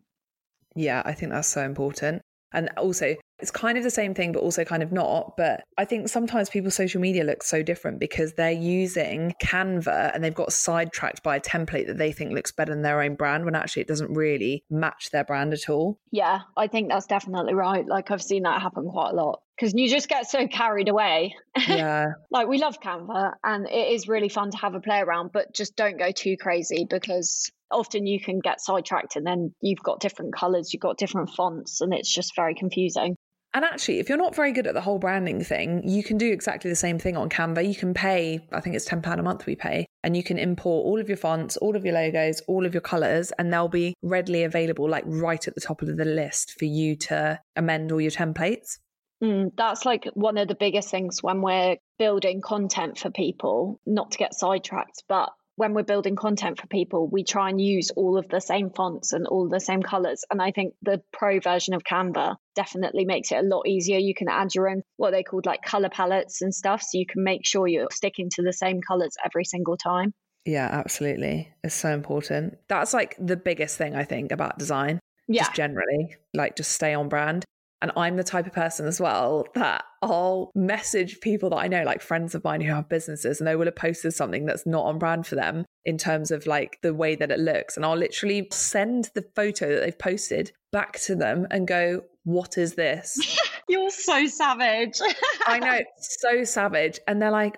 Yeah, 0.76 1.02
I 1.04 1.12
think 1.12 1.32
that's 1.32 1.48
so 1.48 1.62
important. 1.62 2.22
And 2.52 2.70
also, 2.76 3.16
it's 3.40 3.50
kind 3.50 3.78
of 3.78 3.84
the 3.84 3.90
same 3.90 4.14
thing, 4.14 4.32
but 4.32 4.42
also 4.42 4.64
kind 4.64 4.82
of 4.82 4.92
not. 4.92 5.36
But 5.36 5.64
I 5.78 5.84
think 5.84 6.08
sometimes 6.08 6.50
people's 6.50 6.74
social 6.74 7.00
media 7.00 7.24
looks 7.24 7.48
so 7.48 7.62
different 7.62 8.00
because 8.00 8.34
they're 8.34 8.50
using 8.50 9.34
Canva 9.42 10.14
and 10.14 10.22
they've 10.22 10.34
got 10.34 10.52
sidetracked 10.52 11.22
by 11.22 11.36
a 11.36 11.40
template 11.40 11.86
that 11.86 11.98
they 11.98 12.12
think 12.12 12.32
looks 12.32 12.52
better 12.52 12.72
than 12.72 12.82
their 12.82 13.02
own 13.02 13.14
brand 13.14 13.44
when 13.44 13.54
actually 13.54 13.82
it 13.82 13.88
doesn't 13.88 14.12
really 14.12 14.64
match 14.70 15.10
their 15.10 15.24
brand 15.24 15.52
at 15.52 15.68
all. 15.68 15.98
Yeah, 16.10 16.40
I 16.56 16.66
think 16.66 16.88
that's 16.88 17.06
definitely 17.06 17.54
right. 17.54 17.86
Like 17.86 18.10
I've 18.10 18.22
seen 18.22 18.42
that 18.44 18.62
happen 18.62 18.88
quite 18.88 19.10
a 19.10 19.14
lot 19.14 19.40
because 19.56 19.74
you 19.74 19.88
just 19.88 20.08
get 20.08 20.28
so 20.28 20.46
carried 20.46 20.88
away. 20.88 21.34
Yeah. 21.68 22.12
like 22.30 22.48
we 22.48 22.58
love 22.58 22.80
Canva 22.80 23.34
and 23.44 23.66
it 23.66 23.92
is 23.92 24.08
really 24.08 24.28
fun 24.28 24.50
to 24.50 24.56
have 24.58 24.74
a 24.74 24.80
play 24.80 25.00
around, 25.00 25.30
but 25.32 25.54
just 25.54 25.76
don't 25.76 25.98
go 25.98 26.10
too 26.10 26.36
crazy 26.36 26.86
because 26.88 27.50
often 27.70 28.06
you 28.06 28.20
can 28.20 28.40
get 28.40 28.60
sidetracked 28.60 29.16
and 29.16 29.26
then 29.26 29.54
you've 29.60 29.82
got 29.82 30.00
different 30.00 30.34
colors, 30.34 30.72
you've 30.72 30.80
got 30.80 30.98
different 30.98 31.30
fonts, 31.30 31.80
and 31.80 31.92
it's 31.94 32.12
just 32.12 32.34
very 32.34 32.54
confusing. 32.54 33.16
And 33.52 33.64
actually, 33.64 33.98
if 33.98 34.08
you're 34.08 34.18
not 34.18 34.36
very 34.36 34.52
good 34.52 34.68
at 34.68 34.74
the 34.74 34.80
whole 34.80 34.98
branding 34.98 35.42
thing, 35.42 35.86
you 35.88 36.04
can 36.04 36.18
do 36.18 36.30
exactly 36.30 36.70
the 36.70 36.76
same 36.76 37.00
thing 37.00 37.16
on 37.16 37.28
Canva. 37.28 37.66
You 37.66 37.74
can 37.74 37.94
pay, 37.94 38.46
I 38.52 38.60
think 38.60 38.76
it's 38.76 38.88
£10 38.88 39.18
a 39.18 39.22
month 39.22 39.46
we 39.46 39.56
pay, 39.56 39.86
and 40.04 40.16
you 40.16 40.22
can 40.22 40.38
import 40.38 40.86
all 40.86 41.00
of 41.00 41.08
your 41.08 41.16
fonts, 41.16 41.56
all 41.56 41.74
of 41.74 41.84
your 41.84 41.94
logos, 41.94 42.42
all 42.46 42.64
of 42.64 42.74
your 42.74 42.80
colors, 42.80 43.32
and 43.38 43.52
they'll 43.52 43.68
be 43.68 43.94
readily 44.02 44.44
available, 44.44 44.88
like 44.88 45.04
right 45.06 45.48
at 45.48 45.54
the 45.56 45.60
top 45.60 45.82
of 45.82 45.96
the 45.96 46.04
list 46.04 46.54
for 46.58 46.64
you 46.64 46.94
to 46.96 47.40
amend 47.56 47.90
all 47.90 48.00
your 48.00 48.12
templates. 48.12 48.78
Mm, 49.22 49.50
that's 49.56 49.84
like 49.84 50.06
one 50.14 50.38
of 50.38 50.48
the 50.48 50.54
biggest 50.54 50.88
things 50.88 51.22
when 51.22 51.42
we're 51.42 51.76
building 51.98 52.40
content 52.40 52.98
for 52.98 53.10
people, 53.10 53.80
not 53.84 54.12
to 54.12 54.18
get 54.18 54.32
sidetracked, 54.32 55.02
but 55.08 55.30
when 55.60 55.74
we're 55.74 55.82
building 55.82 56.16
content 56.16 56.58
for 56.58 56.66
people, 56.68 57.06
we 57.06 57.22
try 57.22 57.50
and 57.50 57.60
use 57.60 57.90
all 57.90 58.16
of 58.16 58.26
the 58.30 58.40
same 58.40 58.70
fonts 58.70 59.12
and 59.12 59.26
all 59.26 59.46
the 59.46 59.60
same 59.60 59.82
colors. 59.82 60.24
And 60.30 60.40
I 60.40 60.52
think 60.52 60.72
the 60.80 61.02
pro 61.12 61.38
version 61.38 61.74
of 61.74 61.84
Canva 61.84 62.36
definitely 62.56 63.04
makes 63.04 63.30
it 63.30 63.44
a 63.44 63.46
lot 63.46 63.68
easier. 63.68 63.98
You 63.98 64.14
can 64.14 64.30
add 64.30 64.54
your 64.54 64.70
own, 64.70 64.80
what 64.96 65.10
they 65.10 65.22
called 65.22 65.44
like 65.44 65.60
color 65.60 65.90
palettes 65.90 66.40
and 66.40 66.54
stuff. 66.54 66.80
So 66.80 66.96
you 66.96 67.04
can 67.04 67.22
make 67.22 67.44
sure 67.44 67.68
you're 67.68 67.88
sticking 67.92 68.30
to 68.36 68.42
the 68.42 68.54
same 68.54 68.80
colors 68.80 69.16
every 69.22 69.44
single 69.44 69.76
time. 69.76 70.14
Yeah, 70.46 70.66
absolutely. 70.66 71.52
It's 71.62 71.74
so 71.74 71.92
important. 71.92 72.56
That's 72.68 72.94
like 72.94 73.16
the 73.18 73.36
biggest 73.36 73.76
thing 73.76 73.94
I 73.94 74.04
think 74.04 74.32
about 74.32 74.58
design. 74.58 74.98
Yeah. 75.28 75.42
Just 75.42 75.56
generally, 75.56 76.16
like 76.32 76.56
just 76.56 76.72
stay 76.72 76.94
on 76.94 77.10
brand. 77.10 77.44
And 77.82 77.92
I'm 77.96 78.16
the 78.16 78.24
type 78.24 78.46
of 78.46 78.52
person 78.52 78.86
as 78.86 79.00
well 79.00 79.46
that 79.54 79.84
I'll 80.02 80.50
message 80.54 81.20
people 81.20 81.50
that 81.50 81.56
I 81.56 81.68
know, 81.68 81.82
like 81.82 82.02
friends 82.02 82.34
of 82.34 82.44
mine 82.44 82.60
who 82.60 82.72
have 82.72 82.88
businesses, 82.88 83.40
and 83.40 83.48
they 83.48 83.56
will 83.56 83.64
have 83.64 83.76
posted 83.76 84.12
something 84.12 84.44
that's 84.44 84.66
not 84.66 84.84
on 84.84 84.98
brand 84.98 85.26
for 85.26 85.34
them 85.34 85.64
in 85.84 85.96
terms 85.96 86.30
of 86.30 86.46
like 86.46 86.78
the 86.82 86.92
way 86.92 87.14
that 87.14 87.30
it 87.30 87.38
looks. 87.38 87.76
And 87.76 87.86
I'll 87.86 87.96
literally 87.96 88.48
send 88.52 89.10
the 89.14 89.24
photo 89.34 89.74
that 89.74 89.80
they've 89.80 89.98
posted 89.98 90.52
back 90.72 90.98
to 91.00 91.14
them 91.14 91.46
and 91.50 91.66
go, 91.66 92.02
What 92.24 92.58
is 92.58 92.74
this? 92.74 93.18
You're 93.68 93.90
so 93.90 94.26
savage. 94.26 95.00
I 95.46 95.58
know, 95.58 95.80
so 95.98 96.44
savage. 96.44 96.98
And 97.06 97.20
they're 97.20 97.30
like, 97.30 97.56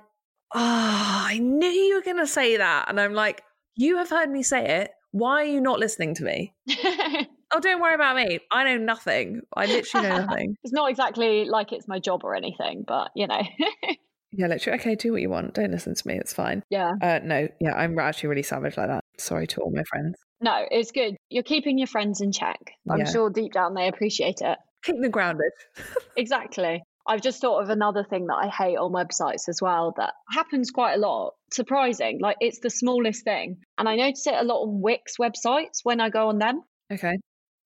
Oh, 0.55 1.25
I 1.27 1.39
knew 1.39 1.69
you 1.69 1.97
were 1.97 2.03
going 2.03 2.19
to 2.19 2.27
say 2.27 2.59
that. 2.59 2.89
And 2.89 3.01
I'm 3.01 3.15
like, 3.15 3.43
You 3.77 3.99
have 3.99 4.11
heard 4.11 4.31
me 4.31 4.43
say 4.43 4.83
it. 4.83 4.91
Why 5.11 5.43
are 5.43 5.45
you 5.45 5.61
not 5.61 5.79
listening 5.79 6.15
to 6.17 6.25
me? 6.25 6.55
oh, 7.53 7.61
don't 7.61 7.81
worry 7.81 7.95
about 7.95 8.17
me. 8.17 8.41
I 8.51 8.65
know 8.65 8.79
nothing. 8.79 9.43
I 9.55 9.67
literally 9.67 10.09
know 10.09 10.17
nothing. 10.27 10.57
it's 10.63 10.73
not 10.73 10.91
exactly 10.91 11.45
like 11.45 11.73
it's 11.73 11.87
my 11.87 11.99
job 11.99 12.25
or 12.25 12.35
anything, 12.35 12.85
but 12.87 13.11
you 13.15 13.27
know. 13.27 13.43
yeah, 14.33 14.47
literally. 14.47 14.79
Okay, 14.81 14.95
do 14.95 15.13
what 15.13 15.21
you 15.21 15.31
want. 15.31 15.55
Don't 15.55 15.71
listen 15.71 15.95
to 15.95 16.09
me. 16.09 16.15
It's 16.15 16.33
fine. 16.33 16.63
Yeah. 16.71 16.93
Uh, 17.01 17.21
no, 17.23 17.49
yeah, 17.61 17.75
I'm 17.75 17.99
actually 17.99 18.31
really 18.31 18.43
savage 18.43 18.77
like 18.77 18.89
that. 18.89 19.05
Sorry 19.19 19.47
to 19.49 19.61
all 19.61 19.73
my 19.73 19.85
friends. 19.85 20.17
No, 20.41 20.65
it's 20.71 20.91
good. 20.91 21.17
You're 21.31 21.45
keeping 21.45 21.79
your 21.79 21.87
friends 21.87 22.21
in 22.21 22.33
check. 22.33 22.59
I'm 22.91 23.01
yeah. 23.01 23.05
sure 23.05 23.31
deep 23.31 23.53
down 23.53 23.75
they 23.75 23.89
appreciate 23.89 24.41
it. 24.41 24.59
Keep 24.83 25.01
them 25.01 25.11
grounded. 25.11 25.53
exactly. 26.17 26.83
I've 27.07 27.21
just 27.21 27.41
thought 27.41 27.63
of 27.63 27.69
another 27.69 28.05
thing 28.05 28.27
that 28.27 28.35
I 28.35 28.49
hate 28.49 28.77
on 28.77 28.93
websites 28.93 29.49
as 29.49 29.59
well 29.61 29.93
that 29.97 30.15
happens 30.31 30.71
quite 30.71 30.95
a 30.95 30.99
lot. 30.99 31.35
Surprising. 31.53 32.21
Like 32.21 32.37
it's 32.41 32.61
the 32.61 32.71
smallest 32.71 33.25
thing. 33.25 33.59
And 33.77 33.89
I 33.89 33.97
notice 33.97 34.27
it 34.27 34.35
a 34.35 34.45
lot 34.45 34.63
on 34.63 34.81
Wix 34.81 35.17
websites 35.21 35.81
when 35.83 36.01
I 36.01 36.11
go 36.11 36.29
on 36.29 36.39
them. 36.39 36.63
Okay 36.93 37.17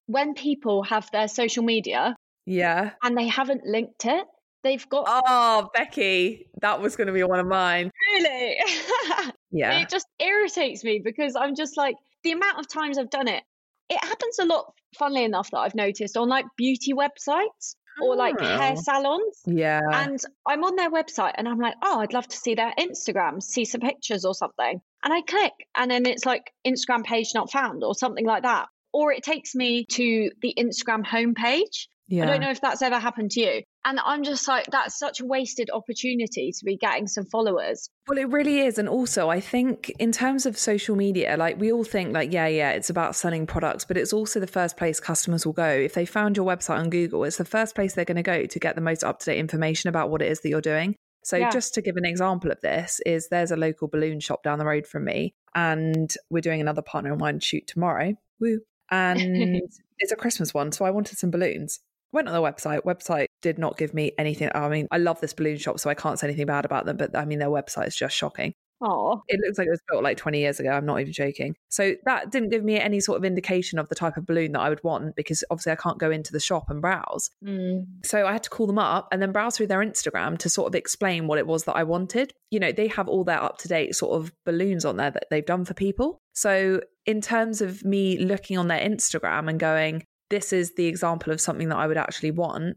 when 0.07 0.35
people 0.35 0.83
have 0.83 1.11
their 1.11 1.29
social 1.29 1.63
media 1.63 2.17
yeah 2.45 2.91
and 3.03 3.17
they 3.17 3.27
haven't 3.27 3.65
linked 3.65 4.05
it 4.05 4.27
they've 4.63 4.89
got 4.89 5.05
oh 5.09 5.69
becky 5.75 6.49
that 6.61 6.81
was 6.81 6.97
going 6.97 7.07
to 7.07 7.13
be 7.13 7.23
one 7.23 7.41
of 7.41 7.47
mine 7.47 7.91
really 8.13 8.57
yeah 9.51 9.81
it 9.81 9.89
just 9.89 10.07
irritates 10.19 10.85
me 10.85 11.01
because 11.03 11.37
i'm 11.37 11.55
just 11.55 11.77
like 11.77 11.97
the 12.23 12.33
amount 12.33 12.59
of 12.59 12.69
times 12.69 12.99
i've 12.99 13.11
done 13.11 13.29
it 13.29 13.43
it 13.89 14.03
happens 14.03 14.39
a 14.39 14.45
lot 14.45 14.73
funnily 14.97 15.25
enough 15.25 15.51
that 15.51 15.59
i've 15.59 15.75
noticed 15.75 16.17
on 16.17 16.29
like 16.29 16.47
beauty 16.57 16.93
websites 16.93 17.75
or 18.03 18.17
like 18.17 18.35
oh. 18.41 18.45
hair 18.45 18.77
salons. 18.77 19.41
Yeah. 19.47 19.81
And 19.91 20.21
I'm 20.47 20.65
on 20.65 20.77
their 20.77 20.91
website 20.91 21.33
and 21.37 21.49
I'm 21.49 21.59
like, 21.59 21.75
oh, 21.83 22.01
I'd 22.01 22.13
love 22.13 22.29
to 22.29 22.37
see 22.37 22.55
their 22.55 22.73
Instagram, 22.79 23.43
see 23.43 23.65
some 23.65 23.81
pictures 23.81 24.25
or 24.25 24.35
something. 24.35 24.81
And 25.03 25.15
I 25.15 25.23
click 25.23 25.53
and 25.75 25.91
then 25.91 26.07
it's 26.07 26.27
like 26.27 26.53
Instagram 26.67 27.05
page 27.05 27.31
not 27.35 27.51
found 27.51 27.85
or 27.85 27.95
something 27.95 28.27
like 28.27 28.43
that 28.43 28.69
or 28.97 29.13
it 29.13 29.23
takes 29.23 29.55
me 29.55 29.85
to 29.91 30.31
the 30.41 30.55
Instagram 30.59 31.05
homepage. 31.05 31.89
Yeah. 32.09 32.23
I 32.23 32.27
don't 32.29 32.41
know 32.41 32.51
if 32.51 32.63
that's 32.63 32.81
ever 32.81 32.99
happened 32.99 33.33
to 33.33 33.41
you. 33.41 33.63
And 33.85 34.01
I'm 34.03 34.23
just 34.23 34.49
like, 34.49 34.65
that's 34.71 34.99
such 34.99 35.21
a 35.21 35.27
wasted 35.27 35.69
opportunity 35.71 36.51
to 36.51 36.65
be 36.65 36.79
getting 36.79 37.07
some 37.07 37.27
followers. 37.27 37.91
Well, 38.09 38.17
it 38.17 38.31
really 38.31 38.61
is. 38.61 38.79
And 38.79 38.89
also, 38.89 39.29
I 39.29 39.41
think 39.41 39.93
in 39.99 40.13
terms 40.13 40.47
of 40.47 40.57
social 40.57 40.97
media, 40.97 41.37
like 41.37 41.61
we 41.61 41.71
all 41.71 41.85
think, 41.85 42.15
like, 42.15 42.33
yeah, 42.33 42.47
yeah, 42.47 42.71
it's 42.71 42.89
about 42.89 43.17
selling 43.17 43.47
products, 43.47 43.85
but 43.85 43.99
it's 43.99 44.15
also 44.15 44.41
the 44.41 44.47
first 44.47 44.79
place 44.79 44.99
customers 44.99 45.45
will 45.45 45.53
go. 45.53 45.69
If 45.69 45.93
they 45.93 46.07
found 46.07 46.39
your 46.39 46.47
website 46.47 46.79
on 46.79 46.89
Google, 46.89 47.23
it's 47.25 47.37
the 47.37 47.45
first 47.45 47.75
place 47.75 47.93
they're 47.93 48.07
going 48.07 48.17
to 48.17 48.23
go 48.23 48.47
to 48.47 48.59
get 48.59 48.77
the 48.77 48.81
most 48.81 49.05
up 49.05 49.19
to 49.19 49.27
date 49.27 49.39
information 49.39 49.89
about 49.91 50.09
what 50.09 50.23
it 50.23 50.31
is 50.31 50.41
that 50.41 50.49
you're 50.49 50.63
doing. 50.63 50.97
So, 51.23 51.37
yeah. 51.37 51.51
just 51.51 51.75
to 51.75 51.83
give 51.83 51.97
an 51.97 52.07
example 52.07 52.51
of 52.51 52.63
this, 52.63 53.01
is 53.05 53.29
there's 53.29 53.51
a 53.51 53.57
local 53.57 53.89
balloon 53.89 54.21
shop 54.21 54.43
down 54.43 54.59
the 54.59 54.65
road 54.65 54.87
from 54.87 55.05
me, 55.05 55.35
and 55.55 56.15
we're 56.31 56.41
doing 56.41 56.63
another 56.63 56.83
partner 56.83 57.13
in 57.13 57.19
wine 57.19 57.41
shoot 57.41 57.67
tomorrow. 57.67 58.15
Woo! 58.41 58.61
And 58.91 59.63
it's 59.99 60.13
a 60.13 60.17
Christmas 60.17 60.55
one. 60.55 60.73
So 60.73 60.85
I 60.85 60.91
wanted 60.91 61.19
some 61.19 61.31
balloons. 61.31 61.81
went 62.13 62.29
on 62.29 62.35
the 62.35 62.41
website. 62.41 62.83
Website 62.85 63.27
did 63.43 63.59
not 63.59 63.77
give 63.79 63.95
me 63.95 64.13
anything. 64.19 64.51
I 64.55 64.69
mean, 64.69 64.89
I 64.91 64.99
love 64.99 65.21
this 65.21 65.33
balloon 65.33 65.59
shop, 65.59 65.79
so 65.79 65.91
I 65.91 65.95
can't 65.95 66.19
say 66.19 66.29
anything 66.29 66.47
bad 66.47 66.65
about 66.65 66.87
them, 66.87 66.97
but 66.97 67.17
I 67.17 67.25
mean, 67.25 67.39
their 67.39 67.49
website 67.49 67.89
is 67.89 67.97
just 67.97 68.17
shocking. 68.17 68.55
Oh, 68.81 69.23
It 69.29 69.41
looks 69.45 69.59
like 69.59 69.67
it 69.69 69.71
was 69.71 69.81
built 69.89 70.03
like 70.03 70.17
20 70.17 70.39
years 70.39 70.61
ago. 70.61 70.71
I'm 70.71 70.85
not 70.85 71.01
even 71.01 71.13
joking. 71.13 71.57
So 71.69 71.95
that 72.05 72.31
didn't 72.31 72.51
give 72.51 72.63
me 72.63 72.79
any 72.79 73.01
sort 73.01 73.17
of 73.17 73.25
indication 73.25 73.79
of 73.79 73.89
the 73.89 73.95
type 73.95 74.17
of 74.17 74.27
balloon 74.27 74.53
that 74.53 74.61
I 74.61 74.69
would 74.69 74.85
want 74.85 75.17
because 75.17 75.43
obviously 75.51 75.73
I 75.73 75.77
can't 75.77 75.99
go 75.99 76.11
into 76.11 76.33
the 76.33 76.41
shop 76.41 76.69
and 76.69 76.83
browse. 76.83 77.31
mm. 77.45 77.87
So 78.05 78.27
I 78.27 78.33
had 78.33 78.43
to 78.45 78.51
call 78.51 78.67
them 78.67 78.79
up 78.79 79.09
and 79.13 79.23
then 79.23 79.33
browse 79.33 79.57
through 79.57 79.69
their 79.69 79.81
Instagram 79.81 80.39
to 80.39 80.51
sort 80.51 80.69
of 80.69 80.75
explain 80.75 81.27
what 81.27 81.39
it 81.39 81.47
was 81.47 81.65
that 81.65 81.77
I 81.77 81.85
wanted. 81.85 82.33
You 82.51 82.61
know, 82.61 82.73
they 82.73 82.89
have 82.89 83.09
all 83.09 83.25
their 83.25 83.43
up 83.43 83.59
to 83.59 83.69
date 83.69 83.95
sort 83.95 84.21
of 84.21 84.33
balloons 84.45 84.85
on 84.85 84.97
there 84.97 85.11
that 85.11 85.27
they've 85.31 85.45
done 85.45 85.65
for 85.65 85.75
people. 85.75 86.21
So, 86.35 86.81
in 87.07 87.21
terms 87.21 87.61
of 87.61 87.85
me 87.85 88.19
looking 88.19 88.59
on 88.59 88.69
their 88.69 88.81
Instagram 88.81 89.49
and 89.49 89.59
going, 89.59 90.05
this 90.29 90.53
is 90.53 90.75
the 90.75 90.87
example 90.87 91.33
of 91.33 91.41
something 91.41 91.69
that 91.69 91.77
I 91.77 91.87
would 91.87 91.97
actually 91.97 92.33
want. 92.33 92.77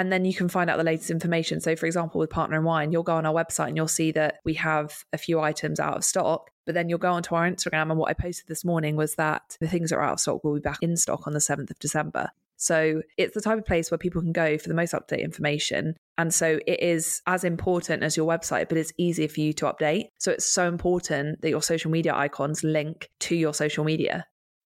And 0.00 0.10
then 0.10 0.24
you 0.24 0.32
can 0.32 0.48
find 0.48 0.70
out 0.70 0.78
the 0.78 0.82
latest 0.82 1.10
information. 1.10 1.60
So, 1.60 1.76
for 1.76 1.84
example, 1.84 2.20
with 2.20 2.30
Partner 2.30 2.56
in 2.56 2.64
Wine, 2.64 2.90
you'll 2.90 3.02
go 3.02 3.16
on 3.16 3.26
our 3.26 3.34
website 3.34 3.68
and 3.68 3.76
you'll 3.76 3.86
see 3.86 4.12
that 4.12 4.40
we 4.46 4.54
have 4.54 5.04
a 5.12 5.18
few 5.18 5.40
items 5.40 5.78
out 5.78 5.94
of 5.94 6.04
stock. 6.04 6.50
But 6.64 6.74
then 6.74 6.88
you'll 6.88 6.96
go 6.96 7.12
onto 7.12 7.34
our 7.34 7.46
Instagram. 7.46 7.90
And 7.90 7.98
what 7.98 8.08
I 8.08 8.14
posted 8.14 8.46
this 8.48 8.64
morning 8.64 8.96
was 8.96 9.16
that 9.16 9.58
the 9.60 9.68
things 9.68 9.90
that 9.90 9.96
are 9.96 10.02
out 10.02 10.14
of 10.14 10.20
stock 10.20 10.42
will 10.42 10.54
be 10.54 10.60
back 10.60 10.78
in 10.80 10.96
stock 10.96 11.26
on 11.26 11.34
the 11.34 11.38
7th 11.38 11.70
of 11.70 11.78
December. 11.80 12.30
So 12.56 13.02
it's 13.18 13.34
the 13.34 13.42
type 13.42 13.58
of 13.58 13.66
place 13.66 13.90
where 13.90 13.98
people 13.98 14.22
can 14.22 14.32
go 14.32 14.56
for 14.56 14.68
the 14.68 14.74
most 14.74 14.94
up 14.94 15.06
to 15.08 15.16
date 15.16 15.22
information. 15.22 15.96
And 16.16 16.32
so 16.32 16.60
it 16.66 16.82
is 16.82 17.20
as 17.26 17.44
important 17.44 18.02
as 18.02 18.16
your 18.16 18.26
website, 18.26 18.70
but 18.70 18.78
it's 18.78 18.94
easier 18.96 19.28
for 19.28 19.40
you 19.40 19.52
to 19.52 19.66
update. 19.66 20.06
So 20.18 20.32
it's 20.32 20.46
so 20.46 20.66
important 20.66 21.42
that 21.42 21.50
your 21.50 21.62
social 21.62 21.90
media 21.90 22.14
icons 22.14 22.64
link 22.64 23.10
to 23.20 23.36
your 23.36 23.52
social 23.52 23.84
media. 23.84 24.24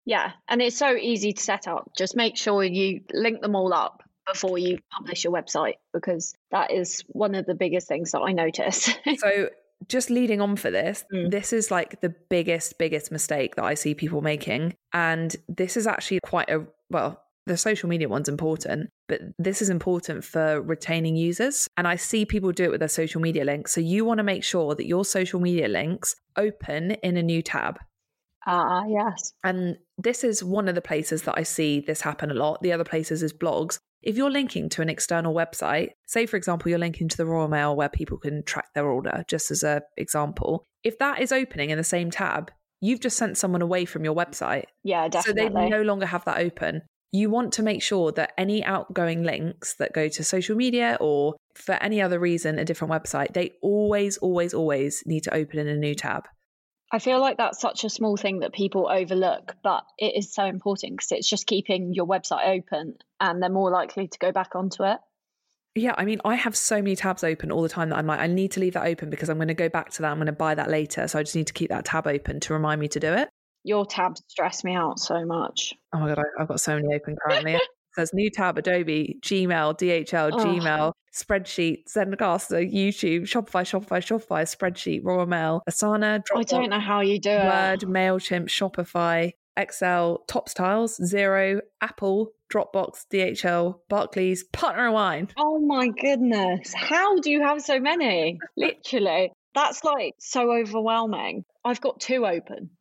yeah. 0.06 0.34
And 0.48 0.62
it's 0.62 0.78
so 0.78 0.96
easy 0.96 1.34
to 1.34 1.42
set 1.42 1.68
up. 1.68 1.94
Just 1.98 2.16
make 2.16 2.38
sure 2.38 2.64
you 2.64 3.02
link 3.12 3.42
them 3.42 3.56
all 3.56 3.74
up 3.74 4.04
before 4.32 4.58
you 4.58 4.80
publish 4.92 5.24
your 5.24 5.34
website 5.34 5.76
because 5.94 6.34
that 6.52 6.72
is 6.72 7.04
one 7.08 7.36
of 7.36 7.46
the 7.46 7.56
biggest 7.56 7.88
things 7.88 8.12
that 8.12 8.20
I 8.22 8.32
notice. 8.32 8.90
So 9.18 9.50
just 9.88 10.10
leading 10.10 10.42
on 10.42 10.56
for 10.56 10.72
this, 10.72 11.04
Mm. 11.14 11.30
this 11.32 11.54
is 11.54 11.70
like 11.70 12.02
the 12.02 12.10
biggest, 12.30 12.78
biggest 12.78 13.12
mistake 13.12 13.56
that 13.56 13.66
I 13.66 13.74
see 13.74 13.94
people 13.94 14.22
making. 14.22 14.74
And 14.94 15.36
this 15.50 15.78
is 15.78 15.86
actually 15.86 16.20
quite 16.26 16.50
a, 16.50 16.66
well, 16.90 17.22
the 17.46 17.58
social 17.58 17.88
media 17.90 18.10
one's 18.10 18.30
important, 18.30 18.90
but 19.08 19.22
this 19.38 19.62
is 19.62 19.70
important 19.70 20.24
for 20.24 20.62
retaining 20.62 21.16
users. 21.16 21.68
And 21.78 21.88
I 21.88 21.96
see 21.96 22.26
people 22.26 22.52
do 22.52 22.64
it 22.64 22.72
with 22.72 22.80
their 22.80 22.90
social 22.90 23.22
media 23.22 23.44
links. 23.44 23.72
So 23.74 23.82
you 23.82 24.06
want 24.06 24.18
to 24.18 24.24
make 24.24 24.44
sure 24.44 24.74
that 24.74 24.88
your 24.88 25.06
social 25.06 25.40
media 25.40 25.68
links 25.68 26.16
open 26.38 26.92
in 27.04 27.18
a 27.18 27.22
new 27.24 27.44
tab. 27.44 27.78
Ah, 28.48 28.84
yes. 28.88 29.34
And 29.44 29.78
this 29.98 30.24
is 30.24 30.44
one 30.44 30.68
of 30.68 30.76
the 30.76 30.82
places 30.82 31.24
that 31.24 31.36
I 31.38 31.44
see 31.44 31.80
this 31.80 32.02
happen 32.02 32.32
a 32.32 32.36
lot. 32.36 32.62
The 32.62 32.72
other 32.74 32.84
places 32.84 33.24
is 33.24 33.34
blogs. 33.34 33.80
If 34.06 34.16
you're 34.16 34.30
linking 34.30 34.70
to 34.70 34.84
an 34.84 34.90
external 34.90 35.34
website, 35.34 35.90
say 36.06 36.28
for 36.28 36.38
example 36.38 36.70
you're 36.70 36.80
linking 36.80 37.10
to 37.10 37.18
the 37.18 37.26
Royal 37.26 37.48
Mail 37.48 37.76
where 37.76 37.90
people 37.90 38.18
can 38.18 38.44
track 38.44 38.68
their 38.76 38.88
order, 38.88 39.26
just 39.28 39.50
as 39.50 39.64
a 39.64 39.82
example, 39.98 40.64
if 40.84 41.00
that 41.00 41.20
is 41.22 41.32
opening 41.32 41.72
in 41.72 41.78
the 41.78 41.84
same 41.84 42.12
tab, 42.12 42.52
you've 42.82 43.00
just 43.00 43.18
sent 43.18 43.38
someone 43.38 43.64
away 43.64 43.84
from 43.84 44.06
your 44.06 44.16
website. 44.16 44.66
Yeah, 44.84 45.08
definitely. 45.08 45.48
So 45.48 45.54
they 45.54 45.70
no 45.70 45.82
longer 45.82 46.06
have 46.06 46.24
that 46.26 46.38
open. 46.38 46.84
You 47.12 47.32
want 47.32 47.54
to 47.54 47.64
make 47.64 47.82
sure 47.82 48.12
that 48.12 48.34
any 48.38 48.64
outgoing 48.64 49.24
links 49.24 49.76
that 49.80 49.94
go 49.94 50.08
to 50.10 50.24
social 50.24 50.56
media 50.56 50.98
or 51.00 51.36
for 51.56 51.74
any 51.76 52.02
other 52.02 52.20
reason 52.20 52.60
a 52.60 52.66
different 52.66 52.94
website, 52.94 53.34
they 53.34 53.54
always, 53.64 54.18
always, 54.18 54.54
always 54.54 55.02
need 55.08 55.24
to 55.24 55.34
open 55.34 55.60
in 55.60 55.68
a 55.68 55.76
new 55.76 55.96
tab. 55.96 56.28
I 56.92 57.00
feel 57.00 57.20
like 57.20 57.38
that's 57.38 57.60
such 57.60 57.84
a 57.84 57.90
small 57.90 58.16
thing 58.16 58.40
that 58.40 58.54
people 58.54 58.88
overlook, 58.88 59.56
but 59.64 59.84
it 59.98 60.16
is 60.16 60.34
so 60.34 60.46
important 60.46 60.94
because 60.94 61.12
it's 61.12 61.30
just 61.30 61.48
keeping 61.48 61.94
your 61.94 62.06
website 62.06 62.48
open 62.48 62.96
and 63.20 63.42
they're 63.42 63.50
more 63.50 63.72
likely 63.72 64.08
to 64.08 64.20
go 64.20 64.32
back 64.32 64.56
onto 64.56 64.84
it. 64.84 65.00
Yeah, 65.74 65.94
I 65.98 66.06
mean, 66.06 66.22
I 66.24 66.36
have 66.36 66.56
so 66.56 66.78
many 66.78 66.96
tabs 66.96 67.24
open 67.24 67.52
all 67.52 67.62
the 67.62 67.70
time 67.70 67.90
that 67.90 67.98
I'm 67.98 68.08
like, 68.08 68.20
I 68.20 68.28
need 68.28 68.52
to 68.52 68.62
leave 68.62 68.74
that 68.74 68.86
open 68.86 69.10
because 69.10 69.30
I'm 69.30 69.38
going 69.38 69.50
to 69.50 69.54
go 69.54 69.68
back 69.68 69.92
to 69.92 70.04
that. 70.04 70.12
I'm 70.12 70.18
going 70.18 70.28
to 70.28 70.32
buy 70.32 70.56
that 70.56 70.70
later. 70.70 71.08
So 71.08 71.20
I 71.20 71.24
just 71.24 71.36
need 71.36 71.48
to 71.48 71.54
keep 71.54 71.70
that 71.70 71.84
tab 71.84 72.08
open 72.08 72.40
to 72.42 72.54
remind 72.54 72.80
me 72.80 72.88
to 72.90 73.00
do 73.00 73.12
it. 73.12 73.30
Your 73.64 73.86
tabs 73.86 74.24
stress 74.28 74.64
me 74.64 74.74
out 74.74 75.00
so 75.00 75.26
much. 75.26 75.74
Oh 75.92 76.00
my 76.00 76.08
God, 76.08 76.20
I, 76.20 76.42
I've 76.42 76.48
got 76.48 76.62
so 76.62 76.76
many 76.76 76.94
open 76.94 77.18
currently. 77.22 77.60
it 77.98 78.02
says 78.02 78.14
new 78.14 78.30
tab, 78.30 78.58
Adobe, 78.58 79.18
Gmail, 79.22 79.78
DHL, 79.78 80.32
Oh. 80.34 80.38
Gmail, 80.38 80.92
spreadsheet, 81.14 81.84
Zencastr, 81.88 82.72
YouTube, 82.72 83.22
Shopify, 83.22 83.64
Shopify, 83.64 84.00
Shopify, 84.00 84.44
spreadsheet, 84.44 85.02
Royal 85.04 85.26
Mail, 85.26 85.62
Asana, 85.70 86.22
Dropbox, 86.30 86.40
I 86.40 86.44
don't 86.44 86.70
know 86.70 86.80
how 86.80 87.02
you 87.02 87.20
do 87.20 87.30
it. 87.30 87.46
Word, 87.46 87.80
MailChimp, 87.82 88.48
Shopify, 88.50 89.32
Excel, 89.58 90.24
Top 90.28 90.50
Styles, 90.50 91.00
Xero, 91.00 91.62
Apple, 91.82 92.32
Dropbox, 92.54 93.06
DHL, 93.12 93.76
Barclays, 93.90 94.44
Partner 94.44 94.92
Wine. 94.92 95.30
Oh 95.38 95.60
my 95.60 95.88
goodness. 95.88 96.74
How 96.76 97.20
do 97.20 97.32
you 97.32 97.42
have 97.42 97.62
so 97.62 97.80
many? 97.80 98.38
Literally. 98.58 99.32
That's 99.54 99.84
like 99.86 100.16
so 100.20 100.52
overwhelming. 100.52 101.46
I've 101.64 101.80
got 101.80 102.02
two 102.02 102.26
open 102.26 102.72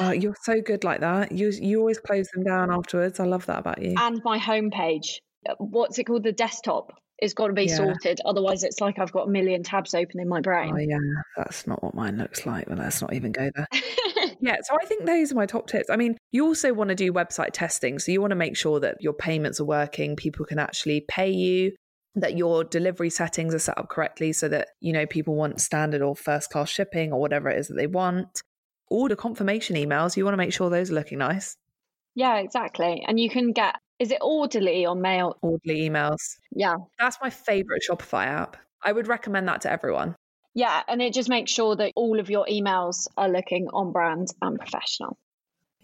Oh, 0.00 0.10
you're 0.10 0.36
so 0.42 0.60
good 0.60 0.84
like 0.84 1.00
that. 1.00 1.32
You 1.32 1.50
you 1.50 1.78
always 1.78 1.98
close 1.98 2.28
them 2.34 2.44
down 2.44 2.70
afterwards. 2.72 3.20
I 3.20 3.24
love 3.24 3.46
that 3.46 3.58
about 3.58 3.82
you. 3.82 3.94
and 3.98 4.20
my 4.24 4.38
homepage. 4.38 5.18
Uh, 5.48 5.54
what's 5.58 5.98
it 5.98 6.04
called? 6.04 6.22
The 6.22 6.32
desktop 6.32 6.92
is 7.20 7.34
got 7.34 7.48
to 7.48 7.52
be 7.52 7.64
Yeah. 7.64 7.76
sorted. 7.76 8.20
Otherwise, 8.24 8.62
it's 8.64 8.80
like 8.80 8.98
I've 8.98 9.12
got 9.12 9.28
a 9.28 9.30
million 9.30 9.62
tabs 9.62 9.94
open 9.94 10.20
in 10.20 10.28
my 10.28 10.38
Oh 10.38 10.42
brain. 10.42 10.76
yeah, 10.88 10.98
that's 11.36 11.66
not 11.66 11.82
what 11.82 11.94
mine 11.94 12.16
looks 12.18 12.46
like. 12.46 12.66
But 12.68 12.78
let's 12.78 13.00
not 13.00 13.12
even 13.12 13.32
go 13.32 13.50
there. 13.54 13.68
Yeah, 14.40 14.56
so 14.62 14.76
I 14.80 14.86
think 14.86 15.04
those 15.06 15.30
are 15.30 15.36
my 15.36 15.46
top 15.46 15.68
tips. 15.68 15.88
I 15.88 15.94
mean, 15.96 16.16
you 16.32 16.44
also 16.44 16.72
want 16.72 16.88
to 16.88 16.96
do 16.96 17.12
website 17.12 17.50
testing, 17.52 18.00
so 18.00 18.10
you 18.10 18.20
want 18.20 18.32
to 18.32 18.36
make 18.36 18.56
sure 18.56 18.80
that 18.80 18.96
your 19.00 19.12
payments 19.12 19.60
are 19.60 19.64
working, 19.64 20.16
people 20.16 20.44
can 20.44 20.58
actually 20.58 21.04
pay 21.08 21.30
you, 21.30 21.72
that 22.16 22.36
your 22.36 22.64
delivery 22.64 23.08
settings 23.10 23.54
are 23.54 23.60
set 23.60 23.78
up 23.78 23.88
correctly, 23.88 24.32
so 24.32 24.48
that 24.48 24.68
you 24.80 24.92
know 24.92 25.06
people 25.06 25.36
want 25.36 25.60
standard 25.60 26.02
or 26.02 26.16
first 26.16 26.50
class 26.50 26.68
shipping 26.70 27.12
or 27.12 27.20
whatever 27.20 27.48
it 27.50 27.58
is 27.58 27.68
that 27.68 27.74
they 27.74 27.86
want. 27.86 28.42
Order 28.92 29.16
confirmation 29.16 29.74
emails, 29.74 30.18
you 30.18 30.24
want 30.24 30.34
to 30.34 30.36
make 30.36 30.52
sure 30.52 30.68
those 30.68 30.90
are 30.90 30.94
looking 30.94 31.16
nice. 31.16 31.56
yeah, 32.14 32.36
exactly. 32.36 33.02
And 33.08 33.18
you 33.18 33.30
can 33.30 33.52
get, 33.52 33.76
is 33.98 34.10
it 34.10 34.18
orderly 34.20 34.84
or 34.84 34.94
mail? 34.94 35.38
Orderly 35.40 35.88
emails. 35.88 36.20
Yeah. 36.54 36.76
That's 36.98 37.16
my 37.22 37.30
favorite 37.30 37.82
Shopify 37.88 38.26
app. 38.26 38.58
I 38.84 38.92
would 38.92 39.08
recommend 39.08 39.48
that 39.48 39.62
to 39.62 39.72
everyone. 39.72 40.14
Yeah. 40.54 40.82
And 40.86 41.00
it 41.00 41.14
just 41.14 41.30
makes 41.30 41.50
sure 41.50 41.74
that 41.76 41.92
all 41.96 42.20
of 42.20 42.28
your 42.28 42.44
emails 42.50 43.08
are 43.16 43.30
looking 43.30 43.68
on 43.72 43.92
brand 43.92 44.28
and 44.42 44.58
professional. 44.58 45.16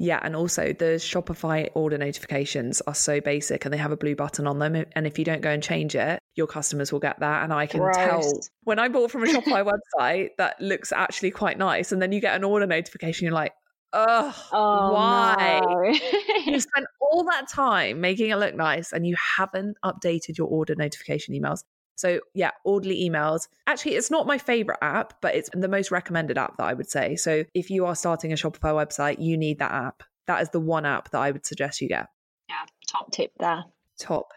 Yeah, 0.01 0.21
and 0.23 0.37
also 0.37 0.73
the 0.73 0.95
Shopify 1.01 1.69
order 1.75 1.99
notifications 1.99 2.81
are 2.83 2.95
so 2.95 3.21
basic 3.21 3.65
and 3.65 3.75
they 3.75 3.79
have 3.79 3.91
a 3.91 3.97
blue 3.97 4.15
button 4.15 4.47
on 4.47 4.61
them. 4.61 4.85
And 4.93 5.07
if 5.09 5.19
you 5.19 5.25
don't 5.25 5.41
go 5.43 5.51
and 5.51 5.61
change 5.63 5.97
it, 5.97 6.21
your 6.37 6.47
customers 6.47 6.93
will 6.93 7.01
get 7.01 7.19
that. 7.19 7.43
And 7.43 7.53
I 7.53 7.67
can 7.67 7.81
Gross. 7.81 7.97
tell 7.97 8.33
when 8.63 8.79
I 8.79 8.87
bought 8.89 9.11
from 9.11 9.25
a 9.25 9.27
Shopify 9.27 9.69
website 9.99 10.31
that 10.39 10.61
looks 10.61 10.93
actually 10.93 11.33
quite 11.33 11.59
nice. 11.59 11.91
And 11.91 12.01
then 12.01 12.13
you 12.13 12.21
get 12.21 12.37
an 12.37 12.45
order 12.45 12.65
notification, 12.67 13.25
you're 13.25 13.35
like, 13.35 13.53
ugh, 13.93 14.33
Oh, 14.53 14.93
why? 14.93 15.61
no. 15.65 15.99
You 16.53 16.61
spent 16.61 16.87
all 17.01 17.25
that 17.25 17.49
time 17.49 18.01
making 18.01 18.31
it 18.31 18.37
look 18.37 18.55
nice 18.55 18.93
and 18.93 19.05
you 19.07 19.17
haven't 19.37 19.77
updated 19.85 20.39
your 20.39 20.47
order 20.47 20.75
notification 20.77 21.35
emails. 21.35 21.65
So, 21.99 22.21
yeah, 22.35 22.53
orderly 22.65 23.09
emails. 23.09 23.49
Actually, 23.67 23.97
it's 23.97 24.11
not 24.11 24.27
my 24.27 24.39
favorite 24.39 24.79
app, 24.81 25.15
but 25.21 25.35
it's 25.35 25.51
the 25.53 25.69
most 25.69 25.91
recommended 25.91 26.39
app 26.39 26.57
that 26.57 26.65
I 26.65 26.73
would 26.73 26.89
say. 26.89 27.17
So, 27.17 27.45
if 27.55 27.71
you 27.71 27.87
are 27.87 27.95
starting 27.95 28.33
a 28.33 28.37
Shopify 28.37 28.73
website, 28.73 29.21
you 29.21 29.37
need 29.37 29.59
that 29.59 29.73
app. 29.73 30.03
That 30.27 30.41
is 30.43 30.51
the 30.51 30.61
one 30.61 30.87
app 30.87 31.11
that 31.11 31.19
I 31.19 31.31
would 31.31 31.45
suggest 31.45 31.81
you 31.81 31.89
get. 31.89 32.07
yeah. 32.49 32.65
Top 32.89 33.11
tip 33.13 33.33
there. 33.39 33.65
Top 33.99 34.29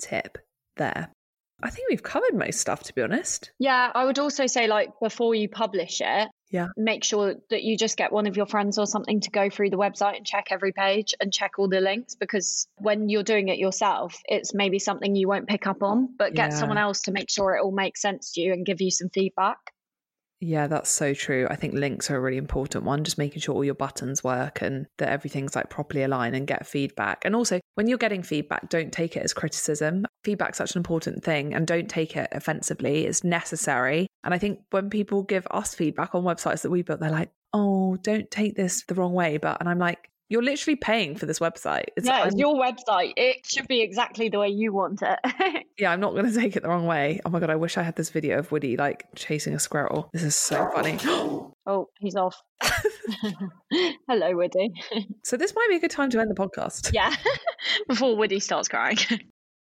tip 0.00 0.38
there. 0.76 1.12
I 1.62 1.70
think 1.70 1.88
we've 1.90 2.02
covered 2.02 2.34
most 2.34 2.58
stuff, 2.58 2.82
to 2.84 2.94
be 2.94 3.02
honest. 3.02 3.52
Yeah, 3.58 3.92
I 3.94 4.04
would 4.04 4.18
also 4.18 4.46
say 4.46 4.66
like 4.66 4.90
before 5.00 5.34
you 5.34 5.48
publish 5.48 6.00
it, 6.00 6.28
Yeah. 6.50 6.68
make 6.76 7.04
sure 7.04 7.36
that 7.50 7.62
you 7.62 7.76
just 7.76 7.96
get 7.96 8.12
one 8.12 8.26
of 8.26 8.36
your 8.36 8.46
friends 8.46 8.76
or 8.78 8.86
something 8.86 9.20
to 9.20 9.30
go 9.30 9.48
through 9.50 9.70
the 9.70 9.76
website 9.78 10.16
and 10.16 10.26
check 10.26 10.48
every 10.50 10.72
page 10.72 11.14
and 11.20 11.32
check 11.32 11.52
all 11.58 11.68
the 11.68 11.80
links 11.80 12.14
because 12.16 12.66
when 12.78 13.08
you're 13.08 13.22
doing 13.22 13.48
it 13.48 13.58
yourself, 13.58 14.20
it's 14.24 14.52
maybe 14.52 14.78
something 14.78 15.14
you 15.14 15.28
won't 15.28 15.48
pick 15.48 15.66
up 15.66 15.82
on, 15.82 16.08
but 16.18 16.34
get 16.34 16.50
Yeah. 16.50 16.58
someone 16.58 16.78
else 16.78 17.02
to 17.02 17.12
make 17.12 17.30
sure 17.30 17.54
it 17.54 17.62
all 17.62 17.70
makes 17.72 18.02
sense 18.02 18.32
to 18.32 18.40
you 18.40 18.52
and 18.52 18.66
give 18.66 18.80
you 18.80 18.90
some 18.90 19.10
feedback. 19.10 19.58
Yeah, 20.42 20.68
that's 20.68 20.88
so 20.88 21.12
true. 21.12 21.46
I 21.50 21.56
think 21.56 21.74
links 21.74 22.10
are 22.10 22.16
a 22.16 22.20
really 22.20 22.38
important 22.38 22.84
one, 22.84 23.04
just 23.04 23.18
making 23.18 23.42
sure 23.42 23.54
all 23.54 23.64
your 23.64 23.74
buttons 23.74 24.24
work 24.24 24.62
and 24.62 24.86
that 24.96 25.10
everything's 25.10 25.54
like 25.54 25.68
properly 25.68 26.02
aligned 26.02 26.34
and 26.34 26.46
get 26.46 26.66
feedback. 26.66 27.26
And 27.26 27.36
also, 27.36 27.60
when 27.74 27.88
you're 27.88 27.98
getting 27.98 28.22
feedback, 28.22 28.70
don't 28.70 28.90
take 28.90 29.18
it 29.18 29.22
as 29.22 29.34
criticism. 29.34 30.06
Feedback's 30.24 30.56
such 30.56 30.74
an 30.74 30.78
important 30.78 31.22
thing 31.22 31.52
and 31.52 31.66
don't 31.66 31.90
take 31.90 32.16
it 32.16 32.28
offensively. 32.32 33.04
It's 33.04 33.22
necessary. 33.22 34.06
And 34.24 34.32
I 34.32 34.38
think 34.38 34.60
when 34.70 34.88
people 34.88 35.22
give 35.24 35.46
us 35.50 35.74
feedback 35.74 36.14
on 36.14 36.24
websites 36.24 36.62
that 36.62 36.70
we 36.70 36.80
built, 36.80 37.00
they're 37.00 37.10
like, 37.10 37.30
oh, 37.52 37.96
don't 37.96 38.30
take 38.30 38.56
this 38.56 38.82
the 38.88 38.94
wrong 38.94 39.12
way. 39.12 39.36
But, 39.36 39.58
and 39.60 39.68
I'm 39.68 39.78
like, 39.78 40.09
you're 40.30 40.42
literally 40.42 40.76
paying 40.76 41.16
for 41.16 41.26
this 41.26 41.40
website. 41.40 41.86
It's, 41.96 42.06
yeah, 42.06 42.24
it's 42.24 42.34
I'm- 42.34 42.38
your 42.38 42.54
website. 42.54 43.12
It 43.16 43.44
should 43.44 43.66
be 43.68 43.82
exactly 43.82 44.28
the 44.30 44.38
way 44.38 44.48
you 44.48 44.72
want 44.72 45.02
it. 45.02 45.66
yeah, 45.78 45.90
I'm 45.90 46.00
not 46.00 46.12
going 46.12 46.24
to 46.24 46.34
take 46.34 46.56
it 46.56 46.62
the 46.62 46.68
wrong 46.68 46.86
way. 46.86 47.20
Oh 47.26 47.30
my 47.30 47.40
God, 47.40 47.50
I 47.50 47.56
wish 47.56 47.76
I 47.76 47.82
had 47.82 47.96
this 47.96 48.10
video 48.10 48.38
of 48.38 48.50
Woody 48.52 48.76
like 48.76 49.06
chasing 49.16 49.54
a 49.54 49.58
squirrel. 49.58 50.08
This 50.12 50.22
is 50.22 50.36
so 50.36 50.70
funny. 50.72 50.98
oh, 51.66 51.88
he's 51.98 52.14
off. 52.16 52.40
Hello, 54.08 54.36
Woody. 54.36 54.70
so, 55.24 55.36
this 55.36 55.54
might 55.54 55.66
be 55.68 55.76
a 55.76 55.80
good 55.80 55.90
time 55.90 56.10
to 56.10 56.20
end 56.20 56.30
the 56.30 56.34
podcast. 56.34 56.92
yeah, 56.94 57.14
before 57.88 58.16
Woody 58.16 58.40
starts 58.40 58.68
crying. 58.68 58.98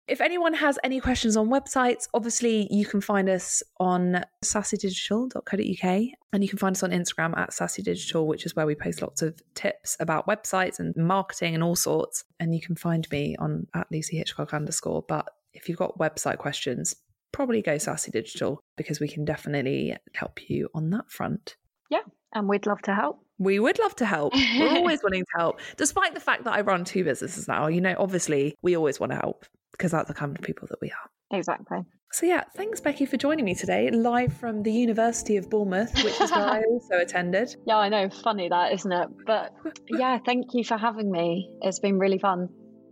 If 0.09 0.21
anyone 0.21 0.55
has 0.55 0.79
any 0.83 0.99
questions 0.99 1.37
on 1.37 1.49
websites, 1.49 2.07
obviously 2.15 2.67
you 2.71 2.83
can 2.83 2.99
find 2.99 3.29
us 3.29 3.61
on 3.79 4.25
sassydigital.co.uk 4.43 6.07
and 6.33 6.43
you 6.43 6.49
can 6.49 6.57
find 6.57 6.75
us 6.75 6.81
on 6.81 6.89
Instagram 6.89 7.37
at 7.37 7.51
sassydigital, 7.51 8.25
which 8.25 8.43
is 8.43 8.55
where 8.55 8.65
we 8.65 8.73
post 8.73 9.03
lots 9.03 9.21
of 9.21 9.39
tips 9.53 9.95
about 9.99 10.25
websites 10.25 10.79
and 10.79 10.95
marketing 10.95 11.53
and 11.53 11.63
all 11.63 11.75
sorts. 11.75 12.23
And 12.39 12.55
you 12.55 12.61
can 12.61 12.75
find 12.75 13.07
me 13.11 13.35
on 13.37 13.67
at 13.75 13.85
Lucy 13.91 14.17
Hitchcock 14.17 14.51
underscore. 14.51 15.05
But 15.07 15.29
if 15.53 15.69
you've 15.69 15.77
got 15.77 15.99
website 15.99 16.39
questions, 16.39 16.95
probably 17.31 17.61
go 17.61 17.77
Sassy 17.77 18.09
Digital 18.09 18.59
because 18.77 18.99
we 18.99 19.07
can 19.07 19.25
definitely 19.25 19.95
help 20.15 20.49
you 20.49 20.69
on 20.73 20.89
that 20.89 21.11
front. 21.11 21.55
Yeah, 21.91 22.01
and 22.33 22.49
we'd 22.49 22.65
love 22.65 22.81
to 22.83 22.95
help. 22.95 23.23
We 23.37 23.59
would 23.59 23.77
love 23.77 23.95
to 23.97 24.07
help. 24.07 24.33
We're 24.33 24.75
always 24.75 25.01
willing 25.03 25.21
to 25.21 25.39
help, 25.39 25.59
despite 25.77 26.15
the 26.15 26.19
fact 26.19 26.45
that 26.45 26.53
I 26.53 26.61
run 26.61 26.83
two 26.83 27.03
businesses 27.03 27.47
now. 27.47 27.67
You 27.67 27.81
know, 27.81 27.95
obviously, 27.99 28.55
we 28.63 28.75
always 28.75 28.99
want 28.99 29.11
to 29.11 29.17
help 29.17 29.45
because 29.71 29.91
that's 29.91 30.07
the 30.07 30.13
kind 30.13 30.37
of 30.37 30.43
people 30.43 30.67
that 30.69 30.79
we 30.81 30.89
are. 30.89 31.37
Exactly. 31.37 31.79
So, 32.11 32.25
yeah, 32.25 32.43
thanks, 32.55 32.81
Becky, 32.81 33.05
for 33.05 33.17
joining 33.17 33.45
me 33.45 33.53
today, 33.53 33.91
live 33.91 34.33
from 34.33 34.63
the 34.63 34.71
University 34.71 35.37
of 35.37 35.47
Bournemouth, 35.47 35.93
which 36.03 36.19
is 36.19 36.31
where 36.31 36.43
I 36.45 36.61
also 36.67 36.97
attended. 36.97 37.55
Yeah, 37.67 37.77
I 37.77 37.89
know. 37.89 38.09
Funny 38.09 38.49
that, 38.49 38.73
isn't 38.73 38.91
it? 38.91 39.09
But 39.27 39.53
yeah, 39.89 40.17
thank 40.25 40.47
you 40.53 40.63
for 40.63 40.75
having 40.75 41.11
me. 41.11 41.51
It's 41.61 41.79
been 41.79 41.99
really 41.99 42.17
fun. 42.17 42.49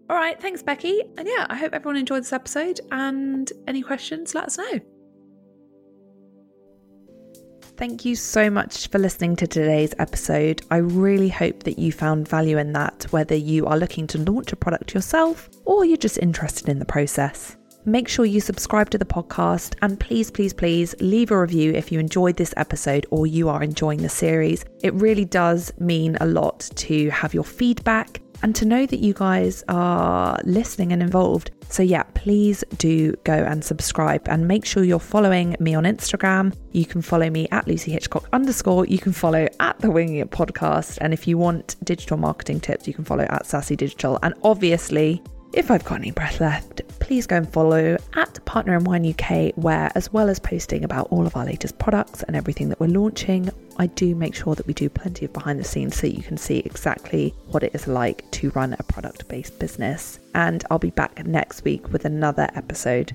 All 0.09 0.15
right, 0.15 0.39
thanks, 0.39 0.61
Becky. 0.61 1.01
And 1.17 1.27
yeah, 1.27 1.47
I 1.49 1.55
hope 1.55 1.73
everyone 1.73 1.97
enjoyed 1.97 2.21
this 2.21 2.33
episode. 2.33 2.79
And 2.91 3.51
any 3.67 3.81
questions, 3.81 4.35
let 4.35 4.45
us 4.45 4.57
know. 4.59 4.79
Thank 7.77 8.05
you 8.05 8.15
so 8.15 8.49
much 8.49 8.87
for 8.87 8.97
listening 8.97 9.35
to 9.35 9.45
today's 9.45 9.93
episode. 9.99 10.63
I 10.71 10.77
really 10.77 11.29
hope 11.29 11.61
that 11.61 11.77
you 11.77 11.91
found 11.91 12.27
value 12.27 12.57
in 12.57 12.73
that, 12.73 13.05
whether 13.11 13.35
you 13.35 13.67
are 13.67 13.77
looking 13.77 14.07
to 14.07 14.17
launch 14.17 14.51
a 14.51 14.55
product 14.55 14.95
yourself 14.95 15.47
or 15.63 15.85
you're 15.85 15.95
just 15.95 16.17
interested 16.17 16.69
in 16.69 16.79
the 16.79 16.85
process. 16.85 17.55
Make 17.85 18.07
sure 18.07 18.25
you 18.25 18.41
subscribe 18.41 18.89
to 18.89 18.97
the 18.97 19.05
podcast 19.05 19.75
and 19.83 19.99
please, 19.99 20.31
please, 20.31 20.53
please 20.53 20.95
leave 20.99 21.29
a 21.29 21.39
review 21.39 21.71
if 21.73 21.91
you 21.91 21.99
enjoyed 21.99 22.35
this 22.35 22.53
episode 22.57 23.05
or 23.11 23.27
you 23.27 23.47
are 23.47 23.61
enjoying 23.61 24.01
the 24.01 24.09
series. 24.09 24.65
It 24.81 24.95
really 24.95 25.25
does 25.25 25.71
mean 25.79 26.17
a 26.19 26.25
lot 26.25 26.61
to 26.77 27.11
have 27.11 27.35
your 27.35 27.43
feedback 27.43 28.21
and 28.43 28.55
to 28.55 28.65
know 28.65 28.85
that 28.85 28.99
you 28.99 29.13
guys 29.13 29.63
are 29.67 30.39
listening 30.43 30.91
and 30.91 31.01
involved. 31.01 31.51
So, 31.69 31.83
yeah, 31.83 32.03
please 32.13 32.63
do 32.77 33.13
go 33.23 33.33
and 33.33 33.63
subscribe 33.63 34.27
and 34.29 34.47
make 34.47 34.65
sure 34.65 34.83
you're 34.83 34.99
following 34.99 35.55
me 35.59 35.75
on 35.75 35.83
Instagram. 35.83 36.55
You 36.71 36.85
can 36.85 37.01
follow 37.01 37.29
me 37.29 37.47
at 37.51 37.67
Lucy 37.67 37.91
Hitchcock 37.91 38.27
underscore. 38.31 38.85
You 38.85 38.99
can 38.99 39.11
follow 39.11 39.47
at 39.59 39.77
the 39.79 39.91
Winging 39.91 40.17
It 40.17 40.31
podcast. 40.31 40.97
And 41.01 41.13
if 41.13 41.27
you 41.27 41.37
want 41.37 41.75
digital 41.83 42.17
marketing 42.17 42.61
tips, 42.61 42.87
you 42.87 42.93
can 42.93 43.03
follow 43.03 43.25
at 43.29 43.45
Sassy 43.45 43.75
Digital. 43.75 44.17
And 44.23 44.33
obviously, 44.43 45.21
if 45.57 45.71
I've 45.71 45.83
got 45.83 45.95
any 45.95 46.11
breath 46.11 46.39
left, 46.39 46.83
please 46.99 47.25
go 47.25 47.37
and 47.37 47.51
follow 47.51 47.97
at 48.13 48.45
Partner 48.45 48.77
in 48.77 48.83
Wine 48.83 49.11
UK, 49.11 49.53
where 49.55 49.91
as 49.95 50.13
well 50.13 50.29
as 50.29 50.37
posting 50.37 50.83
about 50.83 51.07
all 51.09 51.25
of 51.25 51.35
our 51.35 51.45
latest 51.45 51.79
products 51.79 52.21
and 52.21 52.35
everything 52.35 52.69
that 52.69 52.79
we're 52.79 52.87
launching, 52.87 53.49
I 53.77 53.87
do 53.87 54.13
make 54.13 54.35
sure 54.35 54.53
that 54.53 54.67
we 54.67 54.75
do 54.75 54.87
plenty 54.87 55.25
of 55.25 55.33
behind 55.33 55.59
the 55.59 55.63
scenes 55.63 55.97
so 55.97 56.05
you 56.05 56.21
can 56.21 56.37
see 56.37 56.59
exactly 56.59 57.33
what 57.47 57.63
it 57.63 57.73
is 57.73 57.87
like 57.87 58.29
to 58.31 58.51
run 58.51 58.75
a 58.77 58.83
product 58.83 59.27
based 59.29 59.57
business. 59.57 60.19
And 60.35 60.63
I'll 60.69 60.77
be 60.77 60.91
back 60.91 61.25
next 61.25 61.63
week 61.63 61.91
with 61.91 62.05
another 62.05 62.47
episode. 62.53 63.13